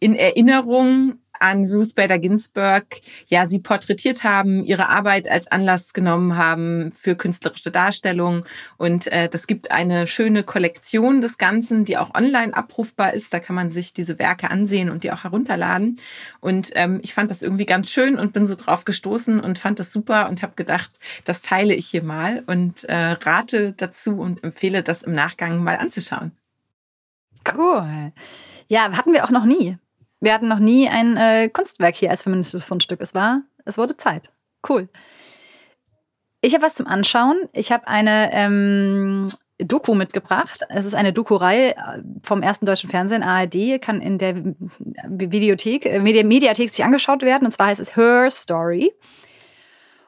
in 0.00 0.14
Erinnerung 0.14 1.18
an 1.44 1.66
Ruth 1.70 1.94
Bader 1.94 2.18
Ginsburg 2.18 2.86
ja 3.26 3.46
sie 3.46 3.58
porträtiert 3.58 4.24
haben, 4.24 4.64
ihre 4.64 4.88
Arbeit 4.88 5.30
als 5.30 5.46
Anlass 5.46 5.92
genommen 5.92 6.38
haben 6.38 6.90
für 6.90 7.16
künstlerische 7.16 7.70
Darstellung. 7.70 8.46
Und 8.78 9.08
äh, 9.08 9.28
das 9.28 9.46
gibt 9.46 9.70
eine 9.70 10.06
schöne 10.06 10.42
Kollektion 10.42 11.20
des 11.20 11.36
Ganzen, 11.36 11.84
die 11.84 11.98
auch 11.98 12.14
online 12.14 12.56
abrufbar 12.56 13.12
ist. 13.12 13.34
Da 13.34 13.40
kann 13.40 13.54
man 13.54 13.70
sich 13.70 13.92
diese 13.92 14.18
Werke 14.18 14.50
ansehen 14.50 14.88
und 14.88 15.04
die 15.04 15.12
auch 15.12 15.24
herunterladen. 15.24 15.98
Und 16.40 16.70
ähm, 16.76 17.00
ich 17.02 17.12
fand 17.12 17.30
das 17.30 17.42
irgendwie 17.42 17.66
ganz 17.66 17.90
schön 17.90 18.18
und 18.18 18.32
bin 18.32 18.46
so 18.46 18.54
drauf 18.54 18.86
gestoßen 18.86 19.38
und 19.38 19.58
fand 19.58 19.78
das 19.78 19.92
super 19.92 20.30
und 20.30 20.42
habe 20.42 20.54
gedacht, 20.56 20.92
das 21.26 21.42
teile 21.42 21.74
ich 21.74 21.86
hier 21.86 22.02
mal 22.02 22.42
und 22.46 22.84
äh, 22.84 22.94
rate 22.94 23.74
dazu 23.76 24.16
und 24.16 24.42
empfehle 24.42 24.82
das 24.82 25.02
im 25.02 25.12
Nachgang 25.12 25.62
mal 25.62 25.76
anzuschauen. 25.76 26.32
Cool. 27.54 28.12
Ja, 28.68 28.90
hatten 28.92 29.12
wir 29.12 29.24
auch 29.24 29.30
noch 29.30 29.44
nie. 29.44 29.76
Wir 30.24 30.32
hatten 30.32 30.48
noch 30.48 30.58
nie 30.58 30.88
ein 30.88 31.18
äh, 31.18 31.50
Kunstwerk 31.50 31.96
hier 31.96 32.10
als 32.10 32.22
feministisches 32.22 32.64
Fundstück. 32.64 33.02
Es 33.02 33.14
war, 33.14 33.42
es 33.66 33.76
wurde 33.76 33.98
Zeit. 33.98 34.32
Cool. 34.66 34.88
Ich 36.40 36.54
habe 36.54 36.64
was 36.64 36.74
zum 36.74 36.86
Anschauen. 36.86 37.36
Ich 37.52 37.70
habe 37.70 37.86
eine 37.88 38.30
ähm, 38.32 39.30
Doku 39.58 39.94
mitgebracht. 39.94 40.62
Es 40.70 40.86
ist 40.86 40.94
eine 40.94 41.12
Doku-Reihe 41.12 41.76
äh, 41.76 42.02
vom 42.22 42.40
ersten 42.40 42.64
deutschen 42.64 42.88
Fernsehen, 42.88 43.22
ARD, 43.22 43.82
kann 43.82 44.00
in 44.00 44.16
der 44.16 44.34
Videothek, 45.08 45.84
äh, 45.84 46.00
Mediathek 46.00 46.70
sich 46.70 46.82
angeschaut 46.82 47.20
werden. 47.20 47.44
Und 47.44 47.52
zwar 47.52 47.66
heißt 47.66 47.80
es 47.80 47.94
Her 47.94 48.30
Story. 48.30 48.94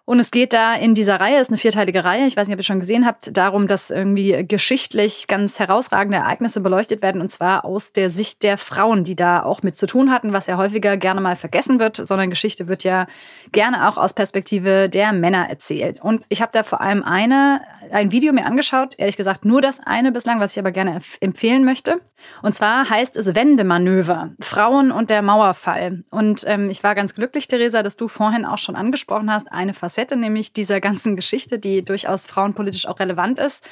Und 0.06 0.20
es 0.20 0.30
geht 0.30 0.52
da 0.52 0.74
in 0.74 0.94
dieser 0.94 1.18
Reihe, 1.18 1.40
ist 1.40 1.50
eine 1.50 1.58
vierteilige 1.58 2.04
Reihe, 2.04 2.26
ich 2.26 2.36
weiß 2.36 2.46
nicht, 2.46 2.54
ob 2.54 2.60
ihr 2.60 2.64
schon 2.64 2.78
gesehen 2.78 3.04
habt, 3.04 3.36
darum, 3.36 3.66
dass 3.66 3.90
irgendwie 3.90 4.46
geschichtlich 4.46 5.26
ganz 5.26 5.58
herausragende 5.58 6.18
Ereignisse 6.18 6.60
beleuchtet 6.60 7.02
werden 7.02 7.20
und 7.20 7.32
zwar 7.32 7.64
aus 7.64 7.92
der 7.92 8.08
Sicht 8.08 8.44
der 8.44 8.56
Frauen, 8.56 9.02
die 9.02 9.16
da 9.16 9.42
auch 9.42 9.64
mit 9.64 9.76
zu 9.76 9.86
tun 9.86 10.12
hatten, 10.12 10.32
was 10.32 10.46
ja 10.46 10.58
häufiger 10.58 10.96
gerne 10.96 11.20
mal 11.20 11.34
vergessen 11.34 11.80
wird, 11.80 11.96
sondern 11.96 12.30
Geschichte 12.30 12.68
wird 12.68 12.84
ja 12.84 13.08
gerne 13.50 13.88
auch 13.88 13.96
aus 13.96 14.14
Perspektive 14.14 14.88
der 14.88 15.12
Männer 15.12 15.50
erzählt. 15.50 16.00
Und 16.00 16.24
ich 16.28 16.40
habe 16.40 16.52
da 16.52 16.62
vor 16.62 16.80
allem 16.80 17.02
eine, 17.02 17.62
ein 17.90 18.12
Video 18.12 18.32
mir 18.32 18.46
angeschaut, 18.46 18.94
ehrlich 18.98 19.16
gesagt 19.16 19.44
nur 19.44 19.60
das 19.60 19.80
eine 19.84 20.12
bislang, 20.12 20.38
was 20.38 20.52
ich 20.52 20.60
aber 20.60 20.70
gerne 20.70 21.00
empfehlen 21.18 21.64
möchte. 21.64 22.00
Und 22.42 22.54
zwar 22.54 22.88
heißt 22.88 23.16
es 23.16 23.34
Wendemanöver, 23.34 24.30
Frauen 24.40 24.92
und 24.92 25.10
der 25.10 25.22
Mauerfall. 25.22 26.04
Und 26.12 26.44
ähm, 26.46 26.70
ich 26.70 26.84
war 26.84 26.94
ganz 26.94 27.16
glücklich, 27.16 27.48
Theresa, 27.48 27.82
dass 27.82 27.96
du 27.96 28.06
vorhin 28.06 28.44
auch 28.44 28.58
schon 28.58 28.76
angesprochen 28.76 29.32
hast, 29.32 29.50
eine 29.50 29.74
Facette 29.74 29.95
nämlich 30.16 30.52
dieser 30.52 30.80
ganzen 30.80 31.16
Geschichte, 31.16 31.58
die 31.58 31.84
durchaus 31.84 32.26
frauenpolitisch 32.26 32.86
auch 32.86 33.00
relevant 33.00 33.38
ist. 33.38 33.64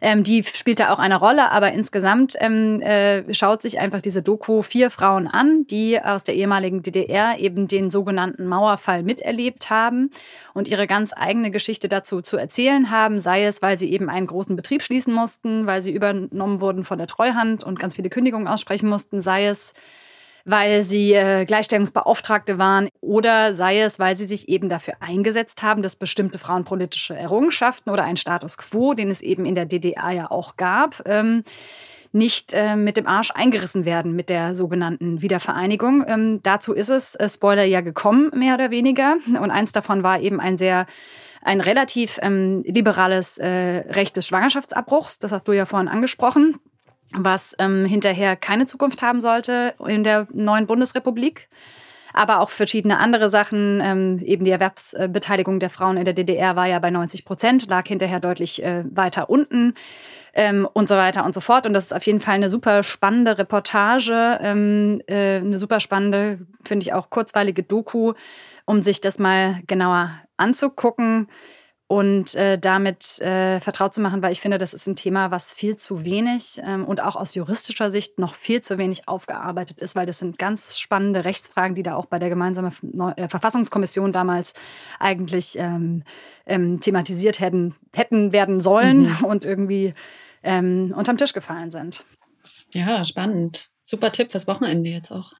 Ähm, 0.00 0.22
die 0.22 0.44
spielt 0.44 0.80
da 0.80 0.92
auch 0.92 0.98
eine 0.98 1.16
Rolle, 1.16 1.50
aber 1.52 1.72
insgesamt 1.72 2.34
ähm, 2.40 2.80
äh, 2.82 3.32
schaut 3.32 3.62
sich 3.62 3.78
einfach 3.78 4.00
diese 4.00 4.22
Doku 4.22 4.62
vier 4.62 4.90
Frauen 4.90 5.26
an, 5.26 5.66
die 5.66 6.00
aus 6.00 6.24
der 6.24 6.34
ehemaligen 6.34 6.82
DDR 6.82 7.38
eben 7.38 7.66
den 7.66 7.90
sogenannten 7.90 8.46
Mauerfall 8.46 9.02
miterlebt 9.02 9.70
haben 9.70 10.10
und 10.54 10.68
ihre 10.68 10.86
ganz 10.86 11.12
eigene 11.16 11.50
Geschichte 11.50 11.88
dazu 11.88 12.20
zu 12.20 12.36
erzählen 12.36 12.90
haben, 12.90 13.20
sei 13.20 13.44
es, 13.44 13.62
weil 13.62 13.78
sie 13.78 13.90
eben 13.90 14.10
einen 14.10 14.26
großen 14.26 14.54
Betrieb 14.54 14.82
schließen 14.82 15.14
mussten, 15.14 15.66
weil 15.66 15.80
sie 15.80 15.92
übernommen 15.92 16.60
wurden 16.60 16.84
von 16.84 16.98
der 16.98 17.06
Treuhand 17.06 17.64
und 17.64 17.78
ganz 17.80 17.94
viele 17.94 18.10
Kündigungen 18.10 18.48
aussprechen 18.48 18.88
mussten, 18.88 19.20
sei 19.20 19.46
es, 19.46 19.72
weil 20.46 20.82
sie 20.82 21.12
äh, 21.12 21.44
Gleichstellungsbeauftragte 21.44 22.56
waren 22.56 22.88
oder 23.00 23.52
sei 23.52 23.80
es, 23.80 23.98
weil 23.98 24.16
sie 24.16 24.26
sich 24.26 24.48
eben 24.48 24.68
dafür 24.68 24.94
eingesetzt 25.00 25.62
haben, 25.62 25.82
dass 25.82 25.96
bestimmte 25.96 26.38
frauenpolitische 26.38 27.16
Errungenschaften 27.16 27.90
oder 27.90 28.04
ein 28.04 28.16
Status 28.16 28.56
quo, 28.56 28.94
den 28.94 29.10
es 29.10 29.22
eben 29.22 29.44
in 29.44 29.56
der 29.56 29.66
DDR 29.66 30.12
ja 30.12 30.30
auch 30.30 30.56
gab, 30.56 31.02
ähm, 31.06 31.42
nicht 32.12 32.52
äh, 32.52 32.76
mit 32.76 32.96
dem 32.96 33.08
Arsch 33.08 33.32
eingerissen 33.34 33.84
werden 33.84 34.14
mit 34.14 34.30
der 34.30 34.54
sogenannten 34.54 35.20
Wiedervereinigung. 35.20 36.04
Ähm, 36.06 36.40
dazu 36.44 36.72
ist 36.72 36.90
es, 36.90 37.16
äh, 37.16 37.28
Spoiler, 37.28 37.64
ja 37.64 37.80
gekommen, 37.80 38.30
mehr 38.32 38.54
oder 38.54 38.70
weniger. 38.70 39.16
Und 39.26 39.50
eins 39.50 39.72
davon 39.72 40.04
war 40.04 40.20
eben 40.20 40.40
ein 40.40 40.56
sehr 40.56 40.86
ein 41.42 41.60
relativ 41.60 42.18
ähm, 42.22 42.62
liberales 42.64 43.38
äh, 43.38 43.48
Recht 43.88 44.16
des 44.16 44.28
Schwangerschaftsabbruchs. 44.28 45.18
Das 45.18 45.32
hast 45.32 45.46
du 45.48 45.52
ja 45.52 45.66
vorhin 45.66 45.88
angesprochen 45.88 46.60
was 47.12 47.54
ähm, 47.58 47.84
hinterher 47.84 48.36
keine 48.36 48.66
Zukunft 48.66 49.02
haben 49.02 49.20
sollte 49.20 49.74
in 49.86 50.04
der 50.04 50.26
neuen 50.32 50.66
Bundesrepublik. 50.66 51.48
Aber 52.12 52.40
auch 52.40 52.48
verschiedene 52.48 52.98
andere 52.98 53.28
Sachen, 53.28 53.80
ähm, 53.84 54.18
eben 54.24 54.46
die 54.46 54.50
Erwerbsbeteiligung 54.50 55.60
der 55.60 55.68
Frauen 55.68 55.98
in 55.98 56.06
der 56.06 56.14
DDR 56.14 56.56
war 56.56 56.66
ja 56.66 56.78
bei 56.78 56.90
90 56.90 57.26
Prozent, 57.26 57.68
lag 57.68 57.86
hinterher 57.86 58.20
deutlich 58.20 58.64
äh, 58.64 58.84
weiter 58.90 59.28
unten 59.28 59.74
ähm, 60.32 60.66
und 60.72 60.88
so 60.88 60.96
weiter 60.96 61.26
und 61.26 61.34
so 61.34 61.42
fort. 61.42 61.66
Und 61.66 61.74
das 61.74 61.86
ist 61.86 61.92
auf 61.92 62.06
jeden 62.06 62.20
Fall 62.20 62.36
eine 62.36 62.48
super 62.48 62.82
spannende 62.82 63.36
Reportage, 63.36 64.38
ähm, 64.40 65.02
äh, 65.06 65.36
eine 65.36 65.58
super 65.58 65.78
spannende, 65.78 66.38
finde 66.64 66.84
ich 66.84 66.94
auch 66.94 67.10
kurzweilige 67.10 67.62
Doku, 67.62 68.14
um 68.64 68.82
sich 68.82 69.02
das 69.02 69.18
mal 69.18 69.60
genauer 69.66 70.10
anzugucken 70.38 71.28
und 71.88 72.34
äh, 72.34 72.58
damit 72.58 73.20
äh, 73.20 73.60
vertraut 73.60 73.94
zu 73.94 74.00
machen, 74.00 74.20
weil 74.20 74.32
ich 74.32 74.40
finde, 74.40 74.58
das 74.58 74.74
ist 74.74 74.88
ein 74.88 74.96
Thema, 74.96 75.30
was 75.30 75.54
viel 75.54 75.76
zu 75.76 76.04
wenig 76.04 76.60
ähm, 76.64 76.84
und 76.84 77.00
auch 77.00 77.14
aus 77.14 77.34
juristischer 77.34 77.92
Sicht 77.92 78.18
noch 78.18 78.34
viel 78.34 78.60
zu 78.60 78.76
wenig 78.76 79.06
aufgearbeitet 79.06 79.80
ist, 79.80 79.94
weil 79.94 80.06
das 80.06 80.18
sind 80.18 80.38
ganz 80.38 80.78
spannende 80.78 81.24
Rechtsfragen, 81.24 81.76
die 81.76 81.84
da 81.84 81.94
auch 81.94 82.06
bei 82.06 82.18
der 82.18 82.28
gemeinsamen 82.28 82.72
äh, 83.16 83.28
Verfassungskommission 83.28 84.12
damals 84.12 84.54
eigentlich 84.98 85.56
ähm, 85.58 86.02
ähm, 86.44 86.80
thematisiert 86.80 87.38
hätten, 87.38 87.76
hätten 87.92 88.32
werden 88.32 88.60
sollen 88.60 89.02
mhm. 89.02 89.16
und 89.24 89.44
irgendwie 89.44 89.94
ähm, 90.42 90.92
unterm 90.96 91.16
Tisch 91.16 91.32
gefallen 91.32 91.70
sind. 91.70 92.04
Ja, 92.72 93.04
spannend. 93.04 93.70
Super 93.84 94.10
Tipp 94.10 94.32
fürs 94.32 94.48
Wochenende 94.48 94.90
jetzt 94.90 95.12
auch. 95.12 95.34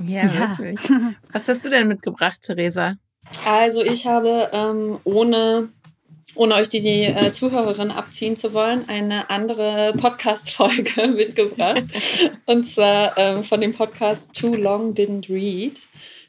Ja, 0.00 0.26
ja. 0.26 0.58
wirklich. 0.58 0.78
Was 1.32 1.48
hast 1.48 1.64
du 1.64 1.70
denn 1.70 1.88
mitgebracht, 1.88 2.40
Theresa? 2.42 2.94
Also 3.44 3.82
ich 3.82 4.06
habe 4.06 4.50
ähm, 4.52 4.98
ohne 5.04 5.68
ohne 6.36 6.54
euch 6.54 6.68
die, 6.68 6.80
die 6.80 7.04
äh, 7.04 7.32
Zuhörerin 7.32 7.90
abziehen 7.90 8.36
zu 8.36 8.52
wollen, 8.52 8.88
eine 8.88 9.30
andere 9.30 9.94
Podcast-Folge 9.96 11.08
mitgebracht. 11.16 11.84
Und 12.44 12.64
zwar 12.64 13.16
ähm, 13.16 13.44
von 13.44 13.60
dem 13.60 13.72
Podcast 13.72 14.34
Too 14.34 14.54
Long 14.54 14.92
Didn't 14.92 15.30
Read 15.30 15.78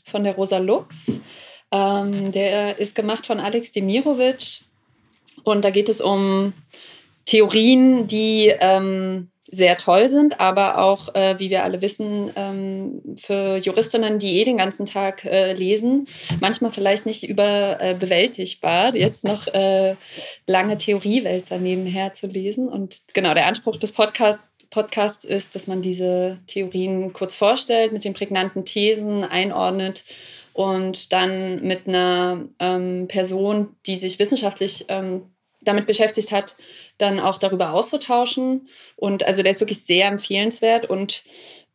von 0.06 0.24
der 0.24 0.36
Rosa 0.36 0.58
Lux. 0.60 1.20
Ähm, 1.72 2.32
der 2.32 2.80
ist 2.80 2.96
gemacht 2.96 3.28
von 3.28 3.40
Alex 3.40 3.74
Demirovic. 3.74 4.62
Und 5.44 5.66
da 5.66 5.70
geht 5.70 5.90
es 5.90 6.00
um 6.00 6.54
Theorien, 7.26 8.08
die 8.08 8.54
ähm, 8.60 9.30
sehr 9.50 9.78
toll 9.78 10.10
sind, 10.10 10.40
aber 10.40 10.78
auch, 10.78 11.16
äh, 11.16 11.40
wie 11.40 11.50
wir 11.50 11.64
alle 11.64 11.82
wissen, 11.82 12.32
ähm, 12.36 13.02
für 13.16 13.58
Juristinnen, 13.58 14.20
die 14.20 14.40
eh 14.40 14.44
den 14.44 14.58
ganzen 14.58 14.86
Tag 14.86 15.24
äh, 15.24 15.54
lesen, 15.54 16.06
manchmal 16.42 16.72
vielleicht 16.72 17.06
nicht 17.06 17.24
überbewältigbar, 17.24 18.94
äh, 18.94 19.00
jetzt 19.00 19.24
noch 19.24 19.48
äh, 19.48 19.96
lange 20.48 20.78
Theoriewälzer 20.78 21.60
nebenher 21.60 22.14
zu 22.14 22.28
lesen. 22.28 22.68
Und 22.68 22.98
genau, 23.14 23.34
der 23.34 23.48
Anspruch 23.48 23.78
des 23.78 23.94
Podcasts 23.94 24.44
Podcasts 24.70 25.24
ist, 25.24 25.56
dass 25.56 25.68
man 25.68 25.82
diese 25.82 26.40
Theorien 26.48 27.14
kurz 27.14 27.34
vorstellt, 27.34 27.94
mit 27.94 28.04
den 28.04 28.14
prägnanten 28.14 28.66
Thesen 28.66 29.24
einordnet 29.24 30.04
und 30.54 31.14
dann 31.14 31.62
mit 31.62 31.88
einer 31.88 32.46
ähm, 32.60 33.08
Person, 33.08 33.76
die 33.86 33.96
sich 33.96 34.20
wissenschaftlich 34.20 34.86
ähm, 34.90 35.32
damit 35.62 35.88
beschäftigt 35.88 36.32
hat, 36.32 36.56
dann 36.98 37.20
auch 37.20 37.38
darüber 37.38 37.74
auszutauschen. 37.74 38.68
Und 38.96 39.26
also 39.26 39.44
der 39.44 39.52
ist 39.52 39.62
wirklich 39.62 39.84
sehr 39.84 40.08
empfehlenswert. 40.08 40.90
Und 40.90 41.24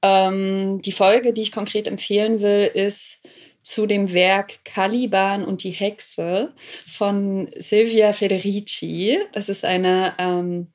ähm, 0.02 0.82
die 0.82 0.92
Folge, 0.92 1.32
die 1.32 1.42
ich 1.42 1.52
konkret 1.52 1.86
empfehlen 1.86 2.40
will, 2.40 2.70
ist 2.72 3.20
zu 3.62 3.86
dem 3.86 4.12
Werk 4.12 4.64
Caliban 4.64 5.44
und 5.44 5.62
die 5.62 5.70
Hexe 5.70 6.52
von 6.56 7.48
Silvia 7.56 8.12
Federici. 8.12 9.20
Das 9.32 9.48
ist 9.48 9.64
eine 9.64 10.14
ähm, 10.18 10.72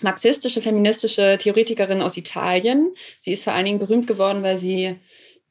marxistische, 0.00 0.62
feministische 0.62 1.36
Theoretikerin 1.38 2.00
aus 2.00 2.16
Italien. 2.16 2.94
Sie 3.18 3.32
ist 3.32 3.44
vor 3.44 3.52
allen 3.52 3.66
Dingen 3.66 3.78
berühmt 3.78 4.06
geworden, 4.06 4.42
weil 4.42 4.56
sie 4.56 4.96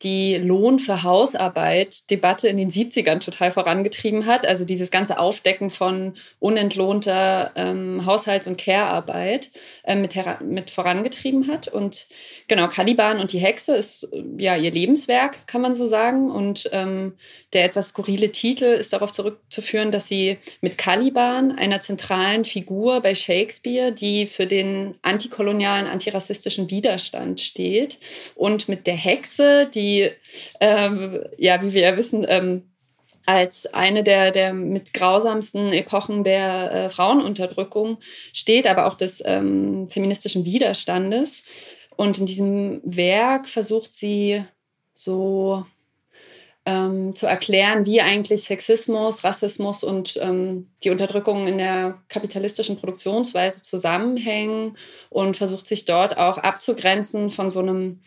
die 0.01 0.35
Lohn 0.35 0.79
für 0.79 1.03
Hausarbeit 1.03 2.09
Debatte 2.09 2.47
in 2.47 2.57
den 2.57 2.69
70ern 2.69 3.19
total 3.19 3.51
vorangetrieben 3.51 4.25
hat. 4.25 4.45
Also 4.45 4.65
dieses 4.65 4.91
ganze 4.91 5.17
Aufdecken 5.17 5.69
von 5.69 6.15
unentlohnter 6.39 7.51
ähm, 7.55 8.05
Haushalts- 8.05 8.47
und 8.47 8.57
Care-Arbeit 8.57 9.51
äh, 9.83 9.95
mit, 9.95 10.15
mit 10.41 10.71
vorangetrieben 10.71 11.47
hat. 11.47 11.67
Und 11.69 12.07
genau, 12.47 12.67
Caliban 12.67 13.19
und 13.19 13.31
die 13.31 13.39
Hexe 13.39 13.75
ist 13.75 14.07
ja 14.37 14.57
ihr 14.57 14.71
Lebenswerk, 14.71 15.47
kann 15.47 15.61
man 15.61 15.73
so 15.73 15.85
sagen. 15.85 16.29
Und 16.29 16.69
ähm, 16.73 17.13
der 17.53 17.65
etwas 17.65 17.89
skurrile 17.89 18.31
Titel 18.31 18.65
ist 18.65 18.91
darauf 18.91 19.11
zurückzuführen, 19.11 19.91
dass 19.91 20.07
sie 20.07 20.37
mit 20.59 20.77
Caliban, 20.77 21.51
einer 21.57 21.79
zentralen 21.79 22.43
Figur 22.43 22.99
bei 23.01 23.15
Shakespeare, 23.15 23.91
die 23.93 24.27
für 24.27 24.47
den 24.47 24.95
antikolonialen, 25.01 25.87
antirassistischen 25.87 26.69
Widerstand 26.69 27.39
steht, 27.39 27.99
und 28.35 28.67
mit 28.67 28.87
der 28.87 28.95
Hexe, 28.95 29.69
die 29.73 29.82
die, 29.83 30.11
ähm, 30.59 31.23
ja, 31.37 31.61
wie 31.61 31.73
wir 31.73 31.81
ja 31.81 31.97
wissen, 31.97 32.25
ähm, 32.27 32.69
als 33.25 33.73
eine 33.73 34.03
der, 34.03 34.31
der 34.31 34.53
mit 34.53 34.93
grausamsten 34.93 35.71
Epochen 35.71 36.23
der 36.23 36.71
äh, 36.71 36.89
Frauenunterdrückung 36.89 37.97
steht, 38.33 38.67
aber 38.67 38.87
auch 38.87 38.95
des 38.95 39.23
ähm, 39.25 39.87
feministischen 39.89 40.43
Widerstandes. 40.45 41.43
Und 41.95 42.17
in 42.19 42.25
diesem 42.25 42.81
Werk 42.83 43.47
versucht 43.47 43.93
sie 43.93 44.43
so 44.93 45.65
ähm, 46.65 47.13
zu 47.13 47.27
erklären, 47.27 47.85
wie 47.85 48.01
eigentlich 48.01 48.43
Sexismus, 48.43 49.23
Rassismus 49.23 49.83
und 49.83 50.17
ähm, 50.21 50.69
die 50.83 50.91
Unterdrückung 50.91 51.47
in 51.47 51.57
der 51.57 51.99
kapitalistischen 52.07 52.77
Produktionsweise 52.77 53.63
zusammenhängen 53.63 54.77
und 55.09 55.35
versucht 55.35 55.67
sich 55.67 55.83
dort 55.83 56.17
auch 56.17 56.37
abzugrenzen 56.37 57.29
von 57.29 57.51
so 57.51 57.59
einem 57.59 57.99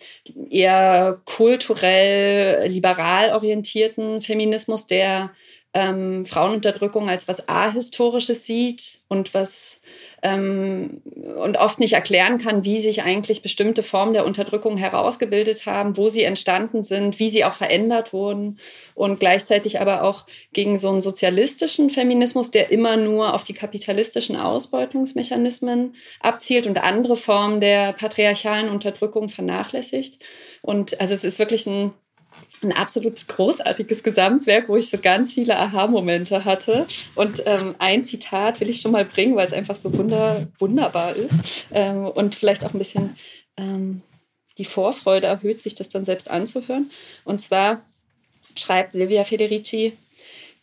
eher 0.49 1.21
kulturell 1.27 2.67
liberal 2.69 3.35
orientierten 3.35 4.23
Feminismus, 4.23 4.87
der 4.87 5.31
ähm, 5.75 6.25
Frauenunterdrückung 6.25 7.11
als 7.11 7.29
was 7.29 7.51
Ahistorisches 7.51 8.47
sieht 8.47 9.01
und 9.09 9.35
was 9.35 9.81
ähm, 10.27 11.03
und 11.37 11.57
oft 11.57 11.79
nicht 11.79 11.93
erklären 11.93 12.39
kann, 12.39 12.65
wie 12.65 12.79
sich 12.79 13.03
eigentlich 13.03 13.43
bestimmte 13.43 13.83
Formen 13.83 14.13
der 14.13 14.27
Unterdrückung 14.27 14.77
herausgebildet 14.77 15.67
haben, 15.67 15.97
wo 15.97 16.09
sie 16.09 16.25
entstanden 16.25 16.83
sind, 16.83 17.19
wie 17.19 17.29
sie 17.29 17.45
auch 17.45 17.53
verändert 17.53 18.13
wurden 18.13 18.59
und 18.95 19.21
gleichzeitig 19.21 19.81
aber 19.81 20.03
auch 20.03 20.27
gegen 20.53 20.79
so 20.79 20.91
einen 20.91 21.01
sozialistischen 21.01 21.91
Feminismus, 21.91 22.51
der 22.51 22.71
immer 22.73 22.97
nur 22.97 23.35
auf 23.35 23.45
die 23.45 23.55
kapitalistischen 23.55 24.37
Ausbeutungsmechanismen 24.37 25.95
abzielt 26.21 26.67
und 26.67 26.83
andere 26.83 27.17
Formen 27.17 27.61
der 27.61 27.93
patriarchalen 27.93 28.69
Unterdrückung 28.69 29.29
vernachlässigt. 29.29 30.23
Und 30.63 31.01
also 31.01 31.15
es 31.15 31.25
ist 31.25 31.39
wirklich 31.39 31.67
ein 31.67 31.93
ein 32.63 32.73
absolut 32.73 33.27
großartiges 33.29 34.03
Gesamtwerk, 34.03 34.69
wo 34.69 34.77
ich 34.77 34.91
so 34.91 34.99
ganz 34.99 35.35
viele 35.35 35.57
Aha-Momente 35.57 36.45
hatte. 36.45 36.87
Und 37.15 37.43
ähm, 37.47 37.75
ein 37.79 38.05
Zitat 38.05 38.61
will 38.61 38.69
ich 38.69 38.81
schon 38.81 38.93
mal 38.93 39.05
bringen, 39.05 39.37
weil 39.37 39.47
es 39.47 39.53
einfach 39.53 39.77
so 39.77 39.93
wunder, 39.97 40.49
wunderbar 40.59 41.15
ist. 41.15 41.67
Ähm, 41.73 42.07
und 42.07 42.35
vielleicht 42.35 42.65
auch 42.65 42.73
ein 42.73 42.79
bisschen 42.79 43.17
ähm, 43.57 44.03
die 44.59 44.65
Vorfreude 44.65 45.27
erhöht, 45.27 45.61
sich 45.61 45.75
das 45.75 45.89
dann 45.89 46.05
selbst 46.05 46.31
anzuhören. 46.31 46.91
Und 47.25 47.41
zwar 47.41 47.83
schreibt 48.57 48.93
Silvia 48.93 49.25
Federici, 49.25 49.93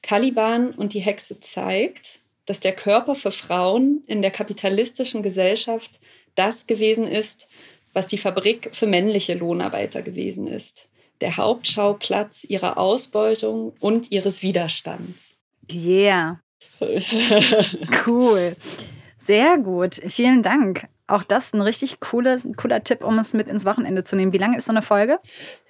Caliban 0.01 0.71
und 0.71 0.93
die 0.93 1.01
Hexe 1.01 1.39
zeigt, 1.39 2.19
dass 2.45 2.59
der 2.59 2.73
Körper 2.73 3.15
für 3.15 3.31
Frauen 3.31 4.03
in 4.07 4.21
der 4.21 4.31
kapitalistischen 4.31 5.23
Gesellschaft 5.23 5.99
das 6.35 6.67
gewesen 6.67 7.07
ist, 7.07 7.47
was 7.93 8.07
die 8.07 8.17
Fabrik 8.17 8.71
für 8.73 8.87
männliche 8.87 9.35
Lohnarbeiter 9.35 10.01
gewesen 10.01 10.47
ist 10.47 10.89
der 11.23 11.37
Hauptschauplatz 11.37 12.43
ihrer 12.43 12.77
Ausbeutung 12.77 13.71
und 13.79 14.11
ihres 14.11 14.43
Widerstands. 14.43 15.35
Yeah. 15.71 16.41
cool. 18.05 18.57
Sehr 19.17 19.57
gut. 19.57 20.01
Vielen 20.05 20.41
Dank. 20.41 20.89
Auch 21.07 21.23
das 21.23 21.53
ein 21.53 21.61
richtig 21.61 22.01
cooler, 22.01 22.37
cooler 22.57 22.83
Tipp, 22.83 23.05
um 23.05 23.17
es 23.19 23.33
mit 23.33 23.47
ins 23.47 23.65
Wochenende 23.65 24.03
zu 24.03 24.17
nehmen. 24.17 24.33
Wie 24.33 24.37
lange 24.37 24.57
ist 24.57 24.65
so 24.65 24.73
eine 24.73 24.81
Folge? 24.81 25.19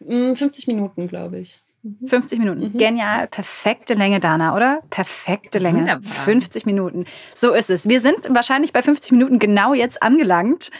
50 0.07 0.65
mm, 0.65 0.71
Minuten, 0.71 1.07
glaube 1.07 1.39
ich. 1.39 1.59
50 2.07 2.39
Minuten. 2.39 2.71
Mhm. 2.73 2.77
Genial. 2.79 3.27
Perfekte 3.27 3.93
Länge, 3.93 4.19
Dana, 4.19 4.55
oder? 4.55 4.81
Perfekte 4.89 5.59
Länge. 5.59 5.81
Wunderbar. 5.81 6.11
50 6.11 6.65
Minuten. 6.65 7.05
So 7.35 7.53
ist 7.53 7.69
es. 7.69 7.87
Wir 7.87 7.99
sind 7.99 8.27
wahrscheinlich 8.29 8.73
bei 8.73 8.81
50 8.81 9.11
Minuten 9.11 9.37
genau 9.37 9.75
jetzt 9.75 10.01
angelangt 10.01 10.71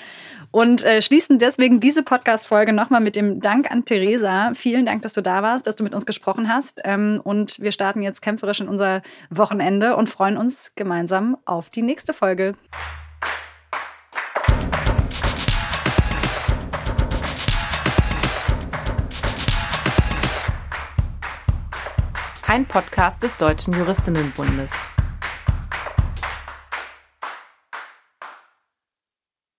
und 0.53 0.83
äh, 0.83 1.01
schließen 1.01 1.39
deswegen 1.39 1.79
diese 1.79 2.03
Podcast-Folge 2.03 2.73
nochmal 2.73 3.01
mit 3.01 3.15
dem 3.15 3.39
Dank 3.39 3.71
an 3.71 3.85
Theresa. 3.85 4.51
Vielen 4.53 4.85
Dank, 4.85 5.01
dass 5.01 5.13
du 5.13 5.21
da 5.21 5.41
warst, 5.41 5.65
dass 5.65 5.75
du 5.75 5.83
mit 5.83 5.95
uns 5.95 6.05
gesprochen 6.05 6.47
hast. 6.47 6.79
Ähm, 6.85 7.19
und 7.23 7.59
wir 7.59 7.71
starten 7.71 8.03
jetzt 8.03 8.21
kämpferisch 8.21 8.61
in 8.61 8.67
unser 8.67 9.01
Wochenende 9.31 9.95
und 9.95 10.11
freuen 10.11 10.37
uns 10.37 10.73
gemeinsam 10.75 11.37
auf 11.45 11.71
die 11.71 11.81
nächste 11.81 12.13
Folge. 12.13 12.53
Ein 22.47 22.67
Podcast 22.67 23.23
des 23.23 23.35
Deutschen 23.37 23.73
Juristinnenbundes. 23.73 24.71